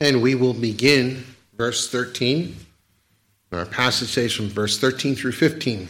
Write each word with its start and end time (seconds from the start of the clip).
And 0.00 0.20
we 0.20 0.34
will 0.34 0.54
begin 0.54 1.24
verse 1.56 1.88
13. 1.90 2.56
Our 3.52 3.64
passage 3.64 4.08
says 4.08 4.32
from 4.32 4.48
verse 4.48 4.78
13 4.78 5.14
through 5.14 5.32
15. 5.32 5.88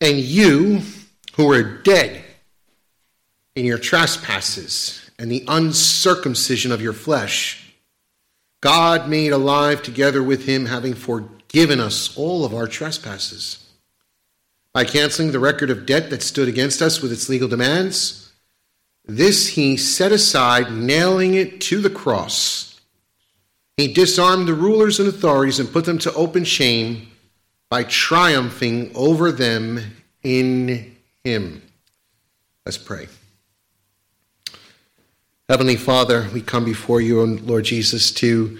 And 0.00 0.18
you 0.18 0.82
who 1.34 1.46
were 1.46 1.62
dead 1.62 2.22
in 3.54 3.64
your 3.64 3.78
trespasses 3.78 5.10
and 5.18 5.30
the 5.30 5.44
uncircumcision 5.48 6.72
of 6.72 6.82
your 6.82 6.92
flesh, 6.92 7.74
God 8.60 9.08
made 9.08 9.32
alive 9.32 9.82
together 9.82 10.22
with 10.22 10.46
him, 10.46 10.66
having 10.66 10.94
forgiven 10.94 11.80
us 11.80 12.16
all 12.16 12.44
of 12.44 12.54
our 12.54 12.66
trespasses. 12.66 13.66
By 14.72 14.84
canceling 14.84 15.32
the 15.32 15.38
record 15.38 15.70
of 15.70 15.86
debt 15.86 16.10
that 16.10 16.22
stood 16.22 16.48
against 16.48 16.82
us 16.82 17.00
with 17.00 17.12
its 17.12 17.28
legal 17.28 17.48
demands, 17.48 18.19
this 19.04 19.48
he 19.48 19.76
set 19.76 20.12
aside, 20.12 20.72
nailing 20.72 21.34
it 21.34 21.60
to 21.62 21.80
the 21.80 21.90
cross. 21.90 22.80
He 23.76 23.92
disarmed 23.92 24.46
the 24.46 24.54
rulers 24.54 25.00
and 25.00 25.08
authorities 25.08 25.58
and 25.58 25.72
put 25.72 25.84
them 25.84 25.98
to 25.98 26.12
open 26.14 26.44
shame 26.44 27.08
by 27.70 27.84
triumphing 27.84 28.90
over 28.94 29.32
them 29.32 29.80
in 30.22 30.96
him. 31.24 31.62
Let's 32.66 32.76
pray. 32.76 33.08
Heavenly 35.48 35.76
Father, 35.76 36.28
we 36.32 36.42
come 36.42 36.64
before 36.64 37.00
you, 37.00 37.24
Lord 37.24 37.64
Jesus, 37.64 38.12
to 38.12 38.58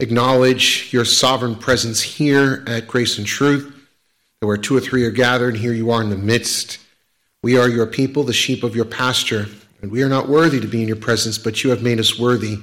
acknowledge 0.00 0.92
your 0.92 1.04
sovereign 1.04 1.54
presence 1.54 2.00
here 2.00 2.64
at 2.66 2.88
Grace 2.88 3.18
and 3.18 3.26
Truth. 3.26 3.76
That 4.40 4.46
where 4.46 4.56
two 4.56 4.76
or 4.76 4.80
three 4.80 5.04
are 5.04 5.10
gathered, 5.10 5.56
here 5.56 5.72
you 5.72 5.90
are 5.90 6.02
in 6.02 6.10
the 6.10 6.16
midst. 6.16 6.78
We 7.42 7.56
are 7.56 7.68
your 7.68 7.86
people, 7.86 8.22
the 8.22 8.34
sheep 8.34 8.62
of 8.62 8.76
your 8.76 8.84
pasture, 8.84 9.46
and 9.80 9.90
we 9.90 10.02
are 10.02 10.08
not 10.10 10.28
worthy 10.28 10.60
to 10.60 10.66
be 10.66 10.82
in 10.82 10.88
your 10.88 10.96
presence, 10.96 11.38
but 11.38 11.64
you 11.64 11.70
have 11.70 11.82
made 11.82 11.98
us 11.98 12.18
worthy. 12.18 12.58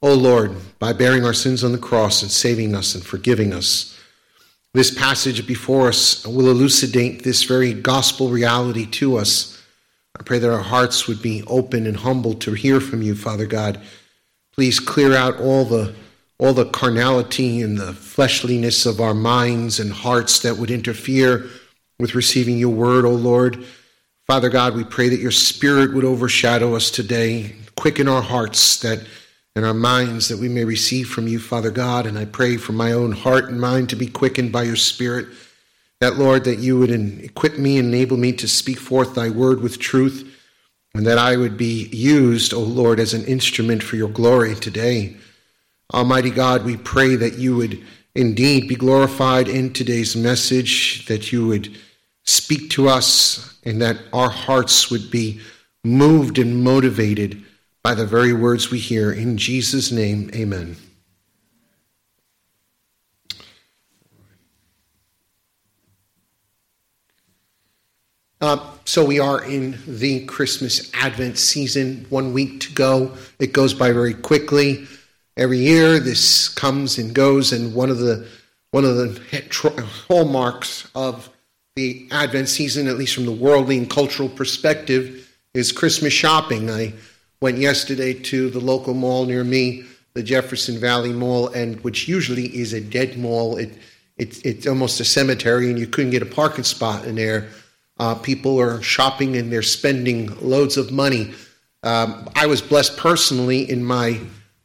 O 0.00 0.14
Lord, 0.14 0.56
by 0.78 0.92
bearing 0.94 1.24
our 1.24 1.34
sins 1.34 1.62
on 1.62 1.72
the 1.72 1.78
cross 1.78 2.22
and 2.22 2.30
saving 2.30 2.74
us 2.74 2.94
and 2.94 3.04
forgiving 3.04 3.52
us. 3.52 3.98
This 4.72 4.96
passage 4.96 5.46
before 5.46 5.88
us 5.88 6.26
will 6.26 6.48
elucidate 6.48 7.24
this 7.24 7.42
very 7.42 7.74
gospel 7.74 8.30
reality 8.30 8.86
to 8.86 9.18
us. 9.18 9.60
I 10.18 10.22
pray 10.22 10.38
that 10.38 10.52
our 10.52 10.62
hearts 10.62 11.06
would 11.06 11.20
be 11.20 11.42
open 11.46 11.86
and 11.86 11.96
humble 11.96 12.34
to 12.34 12.52
hear 12.52 12.80
from 12.80 13.02
you, 13.02 13.14
Father 13.14 13.46
God. 13.46 13.80
Please 14.52 14.80
clear 14.80 15.14
out 15.14 15.38
all 15.38 15.64
the 15.64 15.94
all 16.40 16.54
the 16.54 16.66
carnality 16.66 17.62
and 17.62 17.76
the 17.76 17.92
fleshliness 17.92 18.86
of 18.86 19.00
our 19.00 19.14
minds 19.14 19.80
and 19.80 19.90
hearts 19.90 20.38
that 20.38 20.56
would 20.56 20.70
interfere 20.70 21.48
with 21.98 22.14
receiving 22.14 22.58
your 22.58 22.72
word, 22.72 23.04
O 23.04 23.10
Lord. 23.10 23.66
Father 24.28 24.50
God, 24.50 24.74
we 24.74 24.84
pray 24.84 25.08
that 25.08 25.20
your 25.20 25.30
spirit 25.30 25.94
would 25.94 26.04
overshadow 26.04 26.76
us 26.76 26.90
today, 26.90 27.54
quicken 27.76 28.08
our 28.08 28.20
hearts 28.20 28.78
that 28.80 29.06
and 29.56 29.64
our 29.64 29.72
minds 29.72 30.28
that 30.28 30.38
we 30.38 30.50
may 30.50 30.66
receive 30.66 31.08
from 31.08 31.26
you, 31.26 31.38
Father 31.38 31.70
God. 31.70 32.04
And 32.04 32.18
I 32.18 32.26
pray 32.26 32.58
for 32.58 32.72
my 32.72 32.92
own 32.92 33.12
heart 33.12 33.48
and 33.48 33.58
mind 33.58 33.88
to 33.88 33.96
be 33.96 34.06
quickened 34.06 34.52
by 34.52 34.64
your 34.64 34.76
Spirit. 34.76 35.28
That, 36.02 36.18
Lord, 36.18 36.44
that 36.44 36.58
you 36.58 36.78
would 36.78 36.90
equip 36.90 37.56
me, 37.56 37.78
and 37.78 37.88
enable 37.88 38.18
me 38.18 38.32
to 38.32 38.46
speak 38.46 38.78
forth 38.78 39.14
thy 39.14 39.30
word 39.30 39.62
with 39.62 39.78
truth, 39.78 40.30
and 40.94 41.06
that 41.06 41.16
I 41.16 41.38
would 41.38 41.56
be 41.56 41.88
used, 41.88 42.52
O 42.52 42.60
Lord, 42.60 43.00
as 43.00 43.14
an 43.14 43.24
instrument 43.24 43.82
for 43.82 43.96
your 43.96 44.10
glory 44.10 44.54
today. 44.54 45.16
Almighty 45.94 46.30
God, 46.30 46.66
we 46.66 46.76
pray 46.76 47.16
that 47.16 47.38
you 47.38 47.56
would 47.56 47.82
indeed 48.14 48.68
be 48.68 48.76
glorified 48.76 49.48
in 49.48 49.72
today's 49.72 50.14
message, 50.14 51.06
that 51.06 51.32
you 51.32 51.46
would 51.46 51.78
speak 52.26 52.68
to 52.68 52.90
us, 52.90 53.57
and 53.68 53.82
that 53.82 53.98
our 54.14 54.30
hearts 54.30 54.90
would 54.90 55.10
be 55.10 55.40
moved 55.84 56.38
and 56.38 56.64
motivated 56.64 57.44
by 57.82 57.94
the 57.94 58.06
very 58.06 58.32
words 58.32 58.70
we 58.70 58.78
hear. 58.78 59.12
In 59.12 59.36
Jesus' 59.36 59.92
name, 59.92 60.30
amen. 60.34 60.76
Uh, 68.40 68.70
so 68.86 69.04
we 69.04 69.18
are 69.18 69.44
in 69.44 69.76
the 69.86 70.24
Christmas 70.24 70.90
Advent 70.94 71.36
season, 71.36 72.06
one 72.08 72.32
week 72.32 72.60
to 72.60 72.72
go. 72.72 73.14
It 73.38 73.52
goes 73.52 73.74
by 73.74 73.92
very 73.92 74.14
quickly. 74.14 74.86
Every 75.36 75.58
year, 75.58 75.98
this 75.98 76.48
comes 76.48 76.96
and 76.96 77.14
goes, 77.14 77.52
and 77.52 77.74
one 77.74 77.90
of 77.90 77.98
the 77.98 78.26
one 78.70 78.84
of 78.84 78.96
the 78.96 79.84
hallmarks 80.08 80.88
of 80.94 81.30
the 81.78 82.08
Advent 82.10 82.48
season, 82.48 82.88
at 82.88 82.98
least 82.98 83.14
from 83.14 83.24
the 83.24 83.30
worldly 83.30 83.78
and 83.78 83.88
cultural 83.88 84.28
perspective, 84.28 85.30
is 85.54 85.70
Christmas 85.70 86.12
shopping. 86.12 86.68
I 86.70 86.92
Went 87.40 87.58
yesterday 87.58 88.14
to 88.14 88.50
the 88.50 88.58
local 88.58 88.94
mall 88.94 89.24
near 89.24 89.44
me, 89.44 89.84
the 90.14 90.24
Jefferson 90.24 90.76
Valley 90.80 91.12
Mall, 91.12 91.46
and 91.48 91.78
which 91.84 92.08
usually 92.08 92.46
is 92.46 92.72
a 92.72 92.80
dead 92.80 93.16
mall. 93.16 93.56
It, 93.56 93.70
it 94.16 94.44
it's 94.44 94.66
almost 94.66 94.98
a 94.98 95.04
cemetery, 95.04 95.70
and 95.70 95.78
you 95.78 95.86
couldn't 95.86 96.10
get 96.10 96.20
a 96.20 96.26
parking 96.26 96.64
spot 96.64 97.04
in 97.04 97.14
there. 97.14 97.48
Uh, 98.00 98.16
people 98.16 98.60
are 98.60 98.82
shopping 98.82 99.36
and 99.36 99.52
they're 99.52 99.62
spending 99.62 100.36
loads 100.40 100.76
of 100.76 100.90
money. 100.90 101.32
Um, 101.84 102.28
I 102.34 102.46
was 102.46 102.60
blessed 102.60 102.96
personally 102.96 103.70
in 103.70 103.84
my 103.84 104.18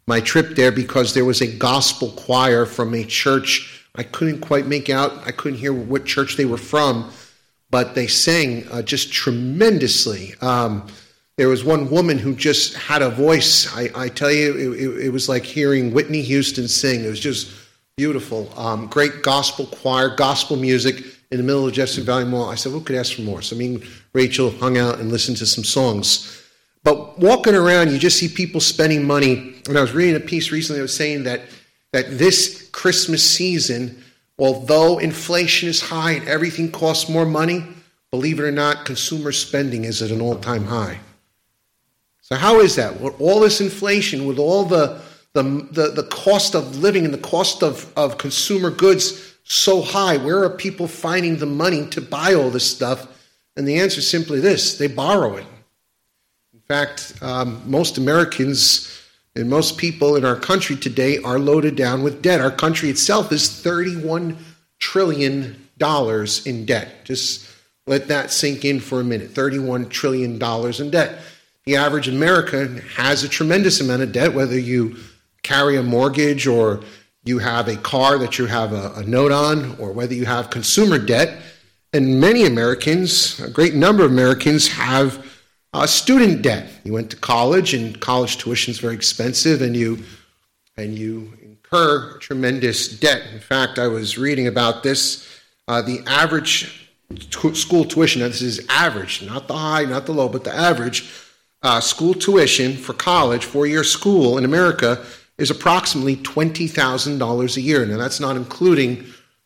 my 0.08 0.20
trip 0.20 0.56
there 0.56 0.72
because 0.72 1.14
there 1.14 1.26
was 1.26 1.42
a 1.42 1.48
gospel 1.48 2.10
choir 2.10 2.66
from 2.66 2.96
a 2.96 3.04
church. 3.04 3.73
I 3.96 4.04
couldn't 4.04 4.42
quite 4.42 4.66
make 4.66 4.90
out. 4.90 5.12
I 5.28 5.32
couldn't 5.32 5.60
hear 5.60 5.74
what 5.74 6.06
church 6.06 6.36
they 6.36 6.46
were 6.46 6.58
from, 6.58 7.12
but 7.70 7.94
they 7.94 8.08
sang 8.08 8.68
uh, 8.72 8.82
just 8.82 9.14
tremendously. 9.14 10.34
Um, 10.42 10.88
there 11.38 11.48
was 11.48 11.64
one 11.64 11.90
woman 11.90 12.18
who 12.18 12.36
just 12.36 12.76
had 12.76 13.02
a 13.02 13.10
voice. 13.10 13.76
I, 13.76 13.90
I 13.96 14.10
tell 14.10 14.32
you, 14.32 14.74
it, 14.74 15.06
it, 15.06 15.10
was 15.10 15.30
like 15.30 15.44
hearing 15.44 15.94
Whitney 15.94 16.22
Houston 16.22 16.68
sing. 16.68 17.04
It 17.04 17.08
was 17.08 17.20
just 17.20 17.52
beautiful. 17.98 18.52
Um, 18.58 18.88
great 18.88 19.22
gospel 19.22 19.66
choir, 19.66 20.16
gospel 20.16 20.58
music 20.58 21.04
in 21.32 21.38
the 21.38 21.44
middle 21.44 21.68
of 21.68 21.74
Jefferson 21.74 22.04
Valley 22.04 22.26
Mall. 22.26 22.50
I 22.50 22.56
said, 22.56 22.72
who 22.72 22.82
could 22.82 22.96
ask 22.96 23.14
for 23.16 23.22
more? 23.22 23.42
So 23.42 23.56
me 23.56 23.76
and 23.76 23.84
Rachel 24.14 24.52
hung 24.52 24.78
out 24.78 25.00
and 25.00 25.12
listened 25.12 25.38
to 25.38 25.46
some 25.46 25.64
songs. 25.64 26.44
But 26.84 27.18
walking 27.18 27.56
around, 27.56 27.92
you 27.92 27.98
just 27.98 28.20
see 28.20 28.28
people 28.28 28.60
spending 28.60 29.06
money. 29.06 29.56
And 29.68 29.78
I 29.78 29.82
was 29.82 29.94
reading 29.94 30.16
a 30.16 30.20
piece 30.20 30.52
recently 30.52 30.80
that 30.80 30.84
was 30.84 30.96
saying 30.96 31.24
that, 31.24 31.42
that 31.94 32.18
this 32.18 32.70
Christmas 32.72 33.24
season, 33.24 34.04
although 34.38 34.98
inflation 34.98 35.70
is 35.70 35.80
high 35.80 36.14
and 36.14 36.28
everything 36.28 36.72
costs 36.72 37.08
more 37.08 37.26
money, 37.26 37.64
believe 38.12 38.40
it 38.40 38.44
or 38.44 38.52
not, 38.52 38.86
consumer 38.86 39.32
spending 39.32 39.86
is 39.86 40.02
at 40.02 40.12
an 40.12 40.20
all 40.20 40.36
time 40.36 40.66
high. 40.66 41.00
So, 42.22 42.36
how 42.36 42.60
is 42.60 42.76
that? 42.76 43.00
With 43.00 43.20
all 43.22 43.40
this 43.40 43.62
inflation, 43.62 44.26
with 44.26 44.40
all 44.40 44.66
the, 44.66 45.02
the, 45.34 45.44
the, 45.44 45.92
the 45.92 46.08
cost 46.10 46.56
of 46.56 46.78
living 46.78 47.06
and 47.06 47.14
the 47.14 47.20
cost 47.20 47.62
of, 47.62 47.92
of 47.96 48.18
consumer 48.18 48.72
goods 48.72 49.36
so 49.44 49.82
high, 49.82 50.18
where 50.18 50.44
are 50.44 50.50
people 50.50 50.88
finding 50.88 51.38
the 51.38 51.46
money 51.46 51.88
to 51.90 52.02
buy 52.02 52.34
all 52.34 52.50
this 52.50 52.70
stuff? 52.70 53.08
And 53.56 53.68
the 53.68 53.80
answer 53.80 54.00
is 54.00 54.10
simply 54.10 54.40
this 54.40 54.80
they 54.80 54.88
borrow 54.88 55.36
it. 55.36 55.46
In 56.54 56.62
fact, 56.62 57.14
um, 57.22 57.62
most 57.70 58.00
Americans 58.00 59.03
and 59.36 59.50
most 59.50 59.78
people 59.78 60.16
in 60.16 60.26
our 60.26 60.36
country 60.36 60.76
today 60.76 61.18
are 61.20 61.40
loaded 61.40 61.76
down 61.76 62.04
with 62.04 62.22
debt. 62.22 62.40
Our 62.40 62.52
country 62.52 62.90
itself 62.90 63.32
is 63.32 63.44
$31 63.44 64.38
trillion 64.80 65.68
in 66.46 66.66
debt. 66.66 67.04
Just 67.04 67.50
let 67.88 68.08
that 68.08 68.32
sink 68.32 68.64
in 68.64 68.80
for 68.80 69.02
a 69.02 69.04
minute 69.04 69.34
$31 69.34 69.90
trillion 69.90 70.34
in 70.34 70.92
debt. 70.92 71.20
The 71.66 71.76
average 71.78 72.08
American 72.08 72.78
has 72.96 73.24
a 73.24 73.30
tremendous 73.30 73.82
amount 73.82 74.04
of 74.04 74.12
debt, 74.12 74.34
whether 74.34 74.60
you 74.60 74.98
carry 75.42 75.78
a 75.78 75.84
mortgage 75.84 76.46
or 76.46 76.82
you 77.26 77.40
have 77.40 77.68
a 77.68 77.78
car 77.78 78.18
that 78.18 78.38
you 78.38 78.46
have 78.46 78.74
a, 78.74 78.94
a 78.96 79.04
note 79.04 79.32
on, 79.32 79.78
or 79.78 79.94
whether 79.94 80.14
you 80.14 80.26
have 80.26 80.50
consumer 80.50 81.00
debt. 81.00 81.42
And 81.94 82.20
many 82.20 82.46
Americans, 82.46 83.40
a 83.40 83.50
great 83.50 83.74
number 83.74 84.04
of 84.04 84.12
Americans, 84.12 84.68
have 84.68 85.26
uh, 85.74 85.88
student 85.88 86.42
debt. 86.42 86.70
You 86.84 86.94
went 86.94 87.10
to 87.12 87.18
college, 87.18 87.74
and 87.74 88.00
college 88.00 88.38
tuition 88.38 88.72
is 88.72 88.80
very 88.80 88.96
expensive, 88.96 89.62
and 89.62 89.76
you 89.76 90.04
and 90.78 90.98
you 90.98 91.34
incur 91.42 92.18
tremendous 92.20 92.88
debt. 93.00 93.24
In 93.34 93.40
fact, 93.40 93.80
I 93.80 93.88
was 93.88 94.18
reading 94.18 94.48
about 94.48 94.84
this. 94.84 95.28
Uh, 95.68 95.82
the 95.82 96.04
average 96.08 96.90
t- 97.20 97.54
school 97.54 97.86
tuition, 97.86 98.22
now 98.22 98.28
this 98.28 98.42
is 98.42 98.66
average, 98.70 99.22
not 99.24 99.48
the 99.48 99.54
high, 99.54 99.86
not 99.86 100.06
the 100.06 100.12
low, 100.12 100.28
but 100.28 100.44
the 100.44 100.54
average 100.54 101.10
uh, 101.62 101.80
school 101.80 102.14
tuition 102.14 102.76
for 102.76 102.94
college, 102.94 103.46
four 103.46 103.66
year 103.66 103.84
school 103.84 104.38
in 104.38 104.46
America, 104.46 105.04
is 105.38 105.50
approximately 105.50 106.16
$20,000 106.18 107.58
a 107.58 107.62
year. 107.62 107.86
Now, 107.86 107.98
that's 107.98 108.20
not 108.20 108.36
including, 108.36 109.06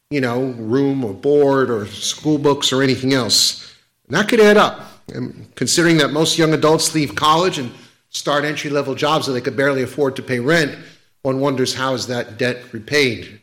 you 0.09 0.21
know, 0.21 0.41
room 0.57 1.03
or 1.05 1.13
board 1.13 1.69
or 1.69 1.85
school 1.87 2.37
books 2.37 2.73
or 2.73 2.81
anything 2.83 3.13
else. 3.13 3.73
And 4.07 4.17
that 4.17 4.27
could 4.27 4.39
add 4.39 4.57
up. 4.57 4.96
And 5.13 5.53
considering 5.55 5.97
that 5.97 6.11
most 6.11 6.37
young 6.37 6.53
adults 6.53 6.93
leave 6.93 7.15
college 7.15 7.57
and 7.57 7.71
start 8.09 8.45
entry 8.45 8.69
level 8.69 8.95
jobs 8.95 9.25
that 9.25 9.33
they 9.33 9.41
could 9.41 9.57
barely 9.57 9.83
afford 9.83 10.15
to 10.15 10.21
pay 10.21 10.39
rent, 10.39 10.77
one 11.21 11.39
wonders 11.39 11.73
how 11.73 11.93
is 11.93 12.07
that 12.07 12.37
debt 12.37 12.73
repaid? 12.73 13.41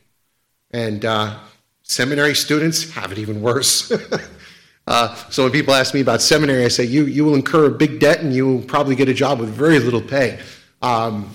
And 0.71 1.05
uh, 1.05 1.39
seminary 1.83 2.35
students 2.35 2.91
have 2.93 3.13
it 3.13 3.19
even 3.19 3.41
worse. 3.41 3.93
Uh, 4.87 5.15
so 5.31 5.45
when 5.45 5.51
people 5.53 5.73
ask 5.73 5.95
me 5.95 6.03
about 6.03 6.21
seminary, 6.21 6.63
I 6.63 6.69
say 6.69 6.85
you 6.85 7.07
you 7.07 7.25
will 7.25 7.35
incur 7.35 7.65
a 7.65 7.71
big 7.71 8.01
debt 8.01 8.21
and 8.21 8.35
you 8.35 8.47
will 8.47 8.61
probably 8.61 8.95
get 8.95 9.09
a 9.09 9.15
job 9.15 9.41
with 9.41 9.49
very 9.49 9.79
little 9.79 10.03
pay. 10.03 10.39
Um, 10.83 11.31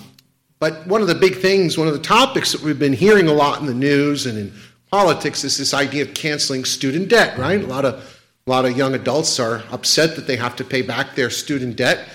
But 0.60 0.86
one 0.86 1.00
of 1.00 1.08
the 1.08 1.14
big 1.14 1.36
things, 1.38 1.78
one 1.78 1.88
of 1.88 1.94
the 1.94 2.00
topics 2.00 2.52
that 2.52 2.60
we've 2.60 2.78
been 2.78 2.92
hearing 2.92 3.28
a 3.28 3.32
lot 3.32 3.60
in 3.60 3.66
the 3.66 3.74
news 3.74 4.26
and 4.26 4.38
in 4.38 4.52
politics 4.90 5.42
is 5.42 5.56
this 5.56 5.72
idea 5.72 6.02
of 6.02 6.14
canceling 6.14 6.64
student 6.64 7.08
debt, 7.08 7.38
right? 7.38 7.60
A 7.62 7.66
lot 7.66 7.84
of 7.84 8.19
a 8.50 8.52
lot 8.52 8.64
of 8.64 8.76
young 8.76 8.94
adults 8.96 9.38
are 9.38 9.62
upset 9.70 10.16
that 10.16 10.26
they 10.26 10.34
have 10.34 10.56
to 10.56 10.64
pay 10.64 10.82
back 10.82 11.14
their 11.14 11.30
student 11.30 11.76
debt, 11.76 12.08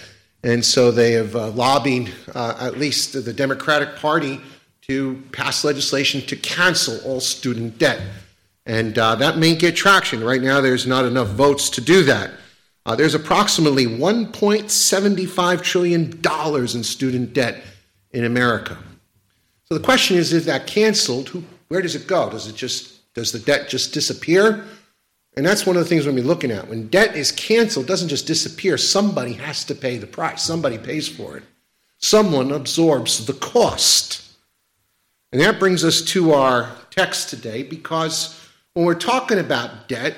and 0.44 0.66
so 0.66 0.92
they 0.92 1.14
have 1.14 1.34
uh, 1.34 1.48
lobbied 1.52 2.14
uh, 2.34 2.58
at 2.60 2.78
least 2.78 3.14
the 3.14 3.32
Democratic 3.32 3.96
Party 3.96 4.42
to 4.82 5.24
pass 5.32 5.64
legislation 5.64 6.20
to 6.24 6.36
cancel 6.36 7.00
all 7.10 7.22
student 7.22 7.78
debt. 7.78 8.02
And 8.66 9.00
uh, 9.00 9.16
that 9.16 9.38
may 9.38 9.56
get 9.56 9.78
traction. 9.78 10.22
Right 10.22 10.42
now, 10.42 10.60
there's 10.60 10.86
not 10.86 11.06
enough 11.06 11.30
votes 11.30 11.70
to 11.70 11.80
do 11.80 12.04
that. 12.04 12.32
Uh, 12.86 12.98
there's 12.98 13.16
approximately 13.16 13.86
$1.75 13.86 15.62
trillion 15.64 16.76
in 16.76 16.84
student 16.84 17.34
debt 17.34 17.64
in 18.12 18.26
America. 18.26 18.78
So 19.64 19.76
the 19.78 19.84
question 19.86 20.18
is, 20.18 20.34
is 20.34 20.46
that 20.48 20.68
canceled, 20.68 21.30
who, 21.30 21.46
where 21.70 21.82
does 21.82 21.96
it 21.96 22.08
go? 22.08 22.30
Does 22.30 22.50
it 22.50 22.58
just 22.58 23.14
does 23.14 23.32
the 23.32 23.40
debt 23.40 23.70
just 23.70 23.94
disappear? 23.94 24.66
And 25.38 25.46
that's 25.46 25.66
one 25.66 25.76
of 25.76 25.84
the 25.84 25.90
things 25.90 26.06
we're 26.06 26.14
going 26.14 26.18
to 26.18 26.22
be 26.24 26.28
looking 26.28 26.52
at. 26.52 26.70
When 26.70 26.88
debt 26.88 27.16
is 27.16 27.32
canceled, 27.32 27.88
doesn't 27.88 28.08
just 28.08 28.26
disappear. 28.26 28.78
Somebody 28.78 29.34
has 29.34 29.66
to 29.66 29.76
pay 29.76 29.98
the 29.98 30.08
price. 30.08 30.42
Somebody 30.42 30.78
pays 30.78 31.08
for 31.08 31.38
it. 31.38 31.44
Someone 31.98 32.52
absorbs 32.52 33.26
the 33.26 33.34
cost. 33.34 34.26
And 35.32 35.42
that 35.42 35.60
brings 35.60 35.84
us 35.84 36.02
to 36.04 36.34
our 36.34 36.72
text 36.90 37.30
today 37.30 37.64
because 37.64 38.40
when 38.74 38.86
we're 38.86 38.96
talking 38.96 39.40
about 39.40 39.90
debt, 39.90 40.16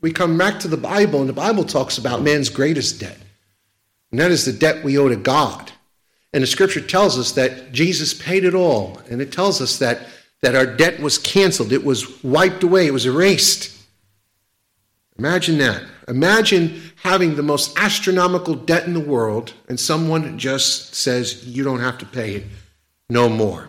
we 0.00 0.12
come 0.12 0.36
back 0.36 0.60
to 0.60 0.68
the 0.68 0.76
Bible, 0.76 1.20
and 1.20 1.28
the 1.28 1.32
Bible 1.34 1.64
talks 1.64 1.98
about 1.98 2.22
man's 2.22 2.48
greatest 2.48 3.00
debt. 3.00 3.18
And 4.10 4.20
that 4.20 4.30
is 4.30 4.44
the 4.44 4.52
debt 4.52 4.84
we 4.84 4.98
owe 4.98 5.08
to 5.08 5.16
God. 5.16 5.72
And 6.32 6.42
the 6.42 6.46
scripture 6.46 6.80
tells 6.80 7.18
us 7.18 7.32
that 7.32 7.72
Jesus 7.72 8.14
paid 8.14 8.44
it 8.44 8.54
all. 8.54 9.00
And 9.10 9.22
it 9.22 9.32
tells 9.32 9.60
us 9.60 9.78
that, 9.78 10.00
that 10.42 10.54
our 10.54 10.66
debt 10.66 11.00
was 11.00 11.18
canceled, 11.18 11.72
it 11.72 11.84
was 11.84 12.22
wiped 12.22 12.62
away, 12.62 12.86
it 12.86 12.92
was 12.92 13.06
erased. 13.06 13.75
Imagine 15.18 15.58
that. 15.58 15.82
Imagine 16.08 16.82
having 17.02 17.36
the 17.36 17.42
most 17.42 17.78
astronomical 17.78 18.54
debt 18.54 18.86
in 18.86 18.94
the 18.94 19.00
world, 19.00 19.54
and 19.68 19.78
someone 19.78 20.38
just 20.38 20.94
says, 20.94 21.46
You 21.46 21.64
don't 21.64 21.80
have 21.80 21.98
to 21.98 22.06
pay 22.06 22.34
it 22.34 22.44
no 23.08 23.28
more. 23.28 23.68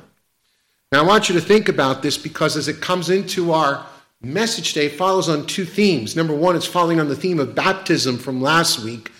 Now, 0.92 1.04
I 1.04 1.08
want 1.08 1.30
you 1.30 1.36
to 1.36 1.42
think 1.42 1.70
about 1.70 2.02
this 2.02 2.18
because 2.18 2.56
as 2.56 2.68
it 2.68 2.82
comes 2.82 3.10
into 3.10 3.52
our 3.52 3.86
message 4.22 4.74
today 4.74 4.90
follows 4.90 5.30
on 5.30 5.46
two 5.46 5.66
themes. 5.66 6.16
Number 6.16 6.34
one, 6.34 6.56
it's 6.56 6.66
following 6.66 7.00
on 7.00 7.08
the 7.08 7.16
theme 7.16 7.40
of 7.40 7.56
baptism 7.56 8.18
from 8.18 8.42
last 8.42 8.80
week, 8.80 9.12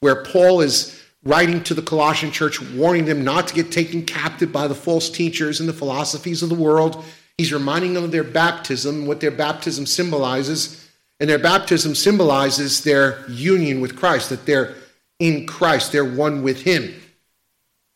where 0.00 0.24
Paul 0.24 0.60
is 0.60 1.00
writing 1.22 1.62
to 1.64 1.74
the 1.74 1.82
Colossian 1.82 2.30
church, 2.30 2.60
warning 2.72 3.04
them 3.04 3.22
not 3.22 3.46
to 3.48 3.54
get 3.54 3.70
taken 3.70 4.04
captive 4.04 4.50
by 4.50 4.66
the 4.66 4.74
false 4.74 5.10
teachers 5.10 5.60
and 5.60 5.68
the 5.68 5.74
philosophies 5.74 6.42
of 6.42 6.48
the 6.48 6.54
world. 6.54 7.04
He's 7.36 7.52
reminding 7.52 7.94
them 7.94 8.04
of 8.04 8.12
their 8.12 8.24
baptism, 8.24 9.06
what 9.06 9.20
their 9.20 9.30
baptism 9.30 9.86
symbolizes. 9.86 10.79
And 11.20 11.28
their 11.28 11.38
baptism 11.38 11.94
symbolizes 11.94 12.82
their 12.82 13.28
union 13.28 13.82
with 13.82 13.94
Christ, 13.94 14.30
that 14.30 14.46
they're 14.46 14.74
in 15.18 15.46
Christ, 15.46 15.92
they're 15.92 16.04
one 16.04 16.42
with 16.42 16.62
Him. 16.62 16.94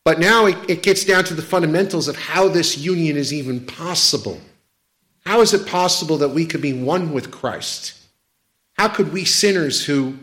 But 0.03 0.19
now 0.19 0.45
it, 0.45 0.57
it 0.69 0.83
gets 0.83 1.03
down 1.03 1.23
to 1.25 1.33
the 1.33 1.41
fundamentals 1.41 2.07
of 2.07 2.15
how 2.15 2.47
this 2.47 2.77
union 2.77 3.17
is 3.17 3.33
even 3.33 3.65
possible. 3.65 4.39
How 5.25 5.41
is 5.41 5.55
it 5.55 5.65
possible 5.65 6.19
that 6.19 6.29
we 6.29 6.45
could 6.45 6.61
be 6.61 6.73
one 6.73 7.11
with 7.11 7.31
Christ? 7.31 7.99
How 8.73 8.87
could 8.87 9.11
we 9.11 9.25
sinners 9.25 9.83
who 9.83 10.15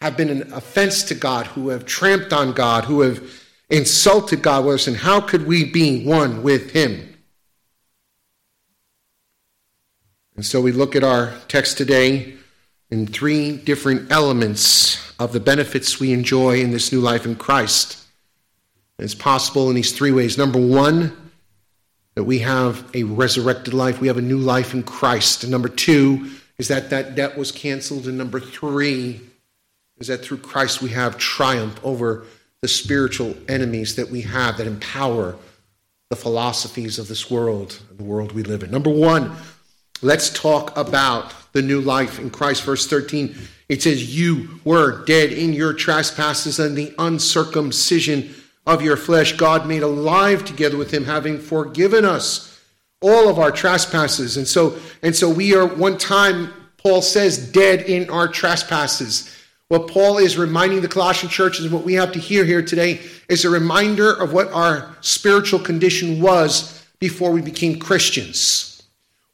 have 0.00 0.16
been 0.16 0.28
an 0.28 0.52
offense 0.52 1.04
to 1.04 1.14
God, 1.14 1.46
who 1.46 1.68
have 1.68 1.86
tramped 1.86 2.32
on 2.32 2.52
God, 2.52 2.84
who 2.84 3.02
have 3.02 3.22
insulted 3.70 4.42
God 4.42 4.64
with 4.64 4.74
us, 4.76 4.86
and 4.88 4.96
how 4.96 5.20
could 5.20 5.46
we 5.46 5.64
be 5.64 6.04
one 6.04 6.42
with 6.42 6.72
Him? 6.72 7.16
And 10.34 10.44
so 10.44 10.60
we 10.60 10.72
look 10.72 10.96
at 10.96 11.04
our 11.04 11.34
text 11.46 11.78
today 11.78 12.37
in 12.90 13.06
three 13.06 13.56
different 13.56 14.10
elements 14.10 15.12
of 15.18 15.32
the 15.32 15.40
benefits 15.40 16.00
we 16.00 16.12
enjoy 16.12 16.60
in 16.60 16.70
this 16.70 16.92
new 16.92 17.00
life 17.00 17.26
in 17.26 17.36
Christ. 17.36 18.04
It's 18.98 19.14
possible 19.14 19.68
in 19.68 19.76
these 19.76 19.92
three 19.92 20.10
ways. 20.10 20.38
Number 20.38 20.58
one, 20.58 21.30
that 22.14 22.24
we 22.24 22.40
have 22.40 22.84
a 22.94 23.04
resurrected 23.04 23.72
life, 23.72 24.00
we 24.00 24.08
have 24.08 24.16
a 24.16 24.22
new 24.22 24.38
life 24.38 24.74
in 24.74 24.82
Christ. 24.82 25.44
And 25.44 25.52
number 25.52 25.68
two 25.68 26.28
is 26.56 26.66
that 26.66 26.90
that 26.90 27.14
debt 27.14 27.38
was 27.38 27.52
canceled. 27.52 28.08
And 28.08 28.18
number 28.18 28.40
three 28.40 29.20
is 29.98 30.08
that 30.08 30.24
through 30.24 30.38
Christ 30.38 30.82
we 30.82 30.90
have 30.90 31.16
triumph 31.16 31.78
over 31.84 32.24
the 32.60 32.66
spiritual 32.66 33.36
enemies 33.48 33.94
that 33.94 34.10
we 34.10 34.22
have 34.22 34.58
that 34.58 34.66
empower 34.66 35.36
the 36.10 36.16
philosophies 36.16 36.98
of 36.98 37.06
this 37.06 37.30
world, 37.30 37.80
the 37.96 38.02
world 38.02 38.32
we 38.32 38.42
live 38.42 38.64
in. 38.64 38.70
Number 38.72 38.90
one, 38.90 39.36
let's 40.02 40.30
talk 40.30 40.76
about 40.76 41.32
the 41.52 41.62
new 41.62 41.80
life 41.80 42.18
in 42.18 42.30
Christ. 42.30 42.62
Verse 42.62 42.86
13, 42.86 43.34
it 43.68 43.82
says, 43.82 44.16
You 44.16 44.60
were 44.64 45.04
dead 45.04 45.32
in 45.32 45.52
your 45.52 45.72
trespasses 45.72 46.58
and 46.58 46.76
the 46.76 46.94
uncircumcision 46.98 48.34
of 48.68 48.82
your 48.82 48.98
flesh, 48.98 49.32
God 49.32 49.66
made 49.66 49.82
alive 49.82 50.44
together 50.44 50.76
with 50.76 50.92
him, 50.92 51.04
having 51.04 51.38
forgiven 51.38 52.04
us 52.04 52.60
all 53.00 53.28
of 53.28 53.38
our 53.38 53.50
trespasses. 53.50 54.36
And 54.36 54.46
so, 54.46 54.76
and 55.02 55.16
so 55.16 55.30
we 55.30 55.54
are 55.54 55.66
one 55.66 55.96
time, 55.96 56.52
Paul 56.76 57.00
says, 57.00 57.50
dead 57.50 57.82
in 57.82 58.10
our 58.10 58.28
trespasses. 58.28 59.34
What 59.68 59.88
Paul 59.88 60.18
is 60.18 60.36
reminding 60.36 60.82
the 60.82 60.88
Colossian 60.88 61.30
church 61.30 61.60
and 61.60 61.72
what 61.72 61.84
we 61.84 61.94
have 61.94 62.12
to 62.12 62.18
hear 62.18 62.44
here 62.44 62.62
today 62.62 63.00
is 63.30 63.44
a 63.44 63.50
reminder 63.50 64.12
of 64.12 64.34
what 64.34 64.52
our 64.52 64.94
spiritual 65.00 65.60
condition 65.60 66.20
was 66.20 66.86
before 66.98 67.30
we 67.30 67.40
became 67.40 67.78
Christians. 67.78 68.77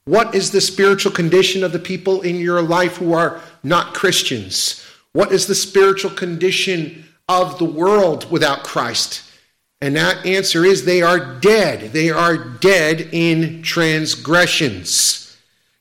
What 0.06 0.34
is 0.34 0.50
the 0.50 0.60
spiritual 0.60 1.12
condition 1.12 1.64
of 1.64 1.72
the 1.72 1.78
people 1.78 2.20
in 2.20 2.36
your 2.36 2.60
life 2.60 2.98
who 2.98 3.14
are 3.14 3.40
not 3.62 3.94
Christians? 3.94 4.84
What 5.12 5.32
is 5.32 5.46
the 5.46 5.54
spiritual 5.54 6.10
condition 6.10 7.06
of 7.26 7.58
the 7.58 7.64
world 7.64 8.30
without 8.30 8.64
Christ? 8.64 9.22
And 9.80 9.96
that 9.96 10.26
answer 10.26 10.64
is 10.64 10.84
they 10.84 11.00
are 11.00 11.40
dead. 11.40 11.92
They 11.92 12.10
are 12.10 12.36
dead 12.36 13.08
in 13.12 13.62
transgressions. 13.62 15.36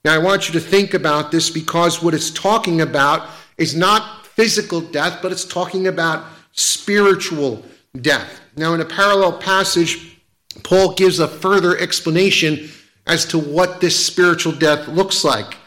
Now, 0.05 0.15
I 0.15 0.19
want 0.19 0.47
you 0.47 0.53
to 0.53 0.59
think 0.59 0.93
about 0.93 1.31
this 1.31 1.49
because 1.49 2.01
what 2.01 2.13
it's 2.13 2.31
talking 2.31 2.79
about 2.81 3.29
is 3.57 3.75
not 3.75 4.25
physical 4.25 4.79
death, 4.79 5.19
but 5.21 5.31
it's 5.31 5.45
talking 5.45 5.87
about 5.87 6.25
spiritual 6.53 7.63
death. 8.01 8.41
Now, 8.55 8.73
in 8.73 8.81
a 8.81 8.85
parallel 8.85 9.37
passage, 9.37 10.17
Paul 10.63 10.93
gives 10.93 11.19
a 11.19 11.27
further 11.27 11.77
explanation 11.77 12.69
as 13.07 13.25
to 13.25 13.37
what 13.37 13.81
this 13.81 14.05
spiritual 14.05 14.53
death 14.53 14.87
looks 14.87 15.23
like. 15.23 15.57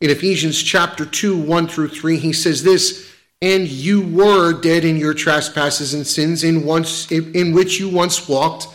In 0.00 0.10
Ephesians 0.10 0.62
chapter 0.62 1.04
2, 1.04 1.36
1 1.36 1.68
through 1.68 1.88
3, 1.88 2.18
he 2.18 2.32
says 2.32 2.62
this 2.62 3.14
and 3.44 3.68
you 3.68 4.00
were 4.00 4.58
dead 4.58 4.86
in 4.86 4.96
your 4.96 5.12
trespasses 5.12 5.92
and 5.92 6.06
sins 6.06 6.44
in, 6.44 6.64
once, 6.64 7.10
in 7.10 7.52
which 7.52 7.78
you 7.78 7.90
once 7.90 8.26
walked, 8.26 8.68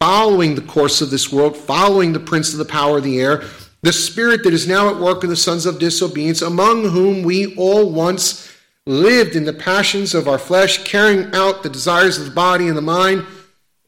following 0.00 0.56
the 0.56 0.62
course 0.62 1.00
of 1.00 1.10
this 1.10 1.32
world, 1.32 1.56
following 1.56 2.12
the 2.12 2.18
prince 2.18 2.52
of 2.52 2.58
the 2.58 2.64
power 2.64 2.98
of 2.98 3.04
the 3.04 3.20
air, 3.20 3.44
the 3.82 3.92
spirit 3.92 4.42
that 4.42 4.52
is 4.52 4.66
now 4.66 4.88
at 4.88 5.00
work 5.00 5.22
in 5.22 5.30
the 5.30 5.36
sons 5.36 5.64
of 5.64 5.78
disobedience, 5.78 6.42
among 6.42 6.88
whom 6.88 7.22
we 7.22 7.54
all 7.54 7.92
once 7.92 8.52
lived 8.84 9.36
in 9.36 9.44
the 9.44 9.52
passions 9.52 10.12
of 10.12 10.26
our 10.26 10.38
flesh, 10.38 10.82
carrying 10.82 11.32
out 11.32 11.62
the 11.62 11.70
desires 11.70 12.18
of 12.18 12.24
the 12.24 12.30
body 12.32 12.66
and 12.66 12.76
the 12.76 12.82
mind, 12.82 13.24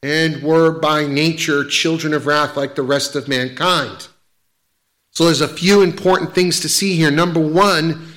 and 0.03 0.43
were 0.43 0.73
by 0.73 1.07
nature 1.07 1.65
children 1.65 2.13
of 2.13 2.27
wrath 2.27 2.57
like 2.57 2.75
the 2.75 2.83
rest 2.83 3.15
of 3.15 3.29
mankind. 3.29 4.09
So 5.11 5.27
there's 5.27 5.41
a 5.43 5.49
few 5.49 5.83
important 5.83 6.35
things 6.35 6.61
to 6.61 6.69
see 6.69 6.97
here. 6.97 7.11
Number 7.11 7.41
one 7.41 8.13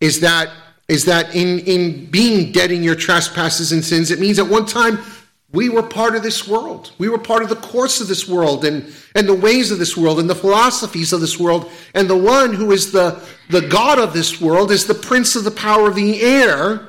is 0.00 0.20
that 0.20 0.50
is 0.88 1.04
that 1.06 1.34
in, 1.34 1.58
in 1.60 2.06
being 2.06 2.52
dead 2.52 2.70
in 2.70 2.82
your 2.82 2.94
trespasses 2.94 3.72
and 3.72 3.84
sins, 3.84 4.12
it 4.12 4.20
means 4.20 4.38
at 4.38 4.46
one 4.46 4.64
time 4.64 4.98
we 5.52 5.68
were 5.68 5.82
part 5.82 6.14
of 6.14 6.22
this 6.22 6.46
world. 6.46 6.92
We 6.98 7.08
were 7.08 7.18
part 7.18 7.42
of 7.42 7.48
the 7.48 7.56
course 7.56 8.00
of 8.00 8.06
this 8.06 8.28
world 8.28 8.64
and, 8.64 8.92
and 9.16 9.28
the 9.28 9.34
ways 9.34 9.72
of 9.72 9.80
this 9.80 9.96
world 9.96 10.20
and 10.20 10.30
the 10.30 10.34
philosophies 10.34 11.12
of 11.12 11.20
this 11.20 11.40
world. 11.40 11.70
And 11.94 12.08
the 12.08 12.16
one 12.16 12.54
who 12.54 12.70
is 12.70 12.92
the, 12.92 13.20
the 13.50 13.62
God 13.62 13.98
of 13.98 14.12
this 14.12 14.40
world 14.40 14.70
is 14.70 14.86
the 14.86 14.94
prince 14.94 15.34
of 15.34 15.42
the 15.42 15.50
power 15.50 15.88
of 15.88 15.96
the 15.96 16.20
air, 16.20 16.86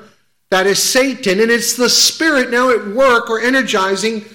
that 0.52 0.68
is 0.68 0.82
Satan. 0.82 1.40
And 1.40 1.50
it's 1.50 1.76
the 1.76 1.90
spirit 1.90 2.52
now 2.52 2.70
at 2.70 2.88
work 2.88 3.30
or 3.30 3.40
energizing 3.40 4.26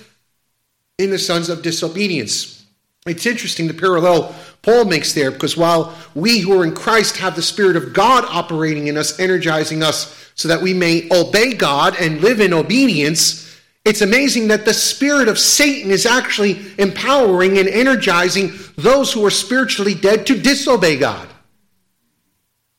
in 1.02 1.10
the 1.10 1.18
sons 1.18 1.48
of 1.48 1.62
disobedience. 1.62 2.64
It's 3.06 3.26
interesting 3.26 3.66
the 3.66 3.74
parallel 3.74 4.34
Paul 4.62 4.84
makes 4.84 5.12
there, 5.12 5.32
because 5.32 5.56
while 5.56 5.94
we 6.14 6.38
who 6.38 6.60
are 6.60 6.64
in 6.64 6.74
Christ 6.74 7.16
have 7.16 7.34
the 7.34 7.42
Spirit 7.42 7.76
of 7.76 7.92
God 7.92 8.24
operating 8.28 8.86
in 8.86 8.96
us, 8.96 9.18
energizing 9.18 9.82
us 9.82 10.30
so 10.36 10.48
that 10.48 10.62
we 10.62 10.72
may 10.72 11.08
obey 11.10 11.52
God 11.54 11.96
and 12.00 12.20
live 12.20 12.40
in 12.40 12.52
obedience, 12.52 13.58
it's 13.84 14.02
amazing 14.02 14.48
that 14.48 14.64
the 14.64 14.72
spirit 14.72 15.26
of 15.26 15.38
Satan 15.38 15.90
is 15.90 16.06
actually 16.06 16.64
empowering 16.78 17.58
and 17.58 17.68
energizing 17.68 18.52
those 18.76 19.12
who 19.12 19.26
are 19.26 19.30
spiritually 19.30 19.94
dead 19.94 20.26
to 20.28 20.40
disobey 20.40 20.96
God. 20.96 21.28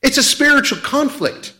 It's 0.02 0.16
a 0.16 0.22
spiritual 0.22 0.78
conflict. 0.78 1.52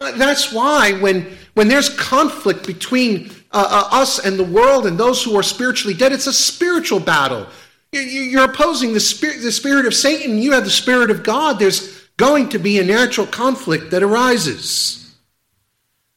Uh, 0.00 0.12
that's 0.12 0.52
why 0.52 0.92
when, 0.92 1.26
when 1.54 1.66
there's 1.66 1.88
conflict 1.88 2.66
between 2.66 3.30
uh, 3.52 3.88
uh, 3.92 3.96
us 3.96 4.18
and 4.18 4.38
the 4.38 4.44
world 4.44 4.86
and 4.86 4.98
those 4.98 5.22
who 5.22 5.36
are 5.36 5.42
spiritually 5.42 5.94
dead. 5.94 6.12
It's 6.12 6.26
a 6.26 6.32
spiritual 6.32 7.00
battle. 7.00 7.46
You're 7.92 8.44
opposing 8.44 8.92
the 8.92 9.00
spirit, 9.00 9.42
the 9.42 9.52
spirit 9.52 9.86
of 9.86 9.94
Satan. 9.94 10.38
You 10.38 10.52
have 10.52 10.64
the 10.64 10.70
spirit 10.70 11.10
of 11.10 11.22
God. 11.22 11.58
There's 11.58 12.06
going 12.16 12.48
to 12.50 12.58
be 12.58 12.78
a 12.78 12.84
natural 12.84 13.26
conflict 13.26 13.90
that 13.90 14.02
arises. 14.02 15.14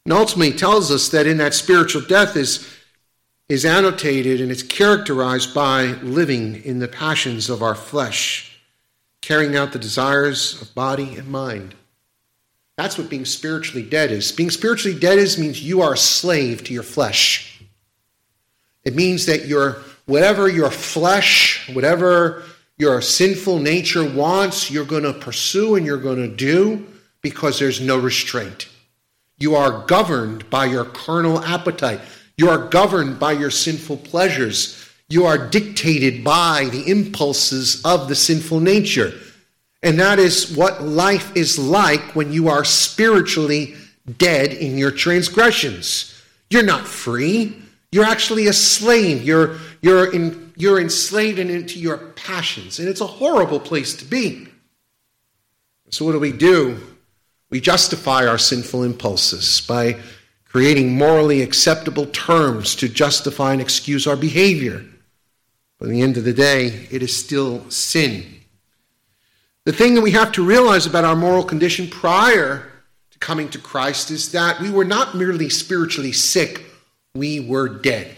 And 0.06 0.14
ultimately 0.14 0.58
tells 0.58 0.92
us 0.92 1.10
that 1.10 1.28
in 1.28 1.38
that 1.38 1.54
spiritual 1.54 2.02
death 2.02 2.36
is, 2.36 2.68
is 3.48 3.66
annotated 3.66 4.42
and 4.42 4.52
it's 4.52 4.64
characterized 4.64 5.54
by 5.54 5.84
living 6.02 6.64
in 6.64 6.80
the 6.80 6.88
passions 6.88 7.50
of 7.50 7.62
our 7.62 7.76
flesh, 7.76 8.60
carrying 9.22 9.56
out 9.56 9.72
the 9.72 9.80
desires 9.80 10.62
of 10.62 10.74
body 10.74 11.16
and 11.16 11.28
mind. 11.28 11.76
That's 12.80 12.98
what 12.98 13.10
being 13.10 13.26
spiritually 13.26 13.84
dead 13.84 14.10
is. 14.10 14.32
Being 14.32 14.50
spiritually 14.50 14.98
dead 14.98 15.20
is 15.20 15.38
means 15.38 15.62
you 15.62 15.82
are 15.82 15.96
a 15.96 15.98
slave 15.98 16.64
to 16.64 16.74
your 16.74 16.82
flesh. 16.82 17.62
It 18.86 18.96
means 18.96 19.26
that 19.26 19.48
your 19.48 19.84
whatever 20.06 20.48
your 20.48 20.72
flesh, 20.72 21.70
whatever 21.74 22.42
your 22.78 23.02
sinful 23.02 23.60
nature 23.60 24.10
wants, 24.10 24.72
you're 24.72 24.86
going 24.86 25.04
to 25.04 25.12
pursue 25.12 25.76
and 25.76 25.86
you're 25.86 25.98
going 25.98 26.20
to 26.20 26.34
do 26.34 26.88
because 27.22 27.60
there's 27.60 27.82
no 27.82 27.98
restraint. 28.00 28.70
You 29.40 29.56
are 29.56 29.86
governed 29.86 30.50
by 30.50 30.68
your 30.68 30.86
carnal 30.86 31.44
appetite. 31.44 32.00
You 32.38 32.48
are 32.48 32.70
governed 32.70 33.20
by 33.20 33.34
your 33.34 33.52
sinful 33.52 33.98
pleasures. 33.98 34.90
You 35.10 35.26
are 35.26 35.50
dictated 35.50 36.24
by 36.24 36.70
the 36.72 36.90
impulses 36.90 37.82
of 37.84 38.08
the 38.08 38.16
sinful 38.16 38.62
nature. 38.62 39.20
And 39.82 40.00
that 40.00 40.20
is 40.20 40.56
what 40.56 40.84
life 40.84 41.36
is 41.36 41.58
like 41.58 42.16
when 42.16 42.34
you 42.34 42.50
are 42.50 42.66
spiritually 42.66 43.76
dead 44.18 44.52
in 44.52 44.78
your 44.78 44.92
transgressions. 44.92 46.22
You're 46.50 46.64
not 46.64 46.88
free. 46.88 47.62
You're 47.92 48.06
actually 48.06 48.48
a 48.48 48.54
slave. 48.54 49.24
You're, 49.24 49.58
you're, 49.82 50.14
in, 50.14 50.54
you're 50.58 50.80
enslaved 50.80 51.40
into 51.40 51.80
your 51.80 51.98
passions. 51.98 52.80
And 52.80 52.88
it's 52.88 53.02
a 53.02 53.08
horrible 53.08 53.60
place 53.60 53.96
to 53.98 54.06
be. 54.06 54.48
So, 55.92 56.06
what 56.06 56.12
do 56.12 56.20
we 56.20 56.32
do? 56.32 56.78
We 57.50 57.60
justify 57.60 58.28
our 58.28 58.38
sinful 58.38 58.84
impulses 58.84 59.62
by 59.62 60.00
creating 60.46 60.96
morally 60.96 61.42
acceptable 61.42 62.06
terms 62.08 62.76
to 62.76 62.90
justify 62.90 63.54
and 63.54 63.62
excuse 63.62 64.06
our 64.06 64.16
behavior. 64.16 64.86
But 65.80 65.86
at 65.86 65.92
the 65.92 66.02
end 66.02 66.18
of 66.18 66.26
the 66.26 66.34
day, 66.34 66.88
it 66.92 67.02
is 67.02 67.16
still 67.16 67.68
sin. 67.70 68.39
The 69.66 69.74
thing 69.74 69.96
that 69.96 70.02
we 70.02 70.12
have 70.12 70.32
to 70.34 70.46
realize 70.46 70.86
about 70.86 71.04
our 71.04 71.16
moral 71.16 71.44
condition 71.44 71.88
prior 71.90 72.72
to 73.12 73.20
coming 73.20 73.50
to 73.50 73.60
Christ 73.60 74.10
is 74.10 74.32
that 74.32 74.60
we 74.60 74.72
were 74.72 74.86
not 74.86 75.16
merely 75.16 75.50
spiritually 75.50 76.12
sick, 76.12 76.66
we 77.14 77.40
were 77.40 77.68
dead. 77.70 78.16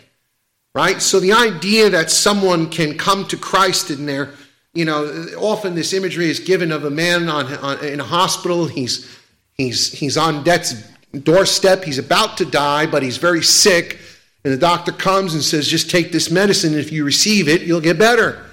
Right? 0.74 1.02
So 1.02 1.20
the 1.20 1.34
idea 1.34 1.90
that 1.90 2.10
someone 2.10 2.70
can 2.70 2.98
come 2.98 3.28
to 3.28 3.36
Christ 3.36 3.92
in 3.92 4.06
their, 4.06 4.30
you 4.74 4.86
know, 4.86 5.28
often 5.38 5.76
this 5.76 5.92
imagery 5.92 6.30
is 6.30 6.40
given 6.40 6.72
of 6.72 6.86
a 6.86 6.90
man 6.90 7.28
on, 7.28 7.54
on 7.56 7.84
in 7.84 8.00
a 8.00 8.06
hospital. 8.06 8.68
He's 8.68 9.20
he's 9.54 9.92
he's 9.92 10.16
on 10.16 10.46
death's 10.46 10.76
doorstep. 11.12 11.84
He's 11.84 11.98
about 11.98 12.38
to 12.38 12.46
die, 12.46 12.86
but 12.86 13.04
he's 13.04 13.18
very 13.18 13.44
sick. 13.44 14.00
And 14.46 14.54
the 14.54 14.58
doctor 14.58 14.94
comes 14.94 15.34
and 15.34 15.44
says, 15.44 15.68
just 15.68 15.90
take 15.90 16.14
this 16.14 16.32
medicine. 16.32 16.74
If 16.74 16.92
you 16.92 17.04
receive 17.04 17.50
it, 17.50 17.64
you'll 17.64 17.82
get 17.82 18.00
better. 18.00 18.46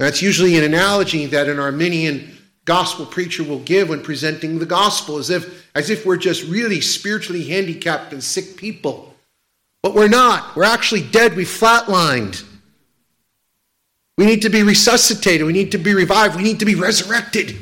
That's 0.00 0.22
usually 0.22 0.56
an 0.56 0.64
analogy 0.64 1.26
that 1.26 1.46
an 1.46 1.58
Arminian 1.58 2.34
gospel 2.64 3.04
preacher 3.04 3.44
will 3.44 3.58
give 3.58 3.90
when 3.90 4.02
presenting 4.02 4.58
the 4.58 4.64
gospel, 4.64 5.18
as 5.18 5.28
if, 5.28 5.68
as 5.74 5.90
if 5.90 6.06
we're 6.06 6.16
just 6.16 6.42
really 6.44 6.80
spiritually 6.80 7.44
handicapped 7.44 8.14
and 8.14 8.24
sick 8.24 8.56
people. 8.56 9.14
But 9.82 9.94
we're 9.94 10.08
not. 10.08 10.56
We're 10.56 10.64
actually 10.64 11.02
dead. 11.02 11.36
We 11.36 11.44
flatlined. 11.44 12.42
We 14.16 14.24
need 14.24 14.40
to 14.40 14.48
be 14.48 14.62
resuscitated. 14.62 15.46
We 15.46 15.52
need 15.52 15.72
to 15.72 15.78
be 15.78 15.92
revived. 15.92 16.34
We 16.34 16.44
need 16.44 16.60
to 16.60 16.64
be 16.64 16.76
resurrected. 16.76 17.58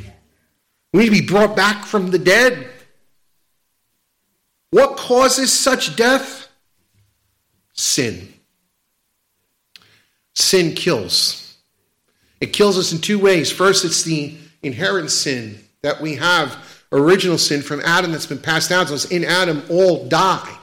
We 0.92 1.00
need 1.00 1.06
to 1.06 1.20
be 1.22 1.26
brought 1.26 1.56
back 1.56 1.86
from 1.86 2.12
the 2.12 2.20
dead. 2.20 2.68
What 4.70 4.96
causes 4.96 5.52
such 5.52 5.96
death? 5.96 6.46
Sin. 7.72 8.32
Sin 10.34 10.76
kills. 10.76 11.47
It 12.40 12.52
kills 12.52 12.78
us 12.78 12.92
in 12.92 12.98
two 12.98 13.18
ways. 13.18 13.50
First, 13.50 13.84
it's 13.84 14.02
the 14.02 14.36
inherent 14.62 15.10
sin 15.10 15.58
that 15.82 16.00
we 16.00 16.16
have, 16.16 16.84
original 16.92 17.38
sin 17.38 17.62
from 17.62 17.80
Adam 17.80 18.12
that's 18.12 18.26
been 18.26 18.38
passed 18.38 18.70
down 18.70 18.86
to 18.86 18.94
us. 18.94 19.06
In 19.06 19.24
Adam, 19.24 19.62
all 19.68 20.06
die. 20.08 20.56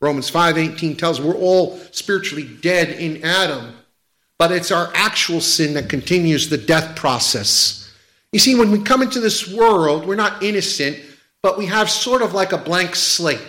Romans 0.00 0.30
5:18 0.30 0.96
tells 0.96 1.18
us 1.18 1.24
we're 1.24 1.34
all 1.34 1.78
spiritually 1.90 2.44
dead 2.60 2.90
in 2.90 3.24
Adam. 3.24 3.74
But 4.38 4.52
it's 4.52 4.70
our 4.70 4.90
actual 4.94 5.40
sin 5.40 5.74
that 5.74 5.88
continues 5.88 6.48
the 6.50 6.58
death 6.58 6.94
process. 6.94 7.90
You 8.32 8.38
see, 8.38 8.54
when 8.54 8.70
we 8.70 8.82
come 8.82 9.00
into 9.00 9.20
this 9.20 9.50
world, 9.50 10.06
we're 10.06 10.14
not 10.14 10.42
innocent, 10.42 10.98
but 11.42 11.56
we 11.56 11.66
have 11.66 11.88
sort 11.88 12.20
of 12.20 12.34
like 12.34 12.52
a 12.52 12.58
blank 12.58 12.94
slate. 12.94 13.40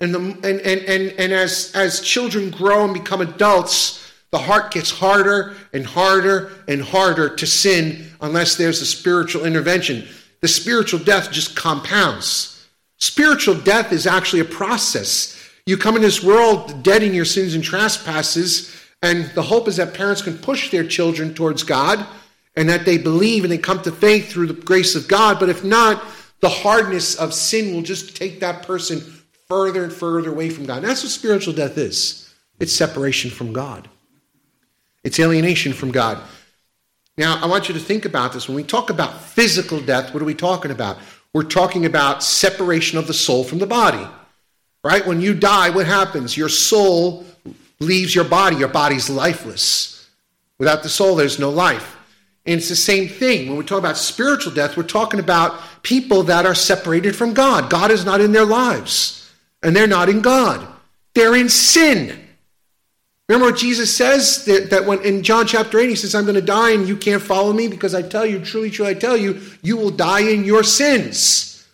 And, 0.00 0.14
the, 0.14 0.18
and, 0.20 0.44
and, 0.44 0.80
and, 0.82 1.12
and 1.18 1.32
as, 1.32 1.72
as 1.74 2.00
children 2.00 2.50
grow 2.50 2.84
and 2.84 2.94
become 2.94 3.20
adults, 3.20 4.07
the 4.30 4.38
heart 4.38 4.72
gets 4.72 4.90
harder 4.90 5.56
and 5.72 5.86
harder 5.86 6.52
and 6.68 6.82
harder 6.82 7.34
to 7.36 7.46
sin 7.46 8.10
unless 8.20 8.56
there's 8.56 8.82
a 8.82 8.86
spiritual 8.86 9.44
intervention. 9.44 10.06
The 10.40 10.48
spiritual 10.48 11.00
death 11.00 11.30
just 11.30 11.56
compounds. 11.56 12.66
Spiritual 12.98 13.54
death 13.54 13.92
is 13.92 14.06
actually 14.06 14.40
a 14.40 14.44
process. 14.44 15.34
You 15.66 15.76
come 15.76 15.96
in 15.96 16.02
this 16.02 16.22
world 16.22 16.82
dead 16.82 17.02
in 17.02 17.14
your 17.14 17.24
sins 17.24 17.54
and 17.54 17.64
trespasses, 17.64 18.74
and 19.02 19.26
the 19.34 19.42
hope 19.42 19.68
is 19.68 19.76
that 19.76 19.94
parents 19.94 20.22
can 20.22 20.36
push 20.36 20.70
their 20.70 20.84
children 20.84 21.34
towards 21.34 21.62
God 21.62 22.04
and 22.56 22.68
that 22.68 22.84
they 22.84 22.98
believe 22.98 23.44
and 23.44 23.52
they 23.52 23.58
come 23.58 23.80
to 23.82 23.92
faith 23.92 24.30
through 24.30 24.48
the 24.48 24.54
grace 24.54 24.94
of 24.96 25.06
God. 25.06 25.38
But 25.38 25.48
if 25.48 25.62
not, 25.62 26.02
the 26.40 26.48
hardness 26.48 27.14
of 27.14 27.32
sin 27.32 27.74
will 27.74 27.82
just 27.82 28.16
take 28.16 28.40
that 28.40 28.66
person 28.66 29.00
further 29.48 29.84
and 29.84 29.92
further 29.92 30.30
away 30.30 30.50
from 30.50 30.66
God. 30.66 30.78
And 30.78 30.86
that's 30.86 31.02
what 31.02 31.12
spiritual 31.12 31.54
death 31.54 31.78
is 31.78 32.32
it's 32.58 32.72
separation 32.72 33.30
from 33.30 33.52
God. 33.52 33.88
It's 35.08 35.18
alienation 35.18 35.72
from 35.72 35.90
God. 35.90 36.20
Now, 37.16 37.42
I 37.42 37.46
want 37.46 37.66
you 37.66 37.72
to 37.72 37.80
think 37.80 38.04
about 38.04 38.34
this. 38.34 38.46
When 38.46 38.54
we 38.54 38.62
talk 38.62 38.90
about 38.90 39.22
physical 39.22 39.80
death, 39.80 40.12
what 40.12 40.22
are 40.22 40.26
we 40.26 40.34
talking 40.34 40.70
about? 40.70 40.98
We're 41.32 41.44
talking 41.44 41.86
about 41.86 42.22
separation 42.22 42.98
of 42.98 43.06
the 43.06 43.14
soul 43.14 43.42
from 43.42 43.56
the 43.56 43.66
body. 43.66 44.06
Right? 44.84 45.06
When 45.06 45.22
you 45.22 45.32
die, 45.32 45.70
what 45.70 45.86
happens? 45.86 46.36
Your 46.36 46.50
soul 46.50 47.24
leaves 47.80 48.14
your 48.14 48.24
body. 48.24 48.56
Your 48.56 48.68
body's 48.68 49.08
lifeless. 49.08 50.06
Without 50.58 50.82
the 50.82 50.90
soul, 50.90 51.16
there's 51.16 51.38
no 51.38 51.48
life. 51.48 51.96
And 52.44 52.58
it's 52.58 52.68
the 52.68 52.76
same 52.76 53.08
thing. 53.08 53.48
When 53.48 53.56
we 53.56 53.64
talk 53.64 53.78
about 53.78 53.96
spiritual 53.96 54.52
death, 54.52 54.76
we're 54.76 54.82
talking 54.82 55.20
about 55.20 55.58
people 55.82 56.24
that 56.24 56.44
are 56.44 56.54
separated 56.54 57.16
from 57.16 57.32
God. 57.32 57.70
God 57.70 57.90
is 57.90 58.04
not 58.04 58.20
in 58.20 58.32
their 58.32 58.44
lives, 58.44 59.32
and 59.62 59.74
they're 59.74 59.86
not 59.86 60.10
in 60.10 60.20
God. 60.20 60.68
They're 61.14 61.34
in 61.34 61.48
sin. 61.48 62.27
Remember 63.28 63.50
what 63.50 63.58
Jesus 63.58 63.94
says 63.94 64.46
that, 64.46 64.70
that 64.70 64.86
when 64.86 65.02
in 65.02 65.22
John 65.22 65.46
chapter 65.46 65.78
8, 65.78 65.90
he 65.90 65.96
says, 65.96 66.14
I'm 66.14 66.24
going 66.24 66.34
to 66.34 66.40
die 66.40 66.70
and 66.70 66.88
you 66.88 66.96
can't 66.96 67.22
follow 67.22 67.52
me 67.52 67.68
because 67.68 67.94
I 67.94 68.00
tell 68.00 68.24
you, 68.24 68.42
truly, 68.42 68.70
truly, 68.70 68.90
I 68.90 68.94
tell 68.94 69.18
you, 69.18 69.40
you 69.62 69.76
will 69.76 69.90
die 69.90 70.20
in 70.20 70.44
your 70.44 70.62
sins. 70.62 71.66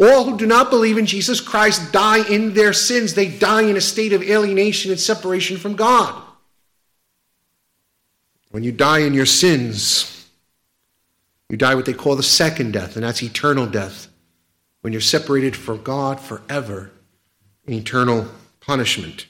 All 0.00 0.24
who 0.24 0.36
do 0.36 0.46
not 0.46 0.70
believe 0.70 0.98
in 0.98 1.06
Jesus 1.06 1.40
Christ 1.40 1.92
die 1.92 2.28
in 2.28 2.54
their 2.54 2.72
sins. 2.72 3.14
They 3.14 3.28
die 3.28 3.62
in 3.62 3.76
a 3.76 3.80
state 3.80 4.12
of 4.12 4.22
alienation 4.22 4.90
and 4.90 4.98
separation 4.98 5.56
from 5.56 5.76
God. 5.76 6.20
When 8.50 8.64
you 8.64 8.72
die 8.72 9.00
in 9.00 9.14
your 9.14 9.26
sins, 9.26 10.28
you 11.48 11.56
die 11.56 11.74
what 11.74 11.86
they 11.86 11.92
call 11.92 12.16
the 12.16 12.22
second 12.22 12.72
death, 12.72 12.96
and 12.96 13.04
that's 13.04 13.22
eternal 13.22 13.66
death. 13.66 14.08
When 14.80 14.92
you're 14.92 15.00
separated 15.00 15.56
from 15.56 15.82
God 15.82 16.20
forever 16.20 16.90
in 17.66 17.74
eternal 17.74 18.28
punishment. 18.60 19.26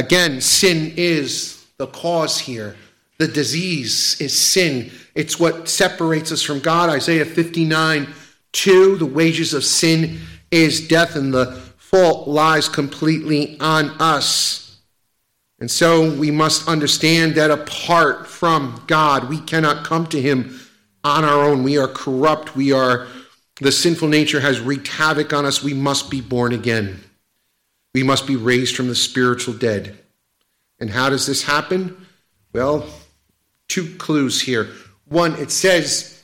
Again, 0.00 0.40
sin 0.40 0.94
is 0.96 1.66
the 1.76 1.86
cause 1.86 2.38
here. 2.38 2.74
The 3.18 3.28
disease 3.28 4.18
is 4.18 4.32
sin. 4.36 4.90
It's 5.14 5.38
what 5.38 5.68
separates 5.68 6.32
us 6.32 6.42
from 6.42 6.60
God. 6.60 6.88
Isaiah 6.88 7.26
59 7.26 8.08
2, 8.52 8.96
the 8.96 9.04
wages 9.04 9.52
of 9.52 9.62
sin 9.62 10.18
is 10.50 10.88
death, 10.88 11.16
and 11.16 11.34
the 11.34 11.52
fault 11.76 12.26
lies 12.26 12.66
completely 12.66 13.60
on 13.60 13.90
us. 14.00 14.78
And 15.58 15.70
so 15.70 16.10
we 16.14 16.30
must 16.30 16.66
understand 16.66 17.34
that 17.34 17.50
apart 17.50 18.26
from 18.26 18.82
God, 18.86 19.28
we 19.28 19.38
cannot 19.42 19.84
come 19.84 20.06
to 20.06 20.20
Him 20.20 20.58
on 21.04 21.24
our 21.24 21.44
own. 21.44 21.62
We 21.62 21.76
are 21.76 21.88
corrupt. 21.88 22.56
We 22.56 22.72
are, 22.72 23.06
the 23.60 23.70
sinful 23.70 24.08
nature 24.08 24.40
has 24.40 24.60
wreaked 24.60 24.88
havoc 24.88 25.34
on 25.34 25.44
us. 25.44 25.62
We 25.62 25.74
must 25.74 26.10
be 26.10 26.22
born 26.22 26.54
again. 26.54 27.00
We 27.94 28.02
must 28.02 28.26
be 28.26 28.36
raised 28.36 28.76
from 28.76 28.88
the 28.88 28.94
spiritual 28.94 29.54
dead. 29.54 29.98
And 30.78 30.90
how 30.90 31.10
does 31.10 31.26
this 31.26 31.42
happen? 31.42 32.06
Well, 32.52 32.86
two 33.68 33.94
clues 33.96 34.40
here. 34.40 34.68
One, 35.06 35.34
it 35.36 35.50
says, 35.50 36.22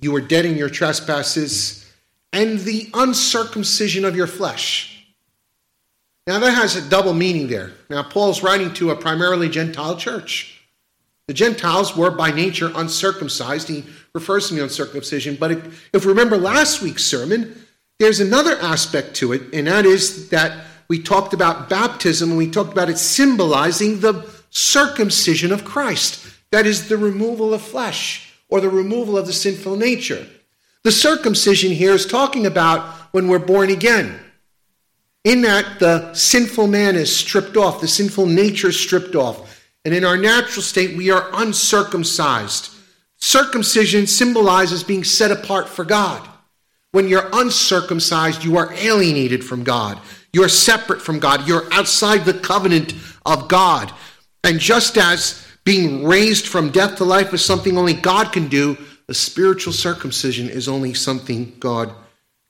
You 0.00 0.12
were 0.12 0.20
dead 0.20 0.44
in 0.44 0.56
your 0.56 0.70
trespasses 0.70 1.90
and 2.32 2.58
the 2.60 2.90
uncircumcision 2.92 4.04
of 4.04 4.14
your 4.14 4.26
flesh. 4.26 4.92
Now, 6.26 6.38
that 6.40 6.52
has 6.52 6.74
a 6.74 6.88
double 6.88 7.14
meaning 7.14 7.46
there. 7.46 7.72
Now, 7.88 8.02
Paul's 8.02 8.42
writing 8.42 8.74
to 8.74 8.90
a 8.90 8.96
primarily 8.96 9.48
Gentile 9.48 9.96
church. 9.96 10.60
The 11.28 11.34
Gentiles 11.34 11.96
were 11.96 12.10
by 12.10 12.30
nature 12.30 12.70
uncircumcised. 12.74 13.68
He 13.68 13.84
refers 14.14 14.48
to 14.48 14.54
the 14.54 14.62
uncircumcision. 14.62 15.36
But 15.36 15.52
if 15.92 16.04
we 16.04 16.08
remember 16.08 16.36
last 16.36 16.82
week's 16.82 17.04
sermon, 17.04 17.64
there's 17.98 18.20
another 18.20 18.58
aspect 18.60 19.14
to 19.16 19.32
it, 19.32 19.54
and 19.54 19.66
that 19.66 19.86
is 19.86 20.28
that 20.28 20.66
we 20.88 21.02
talked 21.02 21.34
about 21.34 21.68
baptism 21.68 22.30
and 22.30 22.38
we 22.38 22.50
talked 22.50 22.72
about 22.72 22.90
it 22.90 22.98
symbolizing 22.98 24.00
the 24.00 24.28
circumcision 24.50 25.52
of 25.52 25.64
Christ. 25.64 26.26
That 26.50 26.66
is 26.66 26.88
the 26.88 26.96
removal 26.96 27.52
of 27.52 27.62
flesh 27.62 28.32
or 28.48 28.60
the 28.60 28.70
removal 28.70 29.18
of 29.18 29.26
the 29.26 29.32
sinful 29.32 29.76
nature. 29.76 30.26
The 30.84 30.92
circumcision 30.92 31.72
here 31.72 31.92
is 31.92 32.06
talking 32.06 32.46
about 32.46 32.84
when 33.12 33.28
we're 33.28 33.38
born 33.38 33.70
again. 33.70 34.20
In 35.24 35.42
that, 35.42 35.80
the 35.80 36.14
sinful 36.14 36.68
man 36.68 36.94
is 36.94 37.14
stripped 37.14 37.56
off, 37.56 37.80
the 37.80 37.88
sinful 37.88 38.26
nature 38.26 38.68
is 38.68 38.78
stripped 38.78 39.16
off. 39.16 39.64
And 39.84 39.92
in 39.92 40.04
our 40.04 40.16
natural 40.16 40.62
state, 40.62 40.96
we 40.96 41.10
are 41.10 41.28
uncircumcised. 41.32 42.72
Circumcision 43.16 44.06
symbolizes 44.06 44.84
being 44.84 45.02
set 45.02 45.32
apart 45.32 45.68
for 45.68 45.84
God. 45.84 46.28
When 46.92 47.08
you're 47.08 47.28
uncircumcised, 47.32 48.44
you 48.44 48.56
are 48.56 48.72
alienated 48.74 49.44
from 49.44 49.64
God. 49.64 50.00
You're 50.36 50.50
separate 50.50 51.00
from 51.00 51.18
God. 51.18 51.48
You're 51.48 51.64
outside 51.72 52.26
the 52.26 52.34
covenant 52.34 52.92
of 53.24 53.48
God. 53.48 53.90
And 54.44 54.60
just 54.60 54.98
as 54.98 55.46
being 55.64 56.04
raised 56.04 56.46
from 56.46 56.68
death 56.68 56.96
to 56.96 57.04
life 57.04 57.32
is 57.32 57.42
something 57.42 57.78
only 57.78 57.94
God 57.94 58.34
can 58.34 58.48
do, 58.48 58.76
the 59.06 59.14
spiritual 59.14 59.72
circumcision 59.72 60.50
is 60.50 60.68
only 60.68 60.92
something 60.92 61.56
God 61.58 61.90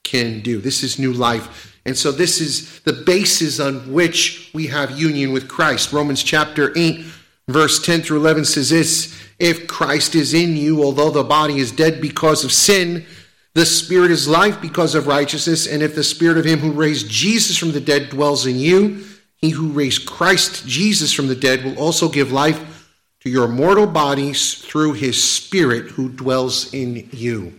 can 0.02 0.40
do. 0.40 0.60
This 0.60 0.82
is 0.82 0.98
new 0.98 1.12
life. 1.12 1.80
And 1.86 1.96
so 1.96 2.10
this 2.10 2.40
is 2.40 2.80
the 2.80 2.92
basis 2.92 3.60
on 3.60 3.92
which 3.92 4.50
we 4.52 4.66
have 4.66 4.98
union 4.98 5.30
with 5.30 5.46
Christ. 5.46 5.92
Romans 5.92 6.24
chapter 6.24 6.76
8, 6.76 7.04
verse 7.46 7.80
10 7.86 8.02
through 8.02 8.18
11 8.18 8.46
says 8.46 8.70
this 8.70 9.16
If 9.38 9.68
Christ 9.68 10.16
is 10.16 10.34
in 10.34 10.56
you, 10.56 10.82
although 10.82 11.12
the 11.12 11.22
body 11.22 11.58
is 11.58 11.70
dead 11.70 12.00
because 12.00 12.42
of 12.42 12.50
sin, 12.50 13.06
the 13.56 13.64
spirit 13.64 14.10
is 14.10 14.28
life 14.28 14.60
because 14.60 14.94
of 14.94 15.06
righteousness. 15.06 15.66
And 15.66 15.82
if 15.82 15.94
the 15.94 16.04
spirit 16.04 16.36
of 16.36 16.44
him 16.44 16.58
who 16.58 16.72
raised 16.72 17.08
Jesus 17.08 17.56
from 17.56 17.72
the 17.72 17.80
dead 17.80 18.10
dwells 18.10 18.44
in 18.44 18.58
you, 18.58 19.02
he 19.38 19.48
who 19.48 19.68
raised 19.68 20.06
Christ 20.06 20.66
Jesus 20.66 21.10
from 21.10 21.28
the 21.28 21.34
dead 21.34 21.64
will 21.64 21.78
also 21.78 22.10
give 22.10 22.30
life 22.30 22.92
to 23.20 23.30
your 23.30 23.48
mortal 23.48 23.86
bodies 23.86 24.56
through 24.56 24.92
his 24.92 25.24
Spirit 25.24 25.86
who 25.92 26.10
dwells 26.10 26.74
in 26.74 27.08
you. 27.12 27.58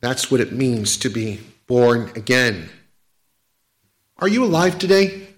That's 0.00 0.32
what 0.32 0.40
it 0.40 0.50
means 0.50 0.96
to 0.96 1.10
be 1.10 1.38
born 1.68 2.10
again. 2.16 2.70
Are 4.16 4.26
you 4.26 4.44
alive 4.44 4.80
today? 4.80 5.28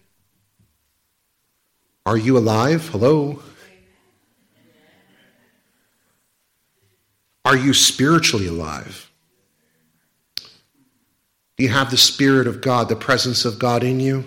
Are 2.07 2.17
you 2.17 2.39
alive? 2.39 2.89
Hello? 2.89 3.43
Are 7.51 7.57
you 7.57 7.75
spiritually 7.75 8.47
alive? 8.47 9.11
Do 11.57 11.65
you 11.65 11.69
have 11.69 11.91
the 11.91 11.97
Spirit 11.97 12.47
of 12.47 12.61
God, 12.61 12.89
the 12.89 12.95
presence 12.95 13.45
of 13.45 13.59
God 13.59 13.83
in 13.83 13.99
you? 13.99 14.23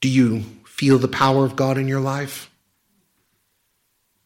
Do 0.00 0.08
you 0.08 0.42
feel 0.64 0.96
the 0.96 1.08
power 1.08 1.44
of 1.44 1.56
God 1.56 1.76
in 1.76 1.88
your 1.88 1.98
life? 1.98 2.48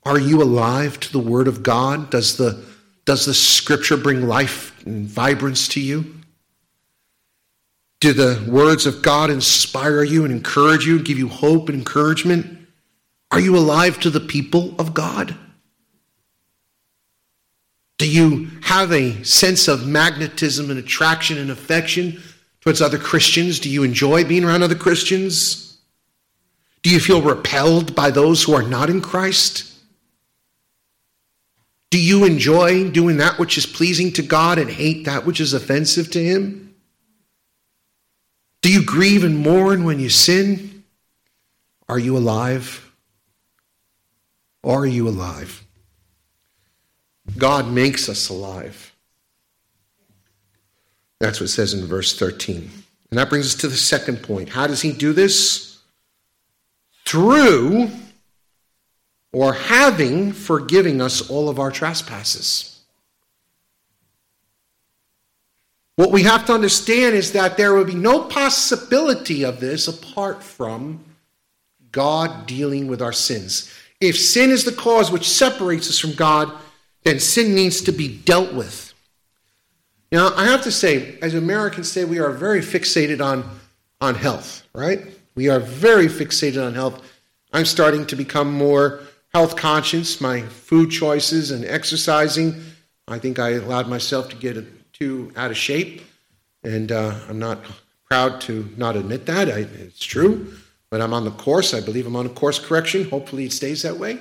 Are 0.03 0.19
you 0.19 0.43
alive 0.43 1.01
to 1.01 1.11
the 1.11 1.19
Word 1.19 1.49
of 1.49 1.63
God? 1.63 2.11
Does 2.11 2.37
the, 2.37 2.63
does 3.07 3.25
the 3.25 3.33
Scripture 3.33 3.97
bring 3.97 4.29
life 4.29 4.79
and 4.85 5.07
vibrance 5.07 5.69
to 5.69 5.81
you? 5.81 6.21
Do 8.01 8.13
the 8.13 8.47
words 8.51 8.85
of 8.85 9.01
God 9.01 9.31
inspire 9.31 10.03
you 10.03 10.27
and 10.27 10.35
encourage 10.35 10.87
you, 10.87 10.97
and 10.97 11.07
give 11.07 11.19
you 11.19 11.29
hope 11.29 11.71
and 11.71 11.79
encouragement? 11.79 12.69
Are 13.31 13.41
you 13.41 13.57
alive 13.57 13.99
to 14.01 14.11
the 14.11 14.21
people 14.21 14.75
of 14.79 14.93
God? 14.93 15.39
Do 18.03 18.11
you 18.11 18.51
have 18.63 18.91
a 18.91 19.23
sense 19.23 19.69
of 19.69 19.87
magnetism 19.87 20.71
and 20.71 20.79
attraction 20.81 21.39
and 21.39 21.53
affection 21.53 22.21
towards 22.61 22.83
other 22.83 22.99
Christians? 22.99 23.61
Do 23.61 23.71
you 23.71 23.85
enjoy 23.85 24.25
being 24.25 24.43
around 24.43 24.65
other 24.65 24.75
Christians? 24.75 25.79
Do 26.83 26.91
you 26.91 26.99
feel 26.99 27.23
repelled 27.23 27.95
by 27.95 28.11
those 28.11 28.43
who 28.43 28.55
are 28.55 28.65
not 28.65 28.91
in 28.91 29.03
Christ? 29.03 29.73
Do 31.91 32.03
you 32.03 32.25
enjoy 32.25 32.91
doing 32.91 33.19
that 33.19 33.39
which 33.39 33.57
is 33.57 33.67
pleasing 33.67 34.13
to 34.15 34.23
God 34.23 34.59
and 34.59 34.69
hate 34.69 35.05
that 35.05 35.25
which 35.25 35.41
is 35.41 35.53
offensive 35.53 36.11
to 36.11 36.21
Him? 36.21 36.75
Do 38.63 38.73
you 38.73 38.85
grieve 38.85 39.23
and 39.23 39.39
mourn 39.39 39.85
when 39.85 40.01
you 40.01 40.09
sin? 40.09 40.83
Are 41.89 42.01
you 42.01 42.17
alive? 42.17 42.93
Are 44.65 44.87
you 44.87 45.09
alive? 45.09 45.62
God 47.39 47.69
makes 47.69 48.09
us 48.09 48.29
alive. 48.29 48.93
That's 51.21 51.41
what 51.41 51.47
it 51.47 51.49
says 51.49 51.75
in 51.75 51.87
verse 51.87 52.19
13. 52.19 52.71
And 53.11 53.19
that 53.19 53.29
brings 53.29 53.47
us 53.47 53.61
to 53.61 53.69
the 53.69 53.77
second 53.77 54.23
point. 54.23 54.49
How 54.49 54.67
does 54.67 54.83
He 54.83 54.93
do 54.93 55.13
this? 55.13 55.73
through 57.05 57.91
or 59.33 59.53
having 59.53 60.33
forgiving 60.33 61.01
us 61.01 61.31
all 61.31 61.49
of 61.49 61.59
our 61.59 61.71
trespasses. 61.71 62.81
What 65.97 66.11
we 66.11 66.23
have 66.23 66.47
to 66.47 66.55
understand 66.55 67.15
is 67.15 67.33
that 67.33 67.57
there 67.57 67.75
would 67.75 67.87
be 67.87 67.95
no 67.95 68.25
possibility 68.25 69.45
of 69.45 69.61
this 69.61 69.89
apart 69.89 70.43
from 70.43 71.05
God 71.93 72.47
dealing 72.47 72.87
with 72.87 73.03
our 73.03 73.13
sins. 73.13 73.73
If 74.01 74.19
sin 74.19 74.51
is 74.51 74.65
the 74.65 74.73
cause 74.73 75.11
which 75.13 75.29
separates 75.29 75.89
us 75.89 75.99
from 75.99 76.15
God, 76.15 76.51
then 77.05 77.19
sin 77.19 77.55
needs 77.55 77.81
to 77.83 77.93
be 77.93 78.09
dealt 78.09 78.53
with. 78.53 78.95
Now, 80.11 80.35
I 80.37 80.45
have 80.45 80.63
to 80.63 80.71
say, 80.71 81.19
as 81.23 81.35
Americans 81.35 81.91
say, 81.91 82.05
we 82.05 82.19
are 82.19 82.31
very 82.31 82.61
fixated 82.61 83.25
on, 83.25 83.49
on 84.01 84.15
health, 84.15 84.67
right? 84.75 85.01
We 85.35 85.49
are 85.49 85.59
very 85.59 86.07
fixated 86.07 86.65
on 86.65 86.75
health. 86.75 87.03
I'm 87.53 87.65
starting 87.65 88.07
to 88.07 88.17
become 88.17 88.53
more 88.53 89.01
health 89.33 89.57
conscious, 89.57 90.21
my 90.21 90.43
food 90.43 90.91
choices 90.91 91.51
and 91.51 91.65
exercising. 91.65 92.63
I 93.09 93.19
think 93.19 93.39
I 93.39 93.53
allowed 93.53 93.89
myself 93.89 94.29
to 94.29 94.37
get 94.37 94.93
too 94.93 95.33
out 95.35 95.51
of 95.51 95.57
shape, 95.57 96.03
and 96.63 96.93
uh, 96.93 97.19
I'm 97.29 97.39
not 97.39 97.59
proud 98.09 98.41
to 98.43 98.69
not 98.77 98.97
admit 98.97 99.25
that. 99.27 99.49
I, 99.49 99.61
it's 99.61 100.05
true, 100.05 100.55
but 100.91 101.01
I'm 101.01 101.15
on 101.15 101.25
the 101.25 101.31
course. 101.31 101.73
I 101.73 101.81
believe 101.81 102.07
I'm 102.07 102.17
on 102.17 102.27
a 102.27 102.31
course 102.31 102.59
correction. 102.59 103.09
Hopefully, 103.09 103.47
it 103.47 103.53
stays 103.53 103.83
that 103.83 103.97
way. 103.97 104.19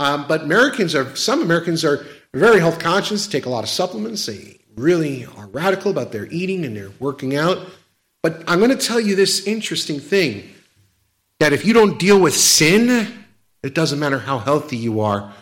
Um, 0.00 0.24
but 0.26 0.40
Americans 0.40 0.94
are, 0.94 1.14
some 1.14 1.42
Americans 1.42 1.84
are 1.84 2.06
very 2.32 2.58
health 2.58 2.78
conscious, 2.78 3.26
take 3.26 3.44
a 3.44 3.50
lot 3.50 3.64
of 3.64 3.68
supplements. 3.68 4.24
They 4.24 4.58
really 4.74 5.26
are 5.36 5.46
radical 5.48 5.90
about 5.90 6.10
their 6.10 6.26
eating 6.28 6.64
and 6.64 6.74
their 6.74 6.90
working 6.98 7.36
out. 7.36 7.58
But 8.22 8.42
I'm 8.48 8.60
going 8.60 8.70
to 8.76 8.86
tell 8.86 8.98
you 8.98 9.14
this 9.14 9.46
interesting 9.46 10.00
thing 10.00 10.48
that 11.38 11.52
if 11.52 11.66
you 11.66 11.74
don't 11.74 11.98
deal 11.98 12.18
with 12.18 12.34
sin, 12.34 13.24
it 13.62 13.74
doesn't 13.74 13.98
matter 13.98 14.18
how 14.18 14.38
healthy 14.38 14.78
you 14.78 15.00
are. 15.00 15.34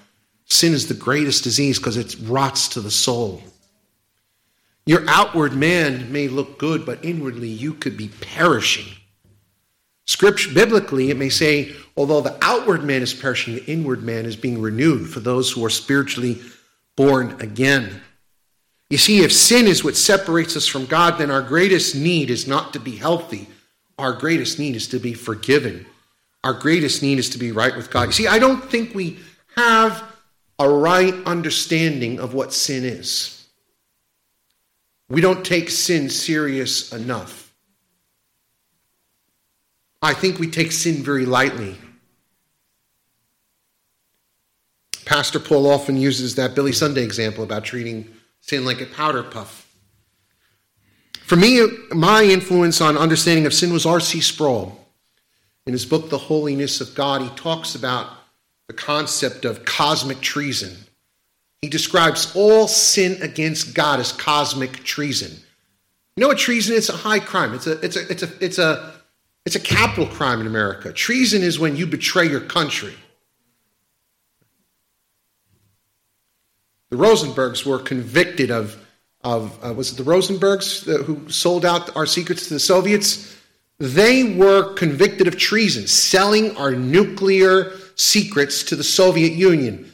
Sin 0.47 0.73
is 0.73 0.88
the 0.88 0.94
greatest 0.94 1.44
disease 1.44 1.79
because 1.79 1.97
it 1.97 2.16
rots 2.23 2.66
to 2.71 2.81
the 2.81 2.90
soul. 2.90 3.40
Your 4.87 5.09
outward 5.09 5.53
man 5.53 6.11
may 6.11 6.27
look 6.27 6.59
good, 6.59 6.85
but 6.85 7.05
inwardly 7.05 7.49
you 7.49 7.75
could 7.75 7.97
be 7.97 8.09
perishing. 8.09 8.92
Scripture, 10.09 10.55
biblically, 10.55 11.11
it 11.11 11.18
may 11.18 11.29
say, 11.29 11.71
although 11.94 12.23
the 12.23 12.38
outward 12.40 12.83
man 12.83 13.03
is 13.03 13.12
perishing, 13.12 13.57
the 13.57 13.64
inward 13.66 14.03
man 14.03 14.25
is 14.25 14.37
being 14.37 14.59
renewed 14.59 15.07
for 15.07 15.21
those 15.21 15.53
who 15.53 15.62
are 15.62 15.71
spiritually 15.71 16.40
born 16.97 17.37
again. 17.40 18.01
You 18.88 18.97
see, 18.97 19.23
if 19.23 19.31
sin 19.31 19.66
is 19.66 19.85
what 19.85 19.99
separates 19.99 20.57
us 20.57 20.66
from 20.66 20.87
God, 20.87 21.18
then 21.18 21.31
our 21.31 21.42
greatest 21.42 21.94
need 21.94 22.31
is 22.31 22.49
not 22.49 22.73
to 22.73 22.81
be 22.81 22.97
healthy. 22.97 23.49
Our 23.99 24.14
greatest 24.14 24.59
need 24.59 24.77
is 24.77 24.88
to 24.88 24.99
be 24.99 25.12
forgiven. 25.12 25.85
Our 26.42 26.55
greatest 26.55 27.03
need 27.03 27.18
is 27.18 27.29
to 27.31 27.38
be 27.38 27.53
right 27.53 27.77
with 27.77 27.90
God. 27.90 28.05
You 28.05 28.12
see, 28.12 28.27
I 28.27 28.38
don't 28.38 28.64
think 28.64 28.94
we 28.94 29.18
have 29.57 30.03
a 30.59 30.71
right 30.71 31.14
understanding 31.27 32.18
of 32.18 32.33
what 32.33 32.55
sin 32.55 32.87
is. 32.87 33.47
We 35.11 35.21
don't 35.21 35.44
take 35.44 35.68
sin 35.68 36.09
serious 36.09 36.94
enough. 36.94 37.47
I 40.00 40.14
think 40.14 40.38
we 40.38 40.48
take 40.48 40.72
sin 40.72 41.02
very 41.02 41.26
lightly. 41.26 41.76
Pastor 45.04 45.40
Paul 45.40 45.70
often 45.70 45.96
uses 45.96 46.34
that 46.34 46.54
Billy 46.54 46.72
Sunday 46.72 47.02
example 47.02 47.42
about 47.42 47.64
treating 47.64 48.08
sin 48.40 48.64
like 48.64 48.80
a 48.80 48.87
powder 48.87 49.22
puff. 49.22 49.66
For 51.22 51.37
me, 51.37 51.66
my 51.90 52.22
influence 52.22 52.80
on 52.80 52.96
understanding 52.96 53.46
of 53.46 53.54
sin 53.54 53.72
was 53.72 53.84
R.C. 53.84 54.20
Sproul. 54.20 54.78
In 55.66 55.72
his 55.72 55.84
book, 55.84 56.08
The 56.08 56.18
Holiness 56.18 56.80
of 56.80 56.94
God, 56.94 57.22
he 57.22 57.28
talks 57.30 57.74
about 57.74 58.11
the 58.66 58.72
concept 58.74 59.44
of 59.44 59.64
cosmic 59.64 60.20
treason. 60.20 60.76
He 61.61 61.68
describes 61.68 62.34
all 62.37 62.68
sin 62.68 63.20
against 63.22 63.74
God 63.74 64.00
as 64.00 64.12
cosmic 64.12 64.84
treason. 64.84 65.32
You 66.16 66.22
know 66.22 66.28
what 66.28 66.38
treason 66.38 66.74
is? 66.74 66.88
It's 66.88 66.98
a 66.98 67.02
high 67.02 67.18
crime. 67.18 67.54
It's 67.54 67.66
a, 67.66 67.72
it's 67.84 67.96
a, 67.96 68.11
it's 68.11 68.22
a, 68.22 68.44
it's 68.44 68.58
a, 68.58 68.97
it's 69.48 69.56
a 69.56 69.61
capital 69.61 70.04
crime 70.04 70.42
in 70.42 70.46
America. 70.46 70.92
Treason 70.92 71.40
is 71.40 71.58
when 71.58 71.74
you 71.74 71.87
betray 71.87 72.28
your 72.28 72.42
country. 72.42 72.92
The 76.90 76.96
Rosenbergs 76.96 77.64
were 77.64 77.78
convicted 77.78 78.50
of, 78.50 78.76
of 79.24 79.58
uh, 79.64 79.72
was 79.72 79.90
it 79.90 79.96
the 79.96 80.02
Rosenbergs 80.02 80.84
who 81.04 81.30
sold 81.30 81.64
out 81.64 81.96
our 81.96 82.04
secrets 82.04 82.46
to 82.48 82.52
the 82.52 82.61
Soviets? 82.61 83.38
They 83.78 84.34
were 84.34 84.74
convicted 84.74 85.26
of 85.26 85.38
treason, 85.38 85.87
selling 85.87 86.54
our 86.58 86.72
nuclear 86.72 87.72
secrets 87.94 88.62
to 88.64 88.76
the 88.76 88.84
Soviet 88.84 89.32
Union. 89.32 89.90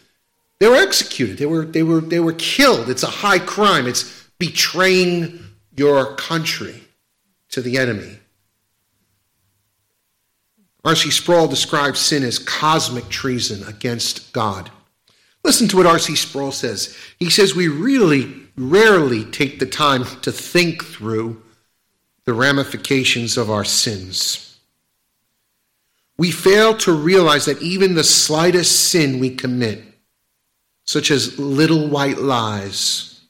They 0.58 0.66
were 0.66 0.82
executed. 0.82 1.38
They 1.38 1.46
were, 1.46 1.64
they 1.64 1.84
were, 1.84 2.00
they 2.00 2.18
were 2.18 2.32
killed. 2.32 2.90
It's 2.90 3.04
a 3.04 3.06
high 3.06 3.38
crime. 3.38 3.86
It's 3.86 4.28
betraying 4.40 5.44
your 5.76 6.16
country 6.16 6.82
to 7.50 7.62
the 7.62 7.78
enemy. 7.78 8.18
R.C. 10.84 11.10
Sproul 11.10 11.48
describes 11.48 11.98
sin 11.98 12.22
as 12.22 12.38
cosmic 12.38 13.08
treason 13.08 13.66
against 13.66 14.32
God. 14.32 14.70
Listen 15.42 15.66
to 15.68 15.76
what 15.78 15.86
R.C. 15.86 16.14
Sproul 16.16 16.52
says. 16.52 16.96
He 17.18 17.30
says, 17.30 17.54
We 17.54 17.68
really 17.68 18.34
rarely 18.56 19.24
take 19.24 19.58
the 19.58 19.66
time 19.66 20.04
to 20.22 20.30
think 20.30 20.84
through 20.84 21.42
the 22.24 22.34
ramifications 22.34 23.36
of 23.36 23.50
our 23.50 23.64
sins. 23.64 24.58
We 26.16 26.30
fail 26.30 26.76
to 26.78 26.92
realize 26.92 27.46
that 27.46 27.60
even 27.60 27.94
the 27.94 28.04
slightest 28.04 28.90
sin 28.90 29.18
we 29.18 29.34
commit, 29.34 29.82
such 30.86 31.10
as 31.10 31.38
little 31.38 31.88
white 31.88 32.18
lies 32.18 33.22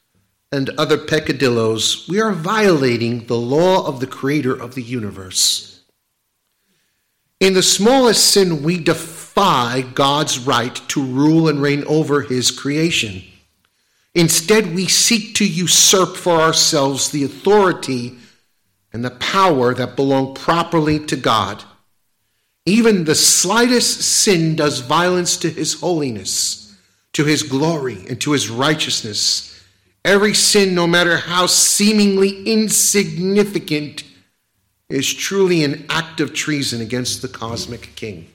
and 0.52 0.70
other 0.70 0.98
peccadillos, 0.98 2.06
we 2.08 2.20
are 2.20 2.32
violating 2.32 3.26
the 3.26 3.38
law 3.38 3.86
of 3.86 4.00
the 4.00 4.06
Creator 4.06 4.54
of 4.54 4.74
the 4.74 4.82
universe. 4.82 5.73
In 7.44 7.52
the 7.52 7.62
smallest 7.62 8.24
sin, 8.30 8.62
we 8.62 8.78
defy 8.78 9.82
God's 9.82 10.38
right 10.38 10.74
to 10.88 11.04
rule 11.04 11.46
and 11.46 11.60
reign 11.60 11.84
over 11.86 12.22
His 12.22 12.50
creation. 12.50 13.22
Instead, 14.14 14.74
we 14.74 14.86
seek 14.86 15.34
to 15.34 15.46
usurp 15.46 16.16
for 16.16 16.40
ourselves 16.40 17.10
the 17.10 17.22
authority 17.22 18.14
and 18.94 19.04
the 19.04 19.10
power 19.10 19.74
that 19.74 19.94
belong 19.94 20.32
properly 20.32 20.98
to 21.00 21.16
God. 21.16 21.62
Even 22.64 23.04
the 23.04 23.14
slightest 23.14 24.00
sin 24.00 24.56
does 24.56 24.80
violence 24.80 25.36
to 25.36 25.50
his 25.50 25.74
holiness, 25.80 26.74
to 27.12 27.26
his 27.26 27.42
glory, 27.42 28.06
and 28.08 28.18
to 28.22 28.32
his 28.32 28.48
righteousness. 28.48 29.62
Every 30.02 30.32
sin, 30.32 30.74
no 30.74 30.86
matter 30.86 31.18
how 31.18 31.44
seemingly 31.44 32.42
insignificant, 32.44 34.02
is 34.88 35.12
truly 35.12 35.64
an 35.64 35.86
act 35.88 36.20
of 36.20 36.34
treason 36.34 36.80
against 36.80 37.22
the 37.22 37.28
cosmic 37.28 37.94
king. 37.96 38.28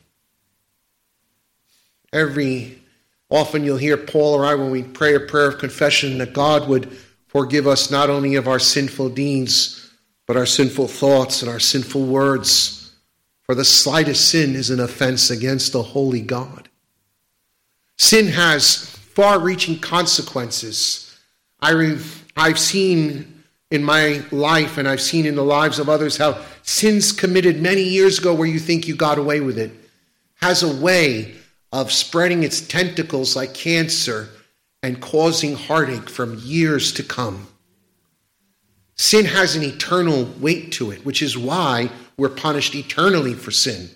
Every 2.12 2.82
often 3.30 3.64
you'll 3.64 3.78
hear 3.78 3.98
Paul 3.98 4.34
or 4.34 4.46
I 4.46 4.56
when 4.56 4.72
we 4.72 4.84
pray 4.84 5.16
a 5.16 5.20
prayer 5.20 5.50
of 5.50 5.60
confession 5.60 6.18
that 6.18 6.34
God 6.34 6.68
would 6.68 6.92
forgive 7.28 7.68
us 7.68 7.92
not 7.92 8.10
only 8.10 8.36
of 8.36 8.48
our 8.48 8.60
sinful 8.60 9.10
deeds, 9.10 9.92
but 10.26 10.38
our 10.38 10.48
sinful 10.48 10.88
thoughts 10.88 11.42
and 11.42 11.52
our 11.52 11.60
sinful 11.60 12.06
words. 12.06 12.94
For 13.44 13.56
the 13.56 13.66
slightest 13.66 14.30
sin 14.30 14.56
is 14.56 14.70
an 14.70 14.80
offense 14.80 15.30
against 15.30 15.74
the 15.74 15.84
holy 15.84 16.22
God. 16.22 16.70
Sin 17.98 18.28
has 18.28 18.86
far 18.86 19.40
reaching 19.40 19.80
consequences. 19.80 21.20
I 21.60 21.98
have 22.38 22.60
seen 22.60 23.39
in 23.72 23.84
my 23.84 24.24
life 24.32 24.78
and 24.78 24.88
I've 24.88 25.02
seen 25.02 25.26
in 25.26 25.36
the 25.36 25.44
lives 25.44 25.80
of 25.80 25.90
others 25.90 26.18
how 26.18 26.42
sins 26.64 27.12
committed 27.12 27.62
many 27.62 27.84
years 27.84 28.20
ago 28.20 28.34
where 28.34 28.48
you 28.48 28.60
think 28.60 28.88
you 28.88 28.96
got 28.96 29.18
away 29.18 29.42
with 29.42 29.58
it 29.58 29.72
has 30.42 30.64
a 30.64 30.82
way 30.82 31.36
of 31.72 31.92
spreading 31.92 32.44
its 32.44 32.62
tentacles 32.62 33.36
like 33.36 33.54
cancer 33.54 34.30
and 34.82 35.02
causing 35.02 35.56
heartache 35.56 36.10
from 36.10 36.40
years 36.40 36.94
to 36.94 37.04
come. 37.04 37.48
Sin 38.96 39.26
has 39.26 39.56
an 39.56 39.64
eternal 39.64 40.26
weight 40.40 40.72
to 40.74 40.92
it, 40.92 41.06
which 41.06 41.22
is 41.22 41.38
why 41.38 41.90
we're 42.18 42.30
punished 42.30 42.76
eternally 42.76 43.34
for 43.34 43.52
sin. 43.52 43.90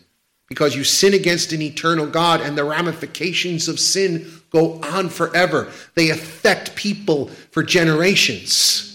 Because 0.47 0.75
you 0.75 0.83
sin 0.83 1.13
against 1.13 1.51
an 1.51 1.61
eternal 1.61 2.05
God, 2.05 2.41
and 2.41 2.57
the 2.57 2.63
ramifications 2.63 3.67
of 3.67 3.79
sin 3.79 4.29
go 4.51 4.79
on 4.81 5.09
forever. 5.09 5.71
They 5.95 6.09
affect 6.09 6.75
people 6.75 7.27
for 7.51 7.63
generations. 7.63 8.92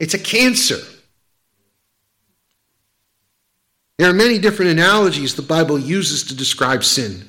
It's 0.00 0.14
a 0.14 0.18
cancer. 0.18 0.78
There 3.98 4.08
are 4.08 4.14
many 4.14 4.38
different 4.38 4.70
analogies 4.70 5.34
the 5.34 5.42
Bible 5.42 5.78
uses 5.78 6.24
to 6.24 6.34
describe 6.34 6.82
sin. 6.82 7.28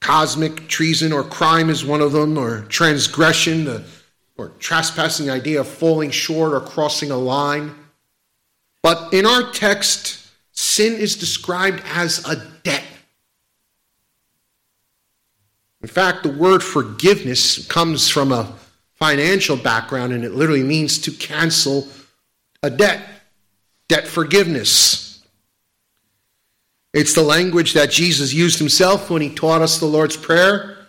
Cosmic 0.00 0.68
treason 0.68 1.14
or 1.14 1.24
crime 1.24 1.70
is 1.70 1.82
one 1.82 2.02
of 2.02 2.12
them, 2.12 2.36
or 2.36 2.66
transgression, 2.66 3.64
the 3.64 3.84
or 4.36 4.50
trespassing 4.58 5.26
The 5.26 5.32
idea 5.32 5.60
of 5.60 5.66
falling 5.66 6.10
short 6.10 6.52
or 6.52 6.60
crossing 6.60 7.10
a 7.10 7.16
line. 7.16 7.74
But 8.82 9.14
in 9.14 9.24
our 9.24 9.50
text, 9.50 10.28
sin 10.52 10.92
is 10.92 11.16
described 11.16 11.82
as 11.86 12.22
a 12.28 12.36
debt. 12.62 12.84
In 15.80 15.88
fact, 15.88 16.22
the 16.22 16.32
word 16.32 16.62
forgiveness 16.62 17.66
comes 17.66 18.10
from 18.10 18.30
a 18.30 18.52
financial 18.96 19.56
background 19.56 20.12
and 20.12 20.24
it 20.24 20.32
literally 20.32 20.62
means 20.62 20.98
to 20.98 21.10
cancel 21.10 21.86
a 22.62 22.70
debt, 22.70 23.06
debt 23.88 24.06
forgiveness. 24.06 25.22
It's 26.92 27.14
the 27.14 27.22
language 27.22 27.74
that 27.74 27.90
Jesus 27.90 28.32
used 28.32 28.58
himself 28.58 29.10
when 29.10 29.20
he 29.20 29.34
taught 29.34 29.60
us 29.60 29.78
the 29.78 29.86
Lord's 29.86 30.16
Prayer. 30.16 30.88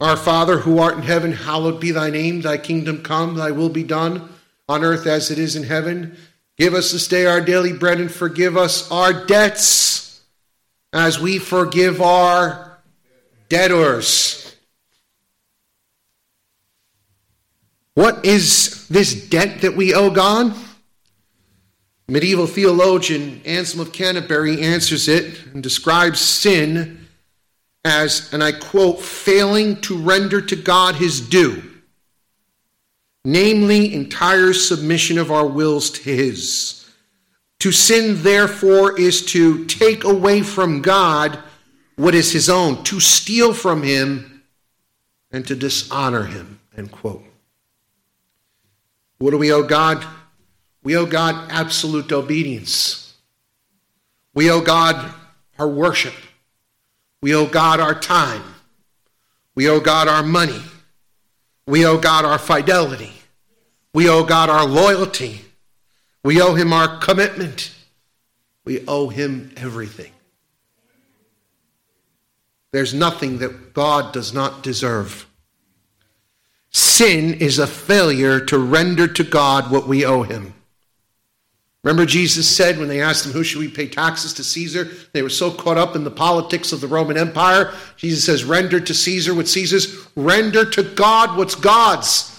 Our 0.00 0.16
Father 0.16 0.58
who 0.58 0.78
art 0.78 0.96
in 0.96 1.02
heaven, 1.02 1.32
hallowed 1.32 1.80
be 1.80 1.92
thy 1.92 2.10
name. 2.10 2.40
Thy 2.40 2.58
kingdom 2.58 3.02
come, 3.02 3.36
thy 3.36 3.52
will 3.52 3.68
be 3.68 3.84
done 3.84 4.28
on 4.68 4.84
earth 4.84 5.06
as 5.06 5.30
it 5.30 5.38
is 5.38 5.56
in 5.56 5.62
heaven. 5.62 6.16
Give 6.56 6.74
us 6.74 6.90
this 6.90 7.06
day 7.06 7.26
our 7.26 7.40
daily 7.40 7.72
bread 7.72 8.00
and 8.00 8.10
forgive 8.10 8.56
us 8.56 8.90
our 8.90 9.12
debts 9.26 10.20
as 10.92 11.20
we 11.20 11.38
forgive 11.38 12.02
our 12.02 12.78
debtors. 13.48 14.47
What 17.98 18.24
is 18.24 18.86
this 18.86 19.28
debt 19.28 19.62
that 19.62 19.74
we 19.74 19.92
owe 19.92 20.08
God? 20.08 20.54
Medieval 22.06 22.46
theologian 22.46 23.42
Anselm 23.44 23.80
of 23.80 23.92
Canterbury 23.92 24.62
answers 24.62 25.08
it 25.08 25.44
and 25.52 25.64
describes 25.64 26.20
sin 26.20 27.08
as, 27.84 28.32
and 28.32 28.44
I 28.44 28.52
quote, 28.52 29.00
failing 29.00 29.80
to 29.80 29.98
render 29.98 30.40
to 30.40 30.54
God 30.54 30.94
his 30.94 31.20
due, 31.20 31.60
namely, 33.24 33.92
entire 33.92 34.52
submission 34.52 35.18
of 35.18 35.32
our 35.32 35.48
wills 35.48 35.90
to 35.90 36.02
his. 36.02 36.88
To 37.58 37.72
sin, 37.72 38.22
therefore, 38.22 38.96
is 38.96 39.26
to 39.32 39.64
take 39.64 40.04
away 40.04 40.42
from 40.42 40.82
God 40.82 41.36
what 41.96 42.14
is 42.14 42.30
his 42.30 42.48
own, 42.48 42.84
to 42.84 43.00
steal 43.00 43.52
from 43.52 43.82
him 43.82 44.44
and 45.32 45.44
to 45.48 45.56
dishonor 45.56 46.26
him. 46.26 46.60
End 46.76 46.92
quote. 46.92 47.24
What 49.18 49.32
do 49.32 49.38
we 49.38 49.52
owe 49.52 49.62
God? 49.62 50.04
We 50.82 50.96
owe 50.96 51.06
God 51.06 51.50
absolute 51.50 52.12
obedience. 52.12 53.14
We 54.34 54.50
owe 54.50 54.60
God 54.60 55.12
our 55.58 55.68
worship. 55.68 56.14
We 57.20 57.34
owe 57.34 57.46
God 57.46 57.80
our 57.80 57.98
time. 57.98 58.42
We 59.54 59.68
owe 59.68 59.80
God 59.80 60.06
our 60.06 60.22
money. 60.22 60.62
We 61.66 61.84
owe 61.84 61.98
God 61.98 62.24
our 62.24 62.38
fidelity. 62.38 63.12
We 63.92 64.08
owe 64.08 64.24
God 64.24 64.48
our 64.48 64.64
loyalty. 64.64 65.40
We 66.22 66.40
owe 66.40 66.54
Him 66.54 66.72
our 66.72 66.98
commitment. 66.98 67.74
We 68.64 68.86
owe 68.86 69.08
Him 69.08 69.52
everything. 69.56 70.12
There's 72.70 72.94
nothing 72.94 73.38
that 73.38 73.74
God 73.74 74.12
does 74.12 74.32
not 74.32 74.62
deserve. 74.62 75.27
Sin 76.70 77.34
is 77.34 77.58
a 77.58 77.66
failure 77.66 78.40
to 78.46 78.58
render 78.58 79.08
to 79.08 79.24
God 79.24 79.70
what 79.70 79.88
we 79.88 80.04
owe 80.04 80.22
Him. 80.22 80.54
Remember, 81.84 82.04
Jesus 82.04 82.48
said 82.48 82.78
when 82.78 82.88
they 82.88 83.00
asked 83.00 83.24
him, 83.24 83.32
Who 83.32 83.44
should 83.44 83.60
we 83.60 83.68
pay 83.68 83.86
taxes 83.86 84.34
to 84.34 84.44
Caesar? 84.44 84.88
They 85.12 85.22
were 85.22 85.28
so 85.28 85.50
caught 85.50 85.78
up 85.78 85.94
in 85.94 86.02
the 86.02 86.10
politics 86.10 86.72
of 86.72 86.80
the 86.80 86.88
Roman 86.88 87.16
Empire. 87.16 87.72
Jesus 87.96 88.24
says, 88.24 88.44
Render 88.44 88.80
to 88.80 88.92
Caesar 88.92 89.32
what 89.32 89.48
Caesar's, 89.48 90.06
render 90.16 90.68
to 90.68 90.82
God 90.82 91.36
what's 91.38 91.54
God's. 91.54 92.34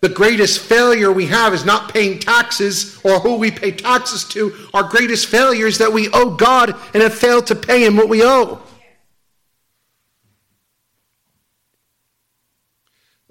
The 0.00 0.08
greatest 0.08 0.60
failure 0.60 1.12
we 1.12 1.26
have 1.26 1.52
is 1.52 1.66
not 1.66 1.92
paying 1.92 2.20
taxes 2.20 2.98
or 3.04 3.18
who 3.18 3.36
we 3.36 3.50
pay 3.50 3.72
taxes 3.72 4.24
to. 4.30 4.56
Our 4.72 4.84
greatest 4.84 5.26
failure 5.26 5.66
is 5.66 5.76
that 5.78 5.92
we 5.92 6.08
owe 6.14 6.30
God 6.36 6.74
and 6.94 7.02
have 7.02 7.12
failed 7.12 7.48
to 7.48 7.54
pay 7.54 7.84
Him 7.84 7.96
what 7.96 8.08
we 8.08 8.22
owe. 8.24 8.62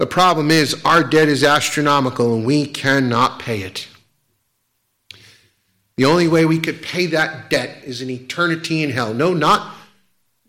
The 0.00 0.06
problem 0.06 0.50
is, 0.50 0.80
our 0.82 1.04
debt 1.04 1.28
is 1.28 1.44
astronomical 1.44 2.34
and 2.34 2.46
we 2.46 2.64
cannot 2.64 3.38
pay 3.38 3.60
it. 3.60 3.86
The 5.98 6.06
only 6.06 6.26
way 6.26 6.46
we 6.46 6.58
could 6.58 6.80
pay 6.80 7.04
that 7.04 7.50
debt 7.50 7.84
is 7.84 8.00
an 8.00 8.08
eternity 8.08 8.82
in 8.82 8.88
hell. 8.92 9.12
No, 9.12 9.34
not, 9.34 9.76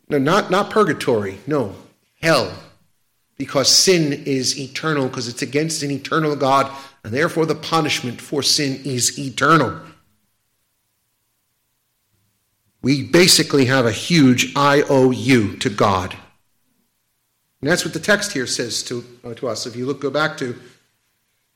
no, 0.07 0.17
not, 0.17 0.51
not 0.51 0.69
purgatory. 0.69 1.39
No, 1.47 1.75
hell. 2.21 2.53
Because 3.37 3.67
sin 3.67 4.23
is 4.25 4.57
eternal, 4.57 5.09
because 5.09 5.27
it's 5.27 5.41
against 5.41 5.83
an 5.83 5.91
eternal 5.91 6.33
God, 6.37 6.71
and 7.03 7.13
therefore 7.13 7.45
the 7.45 7.53
punishment 7.53 8.21
for 8.21 8.41
sin 8.41 8.79
is 8.85 9.19
eternal. 9.19 9.81
We 12.81 13.03
basically 13.03 13.65
have 13.65 13.85
a 13.85 13.91
huge 13.91 14.55
IOU 14.55 15.57
to 15.57 15.69
God. 15.69 16.15
And 17.61 17.69
that's 17.69 17.85
what 17.85 17.93
the 17.93 17.99
text 17.99 18.33
here 18.33 18.47
says 18.47 18.81
to, 18.83 19.05
uh, 19.23 19.33
to 19.35 19.47
us. 19.47 19.65
If 19.65 19.75
you 19.75 19.85
look, 19.85 20.01
go 20.01 20.09
back 20.09 20.37
to 20.37 20.59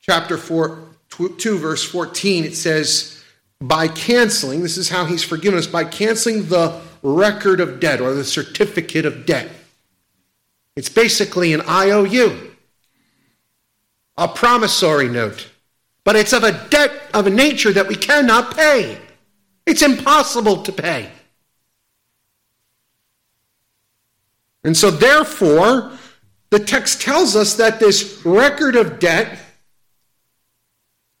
chapter 0.00 0.38
4, 0.38 0.78
2, 1.10 1.58
verse 1.58 1.84
14, 1.84 2.44
it 2.44 2.54
says, 2.54 3.22
by 3.60 3.88
canceling, 3.88 4.62
this 4.62 4.76
is 4.76 4.88
how 4.88 5.04
he's 5.04 5.24
forgiven 5.24 5.58
us, 5.58 5.66
by 5.66 5.84
canceling 5.84 6.48
the 6.48 6.80
record 7.02 7.60
of 7.60 7.80
debt 7.80 8.00
or 8.00 8.14
the 8.14 8.24
certificate 8.24 9.04
of 9.04 9.26
debt. 9.26 9.50
It's 10.76 10.88
basically 10.88 11.52
an 11.54 11.62
IOU, 11.62 12.52
a 14.16 14.28
promissory 14.28 15.08
note, 15.08 15.50
but 16.04 16.16
it's 16.16 16.32
of 16.32 16.44
a 16.44 16.52
debt 16.68 16.92
of 17.14 17.26
a 17.26 17.30
nature 17.30 17.72
that 17.72 17.88
we 17.88 17.96
cannot 17.96 18.54
pay. 18.54 18.98
It's 19.64 19.82
impossible 19.82 20.62
to 20.62 20.72
pay. 20.72 21.10
And 24.66 24.76
so, 24.76 24.90
therefore, 24.90 25.92
the 26.50 26.58
text 26.58 27.00
tells 27.00 27.36
us 27.36 27.54
that 27.54 27.78
this 27.78 28.20
record 28.26 28.74
of 28.74 28.98
debt 28.98 29.38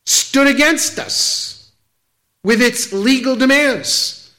stood 0.04 0.48
against 0.48 0.98
us 0.98 1.70
with 2.42 2.60
its 2.60 2.92
legal 2.92 3.36
demands. 3.36 4.34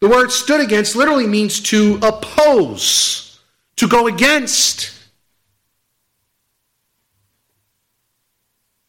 The 0.00 0.10
word 0.10 0.30
stood 0.30 0.60
against 0.60 0.94
literally 0.94 1.26
means 1.26 1.58
to 1.62 1.98
oppose, 2.02 3.40
to 3.76 3.88
go 3.88 4.08
against. 4.08 4.92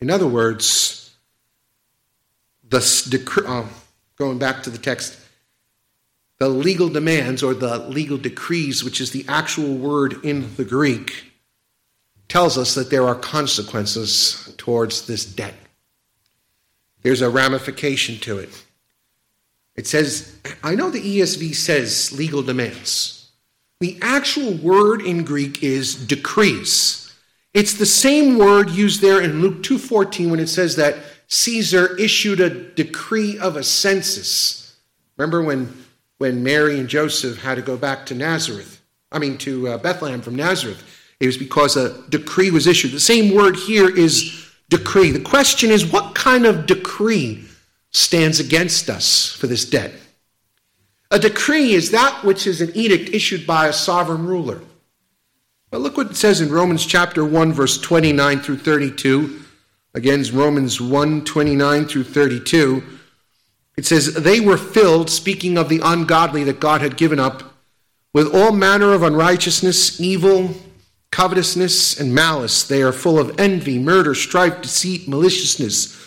In 0.02 0.12
other 0.12 0.28
words, 0.28 1.16
the 2.68 3.44
uh, 3.48 3.66
going 4.18 4.38
back 4.38 4.64
to 4.64 4.70
the 4.70 4.78
text, 4.78 5.18
the 6.40 6.50
legal 6.50 6.90
demands 6.90 7.44
or 7.44 7.54
the 7.54 7.80
legal 7.80 8.18
decrees, 8.18 8.84
which 8.84 9.00
is 9.00 9.12
the 9.12 9.26
actual 9.28 9.76
word 9.76 10.24
in 10.26 10.56
the 10.56 10.66
Greek, 10.66 11.32
tells 12.28 12.58
us 12.58 12.76
that 12.76 12.90
there 12.90 13.08
are 13.08 13.16
consequences 13.16 14.54
towards 14.58 15.08
this 15.08 15.26
debt. 15.26 15.54
There's 17.04 17.22
a 17.22 17.30
ramification 17.30 18.18
to 18.22 18.40
it. 18.40 18.64
It 19.76 19.88
says, 19.88 20.36
I 20.64 20.76
know 20.76 20.90
the 20.90 21.20
ESV 21.20 21.54
says 21.54 22.18
legal 22.18 22.42
demands. 22.42 23.30
The 23.80 23.98
actual 24.02 24.54
word 24.54 25.02
in 25.02 25.24
Greek 25.24 25.62
is 25.62 25.96
decrees. 25.96 27.14
It's 27.54 27.74
the 27.74 27.86
same 27.86 28.38
word 28.38 28.70
used 28.70 29.02
there 29.02 29.22
in 29.22 29.42
Luke 29.42 29.64
2:14 29.64 30.30
when 30.30 30.40
it 30.40 30.48
says 30.48 30.76
that 30.78 30.98
Caesar 31.28 31.96
issued 31.98 32.40
a 32.40 32.50
decree 32.50 33.38
of 33.38 33.56
a 33.56 33.64
census. 33.64 34.76
Remember 35.18 35.42
when 35.42 35.85
when 36.18 36.44
Mary 36.44 36.80
and 36.80 36.88
Joseph 36.88 37.42
had 37.42 37.56
to 37.56 37.62
go 37.62 37.78
back 37.78 38.06
to 38.08 38.16
Nazareth? 38.16 38.82
I 39.12 39.20
mean 39.20 39.38
to 39.40 39.70
uh, 39.70 39.78
Bethlehem 39.78 40.22
from 40.22 40.36
Nazareth. 40.36 40.84
It 41.20 41.28
was 41.28 41.38
because 41.38 41.78
a 41.78 42.02
decree 42.10 42.52
was 42.52 42.68
issued. 42.68 42.92
The 42.92 43.00
same 43.00 43.34
word 43.34 43.56
here 43.56 43.90
is 43.90 44.52
decree. 44.70 45.12
The 45.12 45.20
question 45.20 45.72
is 45.72 45.86
what 45.86 46.16
kind 46.16 46.46
of 46.46 46.66
decree 46.66 47.46
stands 47.92 48.40
against 48.40 48.90
us 48.90 49.32
for 49.32 49.48
this 49.48 49.70
debt? 49.70 49.94
A 51.12 51.20
decree 51.20 51.74
is 51.74 51.92
that 51.92 52.24
which 52.24 52.48
is 52.48 52.62
an 52.62 52.72
edict 52.76 53.10
issued 53.14 53.48
by 53.48 53.68
a 53.68 53.74
sovereign 53.74 54.26
ruler. 54.26 54.62
But 55.72 55.82
look 55.82 55.98
what 55.98 56.12
it 56.12 56.16
says 56.16 56.42
in 56.42 56.50
Romans 56.50 56.86
chapter 56.86 57.24
1 57.24 57.54
verse 57.54 57.80
29 57.80 58.40
through 58.40 58.58
32. 58.58 59.42
Again, 59.94 60.24
Romans 60.34 60.82
1 60.82 61.24
29 61.24 61.86
through 61.86 62.04
32. 62.04 62.84
It 63.78 63.86
says, 63.86 64.14
They 64.14 64.40
were 64.40 64.58
filled, 64.58 65.10
speaking 65.10 65.58
of 65.58 65.70
the 65.70 65.82
ungodly 65.84 66.44
that 66.46 66.60
God 66.60 66.82
had 66.82 66.98
given 66.98 67.20
up, 67.20 67.44
with 68.14 68.34
all 68.34 68.52
manner 68.52 68.94
of 68.94 69.04
unrighteousness, 69.04 70.00
evil, 70.00 70.56
covetousness, 71.12 72.00
and 72.00 72.14
malice. 72.14 72.64
They 72.64 72.82
are 72.82 72.92
full 72.92 73.20
of 73.20 73.40
envy, 73.40 73.80
murder, 73.80 74.16
strife, 74.16 74.62
deceit, 74.62 75.08
maliciousness. 75.08 76.02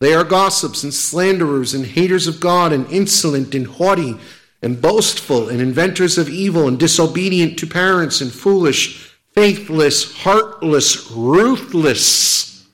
They 0.00 0.14
are 0.14 0.24
gossips 0.24 0.82
and 0.82 0.92
slanderers 0.92 1.74
and 1.74 1.86
haters 1.86 2.26
of 2.26 2.40
God 2.40 2.72
and 2.72 2.90
insolent 2.90 3.54
and 3.54 3.66
haughty 3.66 4.16
and 4.60 4.80
boastful 4.82 5.48
and 5.48 5.60
inventors 5.60 6.18
of 6.18 6.28
evil 6.28 6.66
and 6.66 6.78
disobedient 6.78 7.58
to 7.58 7.66
parents 7.66 8.20
and 8.20 8.32
foolish, 8.32 9.12
faithless, 9.32 10.16
heartless, 10.22 11.10
ruthless. 11.10 12.66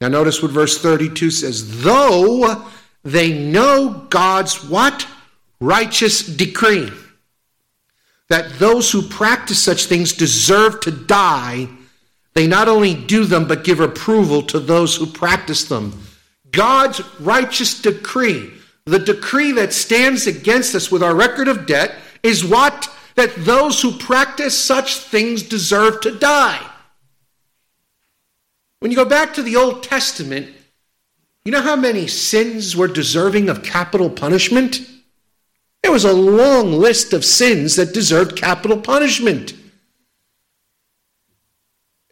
Now 0.00 0.08
notice 0.08 0.42
what 0.42 0.50
verse 0.50 0.80
32 0.80 1.30
says. 1.30 1.82
Though 1.82 2.70
they 3.02 3.32
know 3.32 4.06
God's 4.08 4.64
what? 4.64 5.06
Righteous 5.60 6.26
decree 6.26 6.90
that 8.32 8.58
those 8.58 8.90
who 8.90 9.02
practice 9.02 9.62
such 9.62 9.84
things 9.84 10.14
deserve 10.14 10.80
to 10.80 10.90
die, 10.90 11.68
they 12.32 12.46
not 12.46 12.66
only 12.66 12.94
do 12.94 13.26
them, 13.26 13.46
but 13.46 13.62
give 13.62 13.78
approval 13.78 14.40
to 14.44 14.58
those 14.58 14.96
who 14.96 15.04
practice 15.04 15.64
them. 15.64 15.92
God's 16.50 17.02
righteous 17.20 17.78
decree, 17.82 18.50
the 18.86 18.98
decree 18.98 19.52
that 19.52 19.74
stands 19.74 20.26
against 20.26 20.74
us 20.74 20.90
with 20.90 21.02
our 21.02 21.14
record 21.14 21.46
of 21.46 21.66
debt, 21.66 21.94
is 22.22 22.42
what? 22.42 22.88
That 23.16 23.34
those 23.36 23.82
who 23.82 23.98
practice 23.98 24.58
such 24.58 24.96
things 24.96 25.42
deserve 25.42 26.00
to 26.00 26.18
die. 26.18 26.66
When 28.80 28.90
you 28.90 28.96
go 28.96 29.04
back 29.04 29.34
to 29.34 29.42
the 29.42 29.56
Old 29.56 29.82
Testament, 29.82 30.48
you 31.44 31.52
know 31.52 31.62
how 31.62 31.76
many 31.76 32.06
sins 32.06 32.76
were 32.76 32.88
deserving 32.88 33.48
of 33.48 33.62
capital 33.62 34.08
punishment? 34.08 34.88
There 35.82 35.92
was 35.92 36.04
a 36.04 36.12
long 36.12 36.72
list 36.72 37.12
of 37.12 37.24
sins 37.24 37.76
that 37.76 37.94
deserved 37.94 38.36
capital 38.36 38.80
punishment. 38.80 39.54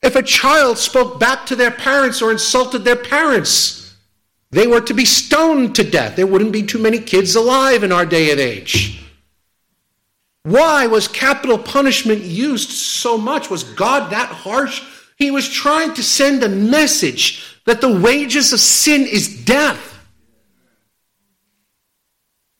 If 0.03 0.17
a 0.17 0.23
child 0.23 0.79
spoke 0.79 1.21
back 1.21 1.47
to 1.47 1.57
their 1.57 1.71
parents 1.71 2.23
or 2.23 2.33
insulted 2.33 2.85
their 2.85 2.97
parents, 2.97 3.95
they 4.51 4.67
were 4.67 4.81
to 4.81 4.95
be 4.95 5.05
stoned 5.05 5.77
to 5.77 5.85
death. 5.85 6.17
There 6.17 6.27
wouldn't 6.27 6.53
be 6.53 6.65
too 6.65 6.79
many 6.79 6.99
kids 6.99 7.37
alive 7.37 7.85
in 7.85 7.93
our 7.93 8.07
day 8.07 8.33
and 8.33 8.41
age. 8.41 9.05
Why 10.43 10.87
was 10.87 11.07
capital 11.07 11.59
punishment 11.59 12.23
used 12.23 12.71
so 12.71 13.19
much? 13.19 13.51
Was 13.51 13.63
God 13.63 14.11
that 14.11 14.29
harsh? 14.29 14.83
He 15.17 15.31
was 15.31 15.49
trying 15.49 15.95
to 15.95 16.03
send 16.03 16.43
a 16.43 16.49
message 16.49 17.60
that 17.71 17.81
the 17.81 18.01
wages 18.01 18.53
of 18.53 18.59
sin 18.59 19.03
is 19.03 19.45
death. 19.45 20.05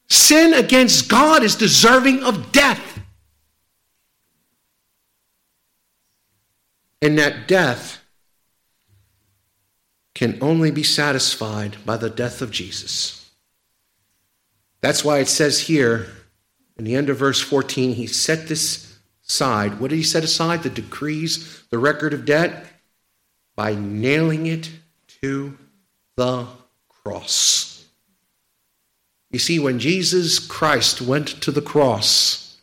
Sin 0.09 0.55
against 0.55 1.09
God 1.09 1.43
is 1.43 1.57
deserving 1.57 2.23
of 2.23 2.53
death. 2.53 3.01
And 7.03 7.19
that 7.19 7.49
death 7.49 8.01
can 10.15 10.39
only 10.41 10.71
be 10.71 10.85
satisfied 10.85 11.79
by 11.85 11.97
the 11.97 12.09
death 12.09 12.41
of 12.41 12.53
Jesus. 12.53 13.33
That's 14.81 15.05
why 15.05 15.19
it 15.19 15.29
says 15.29 15.59
here 15.59 16.07
in 16.77 16.85
the 16.85 16.95
end 16.95 17.11
of 17.11 17.17
verse 17.17 17.41
14, 17.41 17.95
he 17.95 18.07
set 18.07 18.47
this 18.47 18.97
aside. 19.29 19.81
What 19.81 19.91
did 19.91 19.97
he 19.97 20.05
set 20.05 20.23
aside? 20.23 20.63
The 20.63 20.71
decrees, 20.71 21.65
the 21.71 21.79
record 21.79 22.15
of 22.15 22.25
debt? 22.25 22.65
By 23.57 23.75
nailing 23.75 24.47
it 24.47 24.71
to 25.23 25.57
the 26.17 26.47
cross. 26.89 27.87
You 29.31 29.39
see, 29.39 29.59
when 29.59 29.79
Jesus 29.79 30.39
Christ 30.39 31.01
went 31.01 31.29
to 31.43 31.53
the 31.53 31.63
cross, 31.63 32.59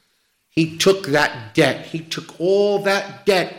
he 0.50 0.78
took 0.78 1.08
that 1.08 1.54
debt. 1.54 1.86
He 1.88 2.00
took 2.00 2.40
all 2.40 2.80
that 2.84 3.26
debt, 3.26 3.56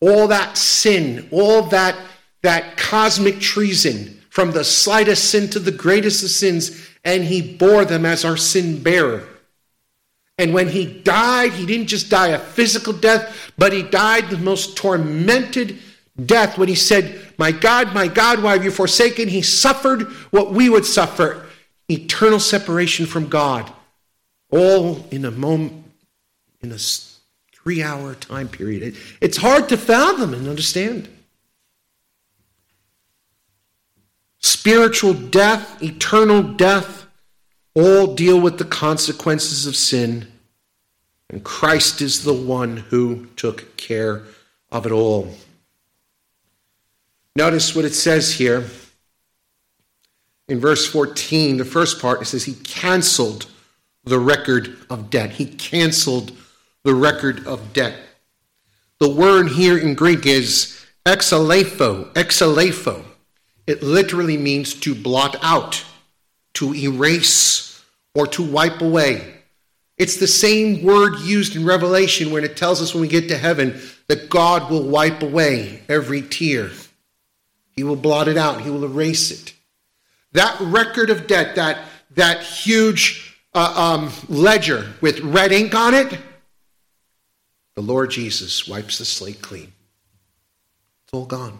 all 0.00 0.28
that 0.28 0.56
sin, 0.56 1.28
all 1.30 1.62
that, 1.62 1.96
that 2.42 2.76
cosmic 2.76 3.40
treason, 3.40 4.20
from 4.30 4.50
the 4.50 4.64
slightest 4.64 5.30
sin 5.30 5.48
to 5.50 5.58
the 5.58 5.72
greatest 5.72 6.22
of 6.22 6.30
sins, 6.30 6.88
and 7.04 7.24
he 7.24 7.56
bore 7.56 7.84
them 7.84 8.04
as 8.04 8.24
our 8.24 8.36
sin 8.36 8.82
bearer. 8.82 9.24
And 10.38 10.52
when 10.52 10.68
he 10.68 10.84
died, 10.84 11.52
he 11.52 11.66
didn't 11.66 11.86
just 11.86 12.10
die 12.10 12.28
a 12.28 12.38
physical 12.38 12.92
death, 12.92 13.52
but 13.56 13.72
he 13.72 13.82
died 13.82 14.28
the 14.28 14.38
most 14.38 14.76
tormented 14.76 15.78
death 16.22 16.58
when 16.58 16.68
he 16.68 16.74
said, 16.74 17.20
My 17.38 17.50
God, 17.52 17.94
my 17.94 18.08
God, 18.08 18.42
why 18.42 18.52
have 18.52 18.64
you 18.64 18.70
forsaken? 18.70 19.28
He 19.28 19.42
suffered 19.42 20.02
what 20.30 20.52
we 20.52 20.68
would 20.68 20.86
suffer 20.86 21.46
eternal 21.88 22.40
separation 22.40 23.06
from 23.06 23.28
God, 23.28 23.70
all 24.50 25.06
in 25.10 25.24
a 25.24 25.30
moment, 25.30 25.84
in 26.62 26.72
a 26.72 26.78
three 27.52 27.82
hour 27.82 28.14
time 28.14 28.48
period. 28.48 28.96
it's 29.20 29.38
hard 29.38 29.68
to 29.68 29.76
fathom 29.76 30.34
and 30.34 30.48
understand. 30.48 31.08
Spiritual 34.38 35.14
death, 35.14 35.82
eternal 35.82 36.42
death, 36.42 37.06
all 37.74 38.14
deal 38.14 38.38
with 38.38 38.58
the 38.58 38.64
consequences 38.64 39.66
of 39.66 39.74
sin. 39.74 40.30
And 41.30 41.42
Christ 41.42 42.00
is 42.02 42.24
the 42.24 42.34
one 42.34 42.76
who 42.76 43.26
took 43.36 43.76
care 43.76 44.22
of 44.70 44.86
it 44.86 44.92
all. 44.92 45.34
Notice 47.36 47.74
what 47.74 47.84
it 47.84 47.94
says 47.94 48.32
here 48.32 48.64
in 50.48 50.60
verse 50.60 50.86
14, 50.86 51.56
the 51.56 51.64
first 51.64 52.00
part, 52.00 52.22
it 52.22 52.26
says 52.26 52.44
he 52.44 52.54
canceled 52.54 53.46
the 54.04 54.18
record 54.18 54.76
of 54.90 55.10
debt. 55.10 55.30
He 55.30 55.46
canceled 55.46 56.32
the 56.82 56.94
record 56.94 57.46
of 57.46 57.72
debt. 57.72 57.98
The 59.00 59.08
word 59.08 59.48
here 59.48 59.78
in 59.78 59.94
Greek 59.94 60.26
is 60.26 60.84
exaleipho, 61.06 62.12
exaleipho. 62.12 63.02
It 63.66 63.82
literally 63.82 64.36
means 64.36 64.74
to 64.80 64.94
blot 64.94 65.36
out, 65.42 65.82
to 66.54 66.74
erase, 66.74 67.82
or 68.14 68.26
to 68.28 68.42
wipe 68.42 68.82
away. 68.82 69.34
It's 69.96 70.18
the 70.18 70.26
same 70.26 70.82
word 70.82 71.18
used 71.20 71.56
in 71.56 71.64
Revelation 71.64 72.30
when 72.30 72.44
it 72.44 72.56
tells 72.56 72.82
us 72.82 72.92
when 72.92 73.00
we 73.00 73.08
get 73.08 73.28
to 73.28 73.38
heaven 73.38 73.80
that 74.08 74.28
God 74.28 74.70
will 74.70 74.86
wipe 74.86 75.22
away 75.22 75.82
every 75.88 76.20
tear. 76.20 76.70
He 77.74 77.84
will 77.84 77.96
blot 77.96 78.28
it 78.28 78.36
out, 78.36 78.60
He 78.60 78.70
will 78.70 78.84
erase 78.84 79.30
it. 79.30 79.54
That 80.32 80.60
record 80.60 81.10
of 81.10 81.26
debt, 81.26 81.56
that, 81.56 81.78
that 82.12 82.42
huge 82.42 83.38
uh, 83.54 83.98
um, 84.00 84.12
ledger 84.28 84.92
with 85.00 85.20
red 85.20 85.52
ink 85.52 85.74
on 85.74 85.94
it, 85.94 86.18
the 87.74 87.82
Lord 87.82 88.10
Jesus 88.10 88.68
wipes 88.68 88.98
the 88.98 89.04
slate 89.04 89.42
clean. 89.42 89.72
It's 91.04 91.12
all 91.12 91.26
gone. 91.26 91.58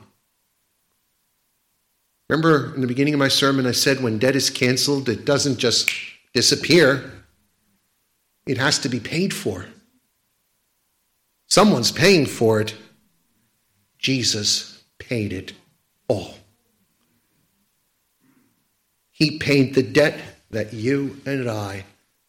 Remember 2.28 2.74
in 2.74 2.80
the 2.80 2.86
beginning 2.86 3.14
of 3.14 3.20
my 3.20 3.28
sermon, 3.28 3.66
I 3.66 3.72
said 3.72 4.02
when 4.02 4.18
debt 4.18 4.36
is 4.36 4.50
canceled, 4.50 5.08
it 5.08 5.24
doesn't 5.24 5.58
just 5.58 5.90
disappear, 6.32 7.12
it 8.46 8.58
has 8.58 8.78
to 8.80 8.88
be 8.88 9.00
paid 9.00 9.34
for. 9.34 9.66
Someone's 11.46 11.92
paying 11.92 12.26
for 12.26 12.60
it. 12.60 12.74
Jesus 13.98 14.82
paid 14.98 15.32
it 15.32 15.52
all. 16.08 16.34
He 19.10 19.38
paid 19.38 19.74
the 19.74 19.82
debt 19.82 20.20
that 20.50 20.72
you 20.72 21.20
and 21.24 21.48
I 21.48 21.84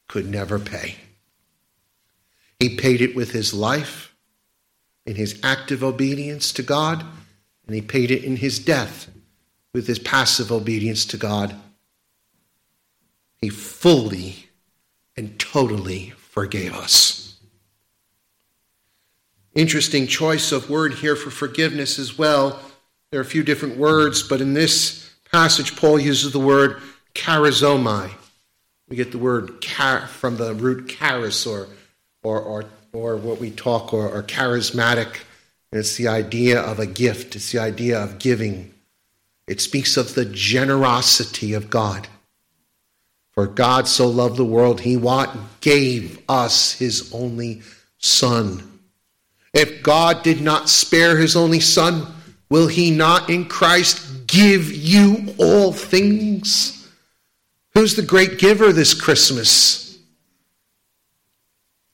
could 0.08 0.30
never 0.30 0.60
pay. 0.60 0.96
He 2.60 2.78
paid 2.78 3.02
it 3.02 3.16
with 3.16 3.32
his 3.32 3.54
life, 3.54 4.14
in 5.06 5.16
his 5.16 5.40
active 5.44 5.84
obedience 5.84 6.52
to 6.54 6.64
God, 6.64 7.06
and 7.66 7.76
he 7.76 7.82
paid 7.82 8.12
it 8.12 8.24
in 8.24 8.38
his 8.38 8.60
death 8.60 9.10
with 9.74 9.88
his 9.88 10.00
passive 10.00 10.52
obedience 10.52 11.06
to 11.06 11.18
God. 11.18 11.56
He 13.42 13.50
fully 13.50 14.48
and 15.18 15.38
totally 15.40 16.12
forgave 16.18 16.74
us. 16.74 17.38
Interesting 19.54 20.06
choice 20.06 20.52
of 20.52 20.70
word 20.70 20.96
here 20.96 21.16
for 21.16 21.30
forgiveness 21.30 21.98
as 21.98 22.18
well. 22.18 22.60
There 23.12 23.20
are 23.20 23.24
a 23.24 23.26
few 23.26 23.44
different 23.44 23.78
words, 23.78 24.24
but 24.24 24.42
in 24.42 24.54
this 24.54 25.10
passage, 25.32 25.76
Paul 25.76 26.00
uses 26.00 26.32
the 26.32 26.40
word 26.40 26.82
charizomai. 27.14 28.12
We 28.90 28.96
get 28.96 29.12
the 29.12 29.18
word 29.18 29.62
char- 29.62 30.08
from 30.08 30.38
the 30.38 30.54
root 30.54 30.90
charis, 30.90 31.46
or, 31.46 31.68
or, 32.24 32.40
or, 32.40 32.66
or 32.94 33.18
what 33.18 33.40
we 33.40 33.52
talk, 33.52 33.94
or, 33.94 34.10
or 34.10 34.24
charismatic. 34.24 35.22
And 35.72 35.80
it's 35.80 35.96
the 35.96 36.08
idea 36.08 36.62
of 36.62 36.80
a 36.80 36.86
gift, 36.86 37.36
it's 37.36 37.52
the 37.52 37.60
idea 37.60 38.02
of 38.02 38.20
giving. 38.20 38.74
It 39.48 39.62
speaks 39.62 39.98
of 39.98 40.16
the 40.16 40.26
generosity 40.26 41.54
of 41.54 41.70
God. 41.70 42.08
For 43.32 43.48
God 43.48 43.88
so 43.88 44.08
loved 44.08 44.38
the 44.38 44.46
world, 44.46 44.82
he 44.82 44.96
what? 44.96 45.36
Gave 45.62 46.22
us 46.30 46.72
his 46.72 47.14
only 47.14 47.62
Son. 47.98 48.80
If 49.54 49.84
God 49.84 50.24
did 50.24 50.42
not 50.42 50.70
spare 50.70 51.18
his 51.18 51.36
only 51.36 51.60
Son, 51.60 52.08
will 52.50 52.68
he 52.68 52.92
not 52.92 53.30
in 53.30 53.46
Christ 53.46 54.28
give 54.28 54.72
you 54.72 55.34
all 55.38 55.72
things. 55.72 56.90
Who's 57.74 57.96
the 57.96 58.02
great 58.02 58.40
giver 58.40 58.72
this 58.72 58.94
Christmas? 58.94 59.98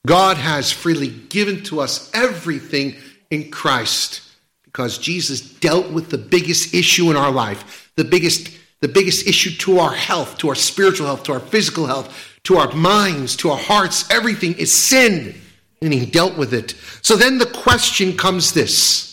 God 0.06 0.36
has 0.36 0.72
freely 0.72 1.08
given 1.08 1.62
to 1.64 1.80
us 1.80 2.10
everything 2.14 2.96
in 3.30 3.50
Christ 3.50 4.22
because 4.64 4.98
Jesus 4.98 5.40
dealt 5.40 5.90
with 5.90 6.10
the 6.10 6.18
biggest 6.18 6.74
issue 6.74 7.10
in 7.10 7.16
our 7.16 7.30
life, 7.30 7.90
the 7.96 8.04
biggest, 8.04 8.50
the 8.80 8.88
biggest 8.88 9.26
issue 9.26 9.50
to 9.58 9.78
our 9.78 9.92
health, 9.92 10.38
to 10.38 10.48
our 10.48 10.54
spiritual 10.54 11.06
health, 11.06 11.22
to 11.24 11.32
our 11.32 11.40
physical 11.40 11.86
health, 11.86 12.40
to 12.44 12.56
our 12.56 12.72
minds, 12.72 13.36
to 13.36 13.50
our 13.50 13.58
hearts. 13.58 14.10
Everything 14.10 14.54
is 14.54 14.72
sin, 14.72 15.34
and 15.80 15.92
He 15.92 16.06
dealt 16.06 16.36
with 16.36 16.52
it. 16.52 16.74
So 17.02 17.16
then 17.16 17.38
the 17.38 17.46
question 17.46 18.16
comes 18.16 18.52
this 18.52 19.11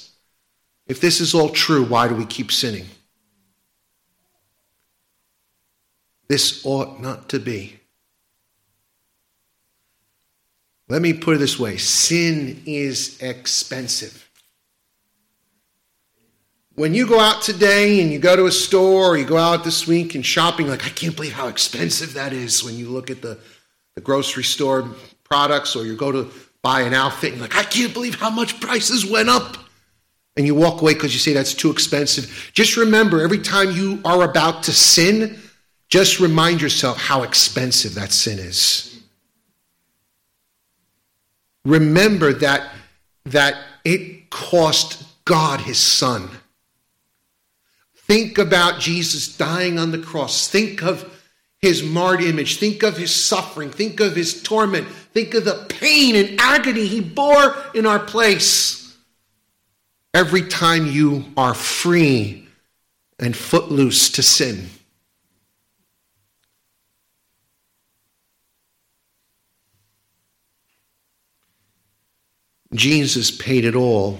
if 0.89 0.99
this 0.99 1.21
is 1.21 1.36
all 1.36 1.49
true, 1.49 1.86
why 1.86 2.08
do 2.08 2.15
we 2.15 2.25
keep 2.25 2.52
sinning? 2.52 2.88
This 6.28 6.65
ought 6.65 6.99
not 6.99 7.30
to 7.30 7.39
be. 7.39 7.80
Let 10.89 11.04
me 11.04 11.13
put 11.13 11.36
it 11.36 11.39
this 11.39 11.60
way 11.60 11.78
sin 11.78 12.63
is 12.65 13.21
expensive. 13.21 14.28
When 16.73 16.93
you 16.93 17.08
go 17.08 17.19
out 17.19 17.43
today 17.43 18.02
and 18.02 18.12
you 18.12 18.19
go 18.19 18.36
to 18.36 18.45
a 18.45 18.52
store 18.52 19.10
or 19.10 19.17
you 19.17 19.25
go 19.25 19.38
out 19.38 19.63
this 19.63 19.86
week 19.86 20.15
and 20.15 20.25
shopping, 20.25 20.67
like, 20.67 20.86
I 20.86 20.89
can't 20.89 21.15
believe 21.15 21.34
how 21.34 21.47
expensive 21.47 22.13
that 22.13 22.34
is 22.34 22.63
when 22.63 22.78
you 22.78 22.89
look 22.89 23.12
at 23.12 23.21
the, 23.21 23.38
the 23.95 24.02
grocery 24.02 24.45
store 24.45 24.89
products 25.23 25.75
or 25.75 25.86
you 25.86 25.95
go 25.95 26.12
to 26.12 26.32
buy 26.63 26.82
an 26.82 26.93
outfit 26.93 27.34
and 27.34 27.41
like, 27.41 27.56
I 27.56 27.63
can't 27.63 27.93
believe 27.93 28.15
how 28.15 28.30
much 28.30 28.60
prices 28.60 29.06
went 29.06 29.30
up. 29.30 29.58
And 30.39 30.47
you 30.47 30.56
walk 30.56 30.82
away 30.82 30.93
because 30.93 31.13
you 31.13 31.19
say 31.19 31.34
that's 31.34 31.54
too 31.54 31.69
expensive. 31.69 32.49
Just 32.54 32.78
remember 32.78 33.21
every 33.21 33.39
time 33.39 33.71
you 33.71 33.99
are 34.06 34.23
about 34.23 34.63
to 34.63 34.71
sin, 34.71 35.38
just 35.89 36.21
remind 36.21 36.62
yourself 36.62 36.97
how 36.97 37.23
expensive 37.23 37.95
that 37.95 38.13
sin 38.13 38.39
is. 38.39 39.02
Remember 41.65 42.32
that, 42.32 42.71
that 43.25 43.58
it 43.84 44.30
cost 44.30 45.04
God 45.25 45.60
his 45.60 45.78
son. 45.78 46.30
Think 47.93 48.38
about 48.38 48.80
Jesus 48.80 49.36
dying 49.36 49.78
on 49.78 49.91
the 49.91 49.99
cross. 49.99 50.47
Think 50.47 50.82
of 50.82 51.21
his 51.62 51.84
marred 51.84 52.21
image. 52.21 52.60
Think 52.60 52.82
of 52.84 52.95
his 52.95 53.13
suffering. 53.13 53.71
Think 53.71 53.99
of 53.99 54.15
his 54.15 54.41
torment. 54.41 54.88
Think 54.88 55.34
of 55.34 55.43
the 55.43 55.65
pain 55.67 56.15
and 56.15 56.39
agony 56.39 56.88
he 56.88 57.02
bore 57.02 57.58
in 57.75 57.86
our 57.86 57.99
place. 57.99 58.79
Every 60.13 60.41
time 60.41 60.88
you 60.88 61.26
are 61.38 61.54
free 61.54 62.48
and 63.19 63.36
footloose 63.36 64.10
to 64.12 64.24
sin, 64.24 64.69
Jesus 72.74 73.32
paid 73.32 73.65
it 73.65 73.76
all. 73.76 74.19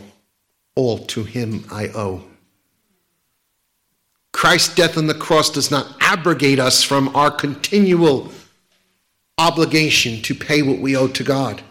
All 0.76 1.00
to 1.08 1.24
him 1.24 1.66
I 1.72 1.88
owe. 1.90 2.24
Christ's 4.32 4.76
death 4.76 4.98
on 4.98 5.08
the 5.08 5.14
cross 5.14 5.50
does 5.50 5.70
not 5.70 5.88
abrogate 6.00 6.60
us 6.60 6.84
from 6.84 7.14
our 7.16 7.32
continual 7.32 8.32
obligation 9.38 10.22
to 10.22 10.36
pay 10.36 10.62
what 10.62 10.80
we 10.80 10.96
owe 10.96 11.08
to 11.10 11.24
God. 11.24 11.62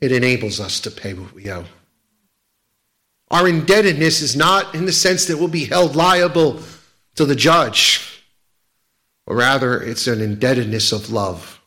It 0.00 0.12
enables 0.12 0.60
us 0.60 0.80
to 0.80 0.90
pay 0.90 1.12
what 1.12 1.34
we 1.34 1.50
owe. 1.50 1.64
Our 3.30 3.48
indebtedness 3.48 4.22
is 4.22 4.36
not 4.36 4.74
in 4.74 4.86
the 4.86 4.92
sense 4.92 5.26
that 5.26 5.38
we'll 5.38 5.48
be 5.48 5.66
held 5.66 5.94
liable 5.94 6.60
to 7.16 7.24
the 7.24 7.36
judge, 7.36 8.22
or 9.26 9.36
rather, 9.36 9.82
it's 9.82 10.06
an 10.06 10.20
indebtedness 10.20 10.92
of 10.92 11.10
love, 11.10 11.60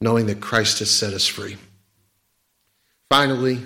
knowing 0.00 0.26
that 0.26 0.40
Christ 0.40 0.78
has 0.78 0.90
set 0.90 1.14
us 1.14 1.26
free. 1.26 1.56
Finally, 3.08 3.62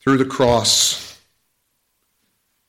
through 0.00 0.16
the 0.16 0.24
cross, 0.24 1.20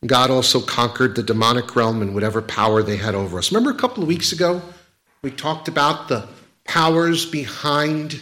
God 0.05 0.30
also 0.30 0.59
conquered 0.59 1.16
the 1.16 1.24
demonic 1.24 1.76
realm 1.76 2.01
and 2.01 2.13
whatever 2.13 2.41
power 2.41 2.84
they 2.84 2.97
had 2.97 3.16
over 3.16 3.38
us. 3.38 3.51
Remember 3.51 3.72
a 3.72 3.80
couple 3.80 4.03
of 4.03 4.07
weeks 4.09 4.32
ago, 4.32 4.61
we 5.22 5.32
talked 5.32 5.68
about 5.68 6.07
the 6.07 6.28
powers 6.66 7.26
behind 7.26 8.22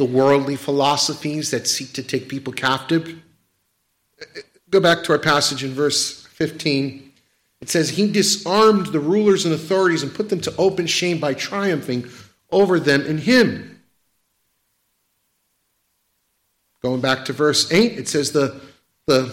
the 0.00 0.06
worldly 0.06 0.56
philosophies 0.56 1.50
that 1.50 1.66
seek 1.66 1.92
to 1.92 2.02
take 2.02 2.26
people 2.26 2.54
captive? 2.54 3.22
Go 4.70 4.80
back 4.80 5.04
to 5.04 5.12
our 5.12 5.18
passage 5.18 5.62
in 5.62 5.72
verse 5.72 6.24
15. 6.24 7.12
It 7.60 7.68
says, 7.68 7.90
He 7.90 8.10
disarmed 8.10 8.86
the 8.86 8.98
rulers 8.98 9.44
and 9.44 9.52
authorities 9.52 10.02
and 10.02 10.14
put 10.14 10.30
them 10.30 10.40
to 10.40 10.56
open 10.56 10.86
shame 10.86 11.20
by 11.20 11.34
triumphing 11.34 12.08
over 12.50 12.80
them 12.80 13.02
in 13.02 13.18
Him. 13.18 13.82
Going 16.82 17.02
back 17.02 17.26
to 17.26 17.34
verse 17.34 17.70
8, 17.70 17.98
it 17.98 18.08
says 18.08 18.32
the, 18.32 18.58
the 19.04 19.30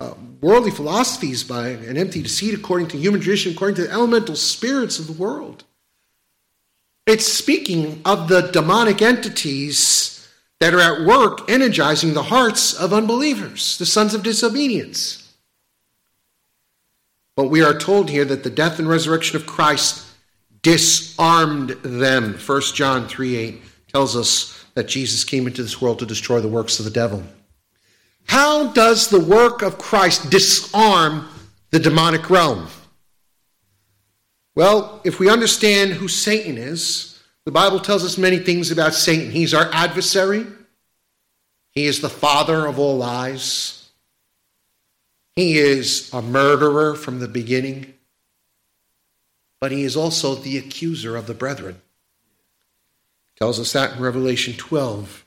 uh, 0.00 0.14
worldly 0.40 0.70
philosophies 0.70 1.44
by 1.44 1.68
an 1.68 1.98
empty 1.98 2.22
deceit 2.22 2.54
according 2.54 2.88
to 2.88 2.96
human 2.96 3.20
tradition, 3.20 3.52
according 3.52 3.76
to 3.76 3.82
the 3.82 3.90
elemental 3.90 4.36
spirits 4.36 4.98
of 4.98 5.06
the 5.06 5.12
world. 5.12 5.64
It's 7.06 7.26
speaking 7.26 8.00
of 8.04 8.28
the 8.28 8.42
demonic 8.42 9.02
entities 9.02 10.28
that 10.60 10.74
are 10.74 10.80
at 10.80 11.06
work 11.06 11.50
energizing 11.50 12.14
the 12.14 12.22
hearts 12.22 12.74
of 12.74 12.92
unbelievers, 12.92 13.76
the 13.78 13.86
sons 13.86 14.14
of 14.14 14.22
disobedience. 14.22 15.18
But 17.36 17.48
we 17.48 17.62
are 17.62 17.76
told 17.76 18.10
here 18.10 18.24
that 18.26 18.44
the 18.44 18.50
death 18.50 18.78
and 18.78 18.88
resurrection 18.88 19.36
of 19.36 19.46
Christ 19.46 20.06
disarmed 20.62 21.70
them. 21.82 22.34
1 22.34 22.60
John 22.74 23.08
3 23.08 23.36
8 23.36 23.62
tells 23.88 24.14
us 24.16 24.64
that 24.74 24.86
Jesus 24.86 25.24
came 25.24 25.46
into 25.46 25.62
this 25.62 25.80
world 25.80 25.98
to 25.98 26.06
destroy 26.06 26.40
the 26.40 26.48
works 26.48 26.78
of 26.78 26.84
the 26.84 26.90
devil. 26.90 27.24
How 28.26 28.72
does 28.72 29.08
the 29.08 29.20
work 29.20 29.62
of 29.62 29.78
Christ 29.78 30.30
disarm 30.30 31.28
the 31.70 31.80
demonic 31.80 32.30
realm? 32.30 32.68
Well, 34.54 35.00
if 35.04 35.18
we 35.18 35.30
understand 35.30 35.92
who 35.92 36.08
Satan 36.08 36.58
is, 36.58 37.22
the 37.44 37.50
Bible 37.50 37.80
tells 37.80 38.04
us 38.04 38.18
many 38.18 38.38
things 38.38 38.70
about 38.70 38.94
Satan. 38.94 39.30
He's 39.30 39.54
our 39.54 39.70
adversary, 39.72 40.46
he 41.70 41.86
is 41.86 42.00
the 42.00 42.10
father 42.10 42.66
of 42.66 42.78
all 42.78 42.98
lies, 42.98 43.90
he 45.34 45.58
is 45.58 46.12
a 46.12 46.20
murderer 46.20 46.94
from 46.94 47.18
the 47.18 47.28
beginning, 47.28 47.94
but 49.60 49.72
he 49.72 49.84
is 49.84 49.96
also 49.96 50.34
the 50.34 50.58
accuser 50.58 51.16
of 51.16 51.26
the 51.26 51.34
brethren. 51.34 51.80
tells 53.36 53.58
us 53.58 53.72
that 53.72 53.96
in 53.96 54.02
Revelation 54.02 54.54
12. 54.54 55.24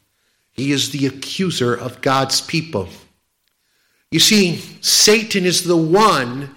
He 0.51 0.71
is 0.71 0.91
the 0.91 1.05
accuser 1.05 1.73
of 1.73 2.01
God's 2.01 2.39
people. 2.39 2.88
You 4.09 4.19
see, 4.19 4.57
Satan 4.80 5.45
is 5.45 5.63
the 5.63 5.76
one 5.76 6.55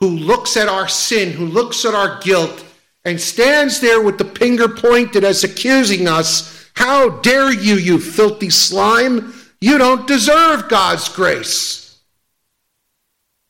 who 0.00 0.10
looks 0.10 0.56
at 0.56 0.68
our 0.68 0.88
sin, 0.88 1.32
who 1.32 1.46
looks 1.46 1.84
at 1.84 1.94
our 1.94 2.20
guilt, 2.20 2.64
and 3.04 3.20
stands 3.20 3.80
there 3.80 4.02
with 4.02 4.18
the 4.18 4.24
finger 4.24 4.68
pointed 4.68 5.24
as 5.24 5.44
accusing 5.44 6.06
us. 6.06 6.70
How 6.74 7.08
dare 7.08 7.52
you, 7.52 7.74
you 7.74 7.98
filthy 7.98 8.50
slime? 8.50 9.34
You 9.60 9.78
don't 9.78 10.06
deserve 10.06 10.68
God's 10.68 11.08
grace. 11.08 11.98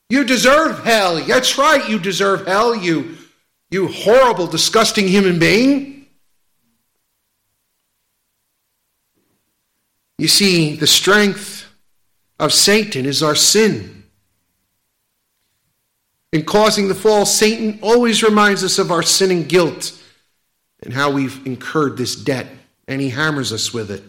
You 0.09 0.25
deserve 0.25 0.85
hell. 0.85 1.21
That's 1.21 1.59
right, 1.59 1.87
you 1.89 1.99
deserve 1.99 2.47
hell, 2.47 2.75
you, 2.75 3.17
you 3.71 3.89
horrible, 3.89 4.47
disgusting 4.47 5.07
human 5.07 5.39
being. 5.39 6.07
You 10.17 10.29
see, 10.29 10.75
the 10.75 10.87
strength 10.87 11.67
of 12.41 12.53
Satan 12.53 13.05
is 13.05 13.23
our 13.23 13.35
sin. 13.35 13.98
In 16.33 16.45
causing 16.45 16.89
the 16.89 16.95
fall, 16.95 17.25
Satan 17.25 17.79
always 17.83 18.23
reminds 18.23 18.63
us 18.63 18.79
of 18.79 18.91
our 18.91 19.03
sin 19.03 19.31
and 19.31 19.49
guilt 19.49 19.99
and 20.83 20.93
how 20.93 21.11
we've 21.11 21.45
incurred 21.47 21.97
this 21.97 22.15
debt, 22.15 22.47
and 22.87 23.01
he 23.01 23.09
hammers 23.09 23.53
us 23.53 23.73
with 23.73 23.91
it. 23.91 24.03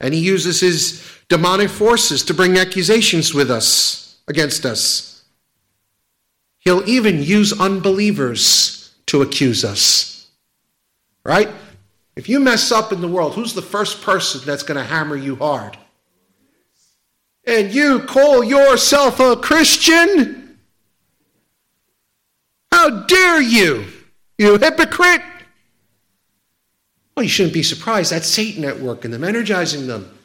And 0.00 0.12
he 0.12 0.20
uses 0.20 0.60
his 0.60 1.06
demonic 1.28 1.70
forces 1.70 2.24
to 2.24 2.34
bring 2.34 2.56
accusations 2.56 3.34
with 3.34 3.50
us 3.50 4.18
against 4.28 4.64
us. 4.64 5.24
He'll 6.58 6.88
even 6.88 7.22
use 7.22 7.58
unbelievers 7.58 8.94
to 9.06 9.22
accuse 9.22 9.64
us. 9.64 10.28
Right? 11.24 11.48
If 12.16 12.28
you 12.28 12.40
mess 12.40 12.72
up 12.72 12.92
in 12.92 13.00
the 13.00 13.08
world, 13.08 13.34
who's 13.34 13.54
the 13.54 13.62
first 13.62 14.02
person 14.02 14.40
that's 14.44 14.62
going 14.62 14.78
to 14.78 14.84
hammer 14.84 15.16
you 15.16 15.36
hard? 15.36 15.76
And 17.46 17.72
you 17.72 18.00
call 18.00 18.42
yourself 18.42 19.20
a 19.20 19.36
Christian? 19.36 20.45
How 22.86 23.00
dare 23.00 23.42
you, 23.42 23.84
you 24.38 24.58
hypocrite? 24.58 25.20
Well, 27.16 27.24
you 27.24 27.28
shouldn't 27.28 27.52
be 27.52 27.64
surprised. 27.64 28.12
That's 28.12 28.28
Satan 28.28 28.64
at 28.64 28.78
work 28.78 29.04
in 29.04 29.10
them, 29.10 29.24
energizing 29.24 29.88
them. 29.88 30.16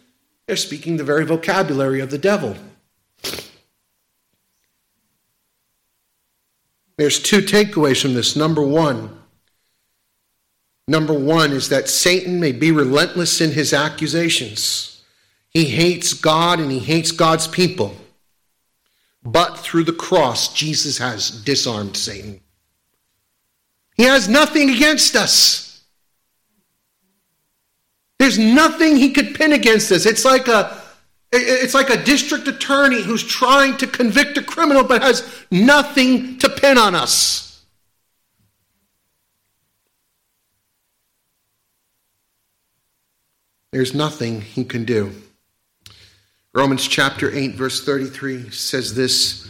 They're 0.45 0.55
speaking 0.55 0.97
the 0.97 1.03
very 1.03 1.25
vocabulary 1.25 2.01
of 2.01 2.11
the 2.11 2.19
devil. 2.19 2.55
There's 6.97 7.19
two 7.19 7.39
takeaways 7.39 7.99
from 7.99 8.13
this. 8.13 8.35
Number 8.35 8.61
one, 8.61 9.17
number 10.87 11.17
one 11.17 11.53
is 11.53 11.69
that 11.69 11.89
Satan 11.89 12.39
may 12.39 12.51
be 12.51 12.71
relentless 12.71 13.41
in 13.41 13.53
his 13.53 13.73
accusations. 13.73 15.03
He 15.49 15.65
hates 15.65 16.13
God 16.13 16.59
and 16.59 16.71
he 16.71 16.77
hates 16.77 17.11
God's 17.11 17.47
people. 17.47 17.97
But 19.23 19.57
through 19.57 19.85
the 19.85 19.93
cross, 19.93 20.53
Jesus 20.53 20.99
has 20.99 21.31
disarmed 21.31 21.97
Satan. 21.97 22.39
He 23.95 24.03
has 24.03 24.27
nothing 24.27 24.69
against 24.69 25.15
us. 25.15 25.83
There's 28.19 28.37
nothing 28.37 28.97
he 28.97 29.11
could 29.11 29.33
pin 29.33 29.53
against 29.53 29.91
us. 29.91 30.05
It's 30.05 30.25
like 30.25 30.47
a 30.47 30.79
it's 31.33 31.73
like 31.73 31.89
a 31.89 32.03
district 32.03 32.47
attorney 32.47 33.01
who's 33.01 33.23
trying 33.23 33.77
to 33.77 33.87
convict 33.87 34.37
a 34.37 34.43
criminal 34.43 34.83
but 34.83 35.01
has 35.01 35.45
nothing 35.49 36.37
to 36.39 36.49
pin 36.49 36.77
on 36.77 36.93
us. 36.93 37.63
There's 43.71 43.93
nothing 43.93 44.41
he 44.41 44.65
can 44.65 44.83
do. 44.83 45.13
Romans 46.53 46.85
chapter 46.85 47.33
8, 47.33 47.55
verse 47.55 47.85
33 47.85 48.49
says 48.49 48.95
this 48.95 49.49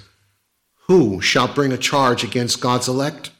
Who 0.87 1.19
shall 1.19 1.51
bring 1.51 1.71
a 1.71 1.77
charge 1.77 2.23
against 2.23 2.61
God's 2.61 2.87
elect? 2.87 3.31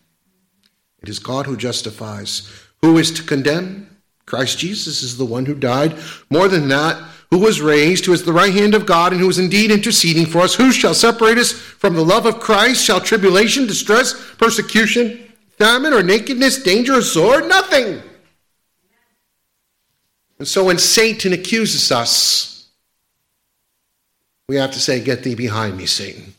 It 1.02 1.10
is 1.10 1.20
God 1.20 1.46
who 1.46 1.58
justifies. 1.58 2.50
Who 2.82 2.98
is 2.98 3.12
to 3.12 3.24
condemn? 3.24 3.88
Christ 4.26 4.60
Jesus 4.60 5.04
is 5.04 5.18
the 5.18 5.26
one 5.26 5.46
who 5.46 5.56
died. 5.56 5.98
More 6.30 6.48
than 6.48 6.68
that, 6.70 7.02
who 7.32 7.40
was 7.40 7.62
raised, 7.62 8.06
who 8.06 8.14
is 8.14 8.24
the 8.24 8.34
right 8.34 8.54
hand 8.54 8.76
of 8.76 8.86
God, 8.86 9.14
and 9.14 9.22
who 9.22 9.30
is 9.30 9.40
indeed 9.40 9.72
interceding 9.72 10.26
for 10.26 10.40
us. 10.40 10.54
Who 10.54 10.72
shall 10.72 10.94
separate 10.94 11.38
us 11.38 11.52
from 11.52 11.96
the 11.96 12.06
love 12.06 12.26
of 12.26 12.40
Christ? 12.40 12.84
Shall 12.84 13.02
tribulation, 13.02 13.66
distress, 13.66 14.14
persecution, 14.36 15.32
famine, 15.58 15.94
or 15.94 16.04
nakedness, 16.04 16.62
danger, 16.62 16.96
or 16.96 17.02
sword? 17.02 17.48
Nothing. 17.48 18.02
And 20.40 20.48
so 20.48 20.66
when 20.66 20.78
Satan 20.78 21.34
accuses 21.34 21.92
us, 21.92 22.70
we 24.48 24.58
have 24.58 24.72
to 24.72 24.80
say, 24.80 25.00
Get 25.00 25.24
thee 25.24 25.36
behind 25.36 25.78
me, 25.78 25.86
Satan. 25.86 26.34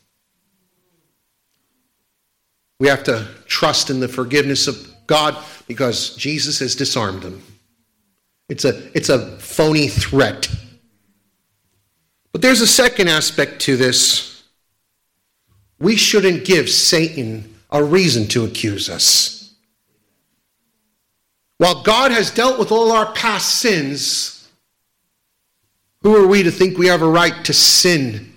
We 2.83 2.89
have 2.89 3.05
to 3.05 3.29
trust 3.47 3.91
in 3.91 4.01
the 4.01 4.09
forgiveness 4.09 4.67
of 4.67 4.93
God 5.07 5.37
because 5.69 6.17
Jesus 6.17 6.59
has 6.59 6.75
disarmed 6.75 7.23
them. 7.23 7.41
It's 8.49 8.65
a, 8.65 8.91
it's 8.93 9.09
a 9.09 9.39
phony 9.39 9.87
threat. 9.87 10.49
But 12.33 12.43
there's 12.43 12.61
a 12.61 12.67
second 12.67 13.07
aspect 13.07 13.61
to 13.61 13.77
this. 13.77 14.43
We 15.79 15.95
shouldn't 15.95 16.45
give 16.45 16.69
Satan 16.69 17.55
a 17.71 17.85
reason 17.85 18.27
to 18.31 18.45
accuse 18.47 18.91
us. 18.91 19.55
While 21.59 21.85
God 21.85 22.11
has 22.11 22.33
dealt 22.33 22.59
with 22.59 22.73
all 22.73 22.91
our 22.91 23.13
past 23.13 23.61
sins, 23.61 24.51
who 26.01 26.17
are 26.17 26.27
we 26.27 26.43
to 26.43 26.51
think 26.51 26.77
we 26.77 26.89
have 26.89 27.03
a 27.03 27.09
right 27.09 27.45
to 27.45 27.53
sin 27.53 28.33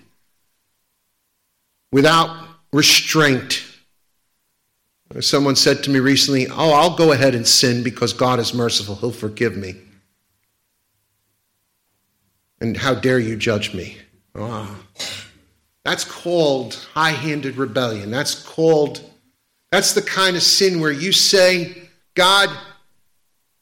without 1.90 2.46
restraint? 2.72 3.65
Someone 5.20 5.56
said 5.56 5.84
to 5.84 5.90
me 5.90 6.00
recently, 6.00 6.48
Oh, 6.48 6.72
I'll 6.72 6.96
go 6.96 7.12
ahead 7.12 7.34
and 7.34 7.46
sin 7.46 7.82
because 7.82 8.12
God 8.12 8.38
is 8.38 8.52
merciful. 8.52 8.96
He'll 8.96 9.12
forgive 9.12 9.56
me. 9.56 9.76
And 12.60 12.76
how 12.76 12.94
dare 12.94 13.18
you 13.18 13.36
judge 13.36 13.74
me? 13.74 13.98
Oh, 14.34 14.76
that's 15.84 16.04
called 16.04 16.74
high 16.94 17.10
handed 17.10 17.56
rebellion. 17.56 18.10
That's 18.10 18.42
called, 18.42 19.00
that's 19.70 19.92
the 19.92 20.02
kind 20.02 20.36
of 20.36 20.42
sin 20.42 20.80
where 20.80 20.90
you 20.90 21.12
say, 21.12 21.88
God, 22.14 22.50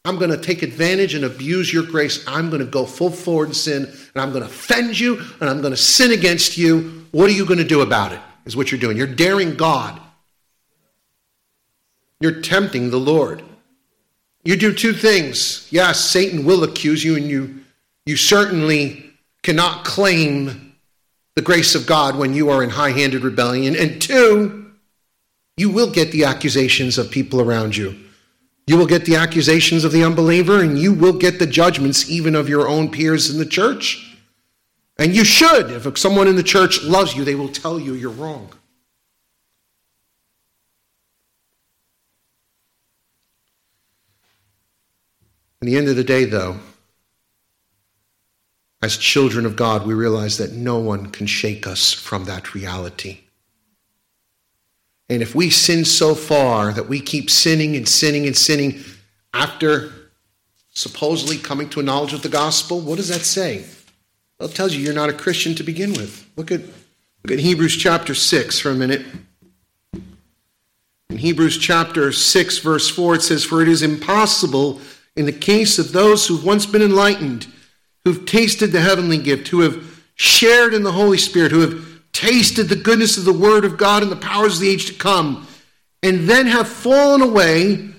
I'm 0.05 0.17
going 0.17 0.31
to 0.31 0.39
take 0.39 0.63
advantage 0.63 1.15
and 1.15 1.25
abuse 1.25 1.73
your 1.73 1.83
grace. 1.83 2.25
I'm 2.27 2.51
going 2.51 2.65
to 2.65 2.71
go 2.71 2.87
full 2.87 3.11
forward 3.11 3.49
in 3.49 3.55
sin, 3.55 3.85
and 3.85 4.23
I'm 4.23 4.31
going 4.31 4.43
to 4.43 4.49
offend 4.49 4.99
you, 4.99 5.21
and 5.41 5.51
I'm 5.51 5.61
going 5.61 5.73
to 5.73 5.77
sin 5.77 6.13
against 6.13 6.59
you. 6.59 7.07
What 7.11 7.29
are 7.29 7.33
you 7.33 7.47
going 7.47 7.59
to 7.59 7.65
do 7.65 7.81
about 7.81 8.13
it? 8.13 8.21
Is 8.45 8.57
what 8.57 8.71
you're 8.71 8.81
doing. 8.81 8.97
You're 8.97 9.07
daring 9.07 9.55
God. 9.55 10.01
You're 12.25 12.41
tempting 12.41 12.89
the 12.89 12.97
Lord. 12.97 13.43
You 14.45 14.57
do 14.57 14.73
two 14.73 14.95
things. 14.95 15.69
Yes, 15.71 16.01
Satan 16.01 16.47
will 16.47 16.65
accuse 16.65 17.05
you, 17.05 17.17
and 17.17 17.29
you, 17.29 17.61
you 18.07 18.17
certainly 18.17 19.11
cannot 19.43 19.85
claim 19.85 20.75
the 21.35 21.43
grace 21.43 21.75
of 21.75 21.87
God 21.87 22.17
when 22.17 22.33
you 22.33 22.49
are 22.49 22.63
in 22.63 22.71
high 22.71 22.93
handed 22.93 23.25
rebellion. 23.25 23.77
And 23.77 24.01
two, 24.01 24.73
you 25.59 25.69
will 25.69 25.91
get 25.91 26.13
the 26.13 26.25
accusations 26.25 26.97
of 26.97 27.11
people 27.11 27.43
around 27.43 27.77
you. 27.77 27.95
You 28.67 28.79
will 28.79 28.87
get 28.87 29.05
the 29.05 29.17
accusations 29.17 29.85
of 29.85 29.93
the 29.93 30.03
unbeliever, 30.03 30.63
and 30.63 30.79
you 30.79 30.95
will 30.95 31.13
get 31.13 31.39
the 31.39 31.47
judgments 31.47 32.09
even 32.09 32.35
of 32.35 32.49
your 32.49 32.67
own 32.67 32.91
peers 32.91 33.29
in 33.29 33.37
the 33.37 33.45
church. 33.45 34.17
And 34.97 35.15
you 35.15 35.27
should. 35.27 35.71
If 35.71 35.99
someone 35.99 36.27
in 36.27 36.37
the 36.37 36.43
church 36.43 36.85
loves 36.85 37.15
you, 37.15 37.23
they 37.23 37.35
will 37.35 37.51
tell 37.51 37.79
you 37.79 37.93
you're 37.93 38.09
wrong. 38.09 38.49
At 45.65 45.69
the 45.69 45.79
end 45.79 45.89
of 45.89 45.97
the 45.97 46.05
day, 46.05 46.27
though, 46.27 46.59
as 48.83 48.99
children 48.99 49.47
of 49.47 49.57
God, 49.57 49.87
we 49.87 49.95
realize 49.95 50.37
that 50.37 50.53
no 50.53 50.79
one 50.79 51.07
can 51.07 51.27
shake 51.27 51.67
us 51.67 51.91
from 51.91 52.27
that 52.27 52.55
reality. 52.55 53.21
And 55.09 55.23
if 55.23 55.35
we 55.35 55.49
sin 55.49 55.87
so 55.87 56.15
far 56.15 56.71
that 56.75 56.87
we 56.87 57.01
keep 57.01 57.31
sinning 57.31 57.77
and 57.77 57.89
sinning 57.89 58.27
and 58.27 58.37
sinning 58.37 58.85
after 59.33 59.91
supposedly 60.69 61.39
coming 61.39 61.71
to 61.71 61.81
a 61.81 61.83
knowledge 61.83 62.13
of 62.13 62.21
the 62.21 62.29
gospel, 62.29 62.79
what 62.79 62.97
does 62.97 63.09
that 63.09 63.23
say? 63.23 63.65
Well, 64.39 64.51
it 64.51 64.55
tells 64.55 64.75
you 64.75 64.83
you're 64.83 64.93
not 64.93 65.09
a 65.09 65.15
Christian 65.15 65.55
to 65.55 65.63
begin 65.63 65.95
with. 65.95 66.31
Look 66.37 66.53
at, 66.53 66.61
look 66.61 67.31
at 67.33 67.39
Hebrews 67.39 67.75
chapter 67.75 68.15
6 68.15 68.59
for 68.59 68.69
a 68.69 68.75
minute. 68.75 69.07
In 71.09 71.17
Hebrews 71.17 71.57
chapter 71.57 72.13
6, 72.13 72.59
verse 72.59 72.91
4, 72.91 73.15
it 73.15 73.23
says, 73.23 73.47
For 73.47 73.63
it 73.63 73.69
is 73.69 73.81
impossible 73.81 74.83
in 75.17 75.27
the 75.27 75.33
case 75.33 75.79
of 75.79 75.93
those 75.93 76.27
who've 76.27 76.45
once 76.45 76.67
been 76.67 76.83
enlightened, 76.83 77.47
who've 78.05 78.27
tasted 78.27 78.73
the 78.73 78.81
heavenly 78.81 79.19
gift, 79.19 79.49
who 79.49 79.61
have 79.61 80.03
shared 80.15 80.75
in 80.75 80.83
the 80.83 80.93
Holy 80.93 81.19
Spirit, 81.19 81.53
who 81.53 81.61
have 81.61 82.03
tasted 82.13 82.65
the 82.65 82.77
goodness 82.77 83.17
of 83.17 83.25
the 83.25 83.33
Word 83.33 83.65
of 83.65 83.77
God 83.77 84.03
and 84.03 84.11
the 84.11 84.17
powers 84.17 84.55
of 84.55 84.61
the 84.61 84.71
age 84.71 84.87
to 84.87 84.95
come, 84.95 85.47
and 86.03 86.29
then 86.29 86.47
have 86.47 86.69
fallen 86.69 87.23
away 87.23 87.91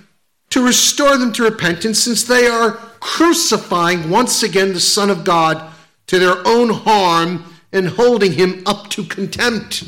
to 0.50 0.66
restore 0.66 1.18
them 1.18 1.34
to 1.34 1.44
repentance, 1.44 2.00
since 2.00 2.24
they 2.24 2.48
are 2.48 2.72
crucifying 3.00 4.10
once 4.10 4.44
again 4.44 4.74
the 4.74 4.80
Son 4.80 5.10
of 5.10 5.24
God 5.24 5.62
to 6.08 6.20
their 6.20 6.46
own 6.48 6.70
harm 6.70 7.44
and 7.72 7.88
holding 7.88 8.32
him 8.32 8.64
up 8.66 8.90
to 8.92 9.04
contempt. 9.04 9.84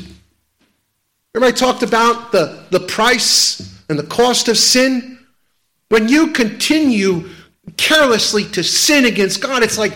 Remember, 1.34 1.54
I 1.54 1.56
talked 1.56 1.82
about 1.82 2.32
the, 2.32 2.64
the 2.70 2.80
price 2.80 3.82
and 3.88 3.98
the 3.98 4.06
cost 4.06 4.48
of 4.48 4.58
sin? 4.58 5.17
When 5.88 6.08
you 6.08 6.32
continue 6.32 7.30
carelessly 7.76 8.44
to 8.50 8.62
sin 8.62 9.04
against 9.04 9.40
God, 9.40 9.62
it's 9.62 9.78
like 9.78 9.94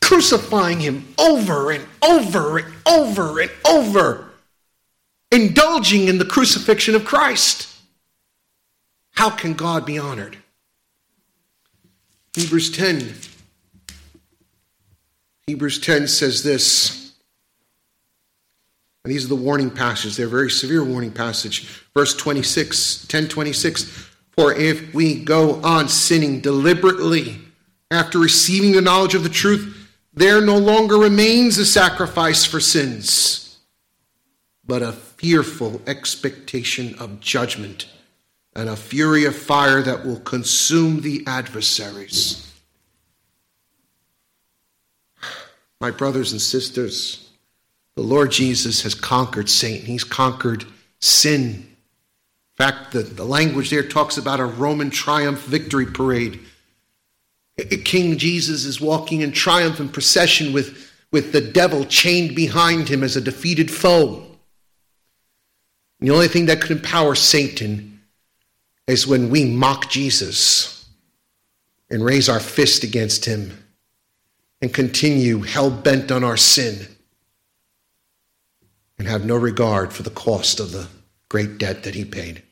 crucifying 0.00 0.80
him 0.80 1.06
over 1.18 1.70
and 1.70 1.86
over 2.02 2.58
and 2.58 2.74
over 2.86 3.40
and 3.40 3.50
over, 3.66 4.30
indulging 5.30 6.08
in 6.08 6.18
the 6.18 6.24
crucifixion 6.24 6.94
of 6.94 7.04
Christ. 7.04 7.68
How 9.12 9.30
can 9.30 9.54
God 9.54 9.86
be 9.86 9.98
honored? 9.98 10.38
Hebrews 12.34 12.70
10 12.72 13.14
Hebrews 15.46 15.78
10 15.78 16.08
says 16.08 16.42
this. 16.42 17.12
And 19.04 19.12
these 19.12 19.26
are 19.26 19.28
the 19.28 19.36
warning 19.36 19.70
passages. 19.70 20.16
They're 20.16 20.26
very 20.26 20.50
severe 20.50 20.82
warning 20.82 21.12
passage. 21.12 21.66
Verse 21.92 22.14
26, 22.14 23.06
10 23.06 23.28
26. 23.28 24.10
For 24.36 24.52
if 24.52 24.92
we 24.92 25.22
go 25.22 25.62
on 25.62 25.88
sinning 25.88 26.40
deliberately 26.40 27.38
after 27.90 28.18
receiving 28.18 28.72
the 28.72 28.80
knowledge 28.80 29.14
of 29.14 29.22
the 29.22 29.28
truth, 29.28 29.88
there 30.12 30.40
no 30.40 30.58
longer 30.58 30.96
remains 30.96 31.58
a 31.58 31.66
sacrifice 31.66 32.44
for 32.44 32.60
sins, 32.60 33.58
but 34.64 34.82
a 34.82 34.92
fearful 34.92 35.80
expectation 35.86 36.94
of 36.98 37.20
judgment 37.20 37.86
and 38.54 38.68
a 38.68 38.76
fury 38.76 39.24
of 39.24 39.36
fire 39.36 39.82
that 39.82 40.04
will 40.04 40.20
consume 40.20 41.00
the 41.00 41.24
adversaries. 41.26 42.52
My 45.80 45.90
brothers 45.90 46.32
and 46.32 46.40
sisters, 46.40 47.30
the 47.96 48.02
Lord 48.02 48.30
Jesus 48.30 48.82
has 48.82 48.94
conquered 48.94 49.50
Satan. 49.50 49.86
He's 49.86 50.04
conquered 50.04 50.64
sin. 51.00 51.73
In 52.58 52.66
fact, 52.66 52.92
the, 52.92 53.02
the 53.02 53.24
language 53.24 53.70
there 53.70 53.82
talks 53.82 54.16
about 54.16 54.38
a 54.38 54.44
Roman 54.44 54.90
triumph 54.90 55.44
victory 55.44 55.86
parade. 55.86 56.40
King 57.84 58.16
Jesus 58.16 58.64
is 58.64 58.80
walking 58.80 59.22
in 59.22 59.32
triumph 59.32 59.80
and 59.80 59.92
procession 59.92 60.52
with, 60.52 60.92
with 61.10 61.32
the 61.32 61.40
devil 61.40 61.84
chained 61.84 62.36
behind 62.36 62.88
him 62.88 63.02
as 63.02 63.16
a 63.16 63.20
defeated 63.20 63.70
foe. 63.70 64.24
And 65.98 66.08
the 66.08 66.14
only 66.14 66.28
thing 66.28 66.46
that 66.46 66.60
could 66.60 66.70
empower 66.70 67.16
Satan 67.16 68.00
is 68.86 69.06
when 69.06 69.30
we 69.30 69.44
mock 69.44 69.90
Jesus 69.90 70.88
and 71.90 72.04
raise 72.04 72.28
our 72.28 72.40
fist 72.40 72.84
against 72.84 73.24
him 73.24 73.64
and 74.60 74.72
continue 74.72 75.42
hell 75.42 75.70
bent 75.70 76.12
on 76.12 76.22
our 76.22 76.36
sin 76.36 76.86
and 78.96 79.08
have 79.08 79.24
no 79.24 79.36
regard 79.36 79.92
for 79.92 80.04
the 80.04 80.10
cost 80.10 80.60
of 80.60 80.70
the 80.70 80.88
great 81.28 81.58
debt 81.58 81.82
that 81.84 81.94
he 81.94 82.04
paid. 82.04 82.42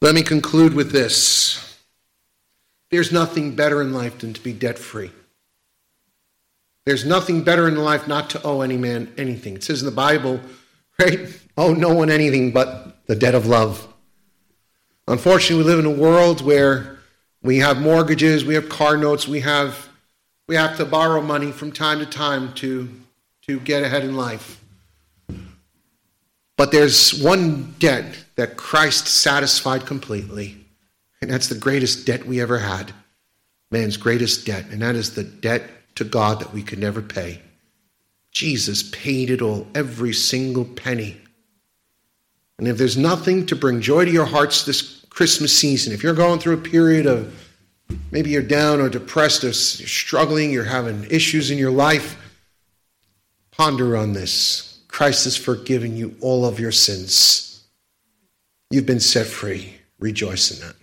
Let 0.00 0.14
me 0.14 0.22
conclude 0.22 0.74
with 0.74 0.92
this. 0.92 1.78
There's 2.90 3.12
nothing 3.12 3.54
better 3.54 3.82
in 3.82 3.92
life 3.92 4.18
than 4.18 4.32
to 4.32 4.40
be 4.40 4.52
debt 4.52 4.78
free. 4.78 5.10
There's 6.86 7.04
nothing 7.04 7.42
better 7.42 7.68
in 7.68 7.76
life 7.76 8.08
not 8.08 8.30
to 8.30 8.42
owe 8.42 8.62
any 8.62 8.78
man 8.78 9.12
anything. 9.18 9.56
It 9.56 9.64
says 9.64 9.82
in 9.82 9.86
the 9.86 9.94
Bible, 9.94 10.40
right? 10.98 11.28
Owe 11.58 11.74
no 11.74 11.92
one 11.92 12.08
anything 12.08 12.52
but 12.52 13.04
the 13.06 13.16
debt 13.16 13.34
of 13.34 13.46
love. 13.46 13.86
Unfortunately, 15.06 15.64
we 15.64 15.70
live 15.70 15.80
in 15.80 15.86
a 15.86 15.90
world 15.90 16.40
where 16.40 17.00
we 17.42 17.58
have 17.58 17.80
mortgages, 17.80 18.44
we 18.44 18.54
have 18.54 18.68
car 18.68 18.96
notes, 18.96 19.28
we 19.28 19.40
have 19.40 19.88
we 20.46 20.56
have 20.56 20.78
to 20.78 20.86
borrow 20.86 21.20
money 21.20 21.52
from 21.52 21.72
time 21.72 21.98
to 21.98 22.06
time 22.06 22.54
to 22.54 22.88
to 23.42 23.60
get 23.60 23.82
ahead 23.82 24.04
in 24.04 24.16
life. 24.16 24.57
But 26.58 26.72
there's 26.72 27.14
one 27.22 27.72
debt 27.78 28.18
that 28.34 28.56
Christ 28.56 29.06
satisfied 29.06 29.86
completely, 29.86 30.56
and 31.22 31.30
that's 31.30 31.46
the 31.46 31.54
greatest 31.54 32.04
debt 32.04 32.26
we 32.26 32.40
ever 32.40 32.58
had. 32.58 32.92
Man's 33.70 33.96
greatest 33.96 34.44
debt, 34.44 34.66
and 34.72 34.82
that 34.82 34.96
is 34.96 35.14
the 35.14 35.22
debt 35.22 35.62
to 35.94 36.02
God 36.04 36.40
that 36.40 36.52
we 36.52 36.64
could 36.64 36.80
never 36.80 37.00
pay. 37.00 37.40
Jesus 38.32 38.90
paid 38.90 39.30
it 39.30 39.40
all, 39.40 39.68
every 39.72 40.12
single 40.12 40.64
penny. 40.64 41.16
And 42.58 42.66
if 42.66 42.76
there's 42.76 42.96
nothing 42.96 43.46
to 43.46 43.54
bring 43.54 43.80
joy 43.80 44.04
to 44.04 44.10
your 44.10 44.26
hearts 44.26 44.64
this 44.64 45.06
Christmas 45.10 45.56
season, 45.56 45.92
if 45.92 46.02
you're 46.02 46.12
going 46.12 46.40
through 46.40 46.54
a 46.54 46.58
period 46.58 47.06
of 47.06 47.32
maybe 48.10 48.30
you're 48.30 48.42
down 48.42 48.80
or 48.80 48.88
depressed 48.88 49.44
or 49.44 49.52
struggling, 49.52 50.50
you're 50.50 50.64
having 50.64 51.06
issues 51.08 51.52
in 51.52 51.58
your 51.58 51.70
life, 51.70 52.16
ponder 53.52 53.96
on 53.96 54.12
this. 54.12 54.67
Christ 54.88 55.24
has 55.24 55.36
forgiven 55.36 55.96
you 55.96 56.16
all 56.20 56.44
of 56.44 56.58
your 56.58 56.72
sins. 56.72 57.64
You've 58.70 58.86
been 58.86 59.00
set 59.00 59.26
free. 59.26 59.74
Rejoice 60.00 60.50
in 60.50 60.66
that. 60.66 60.74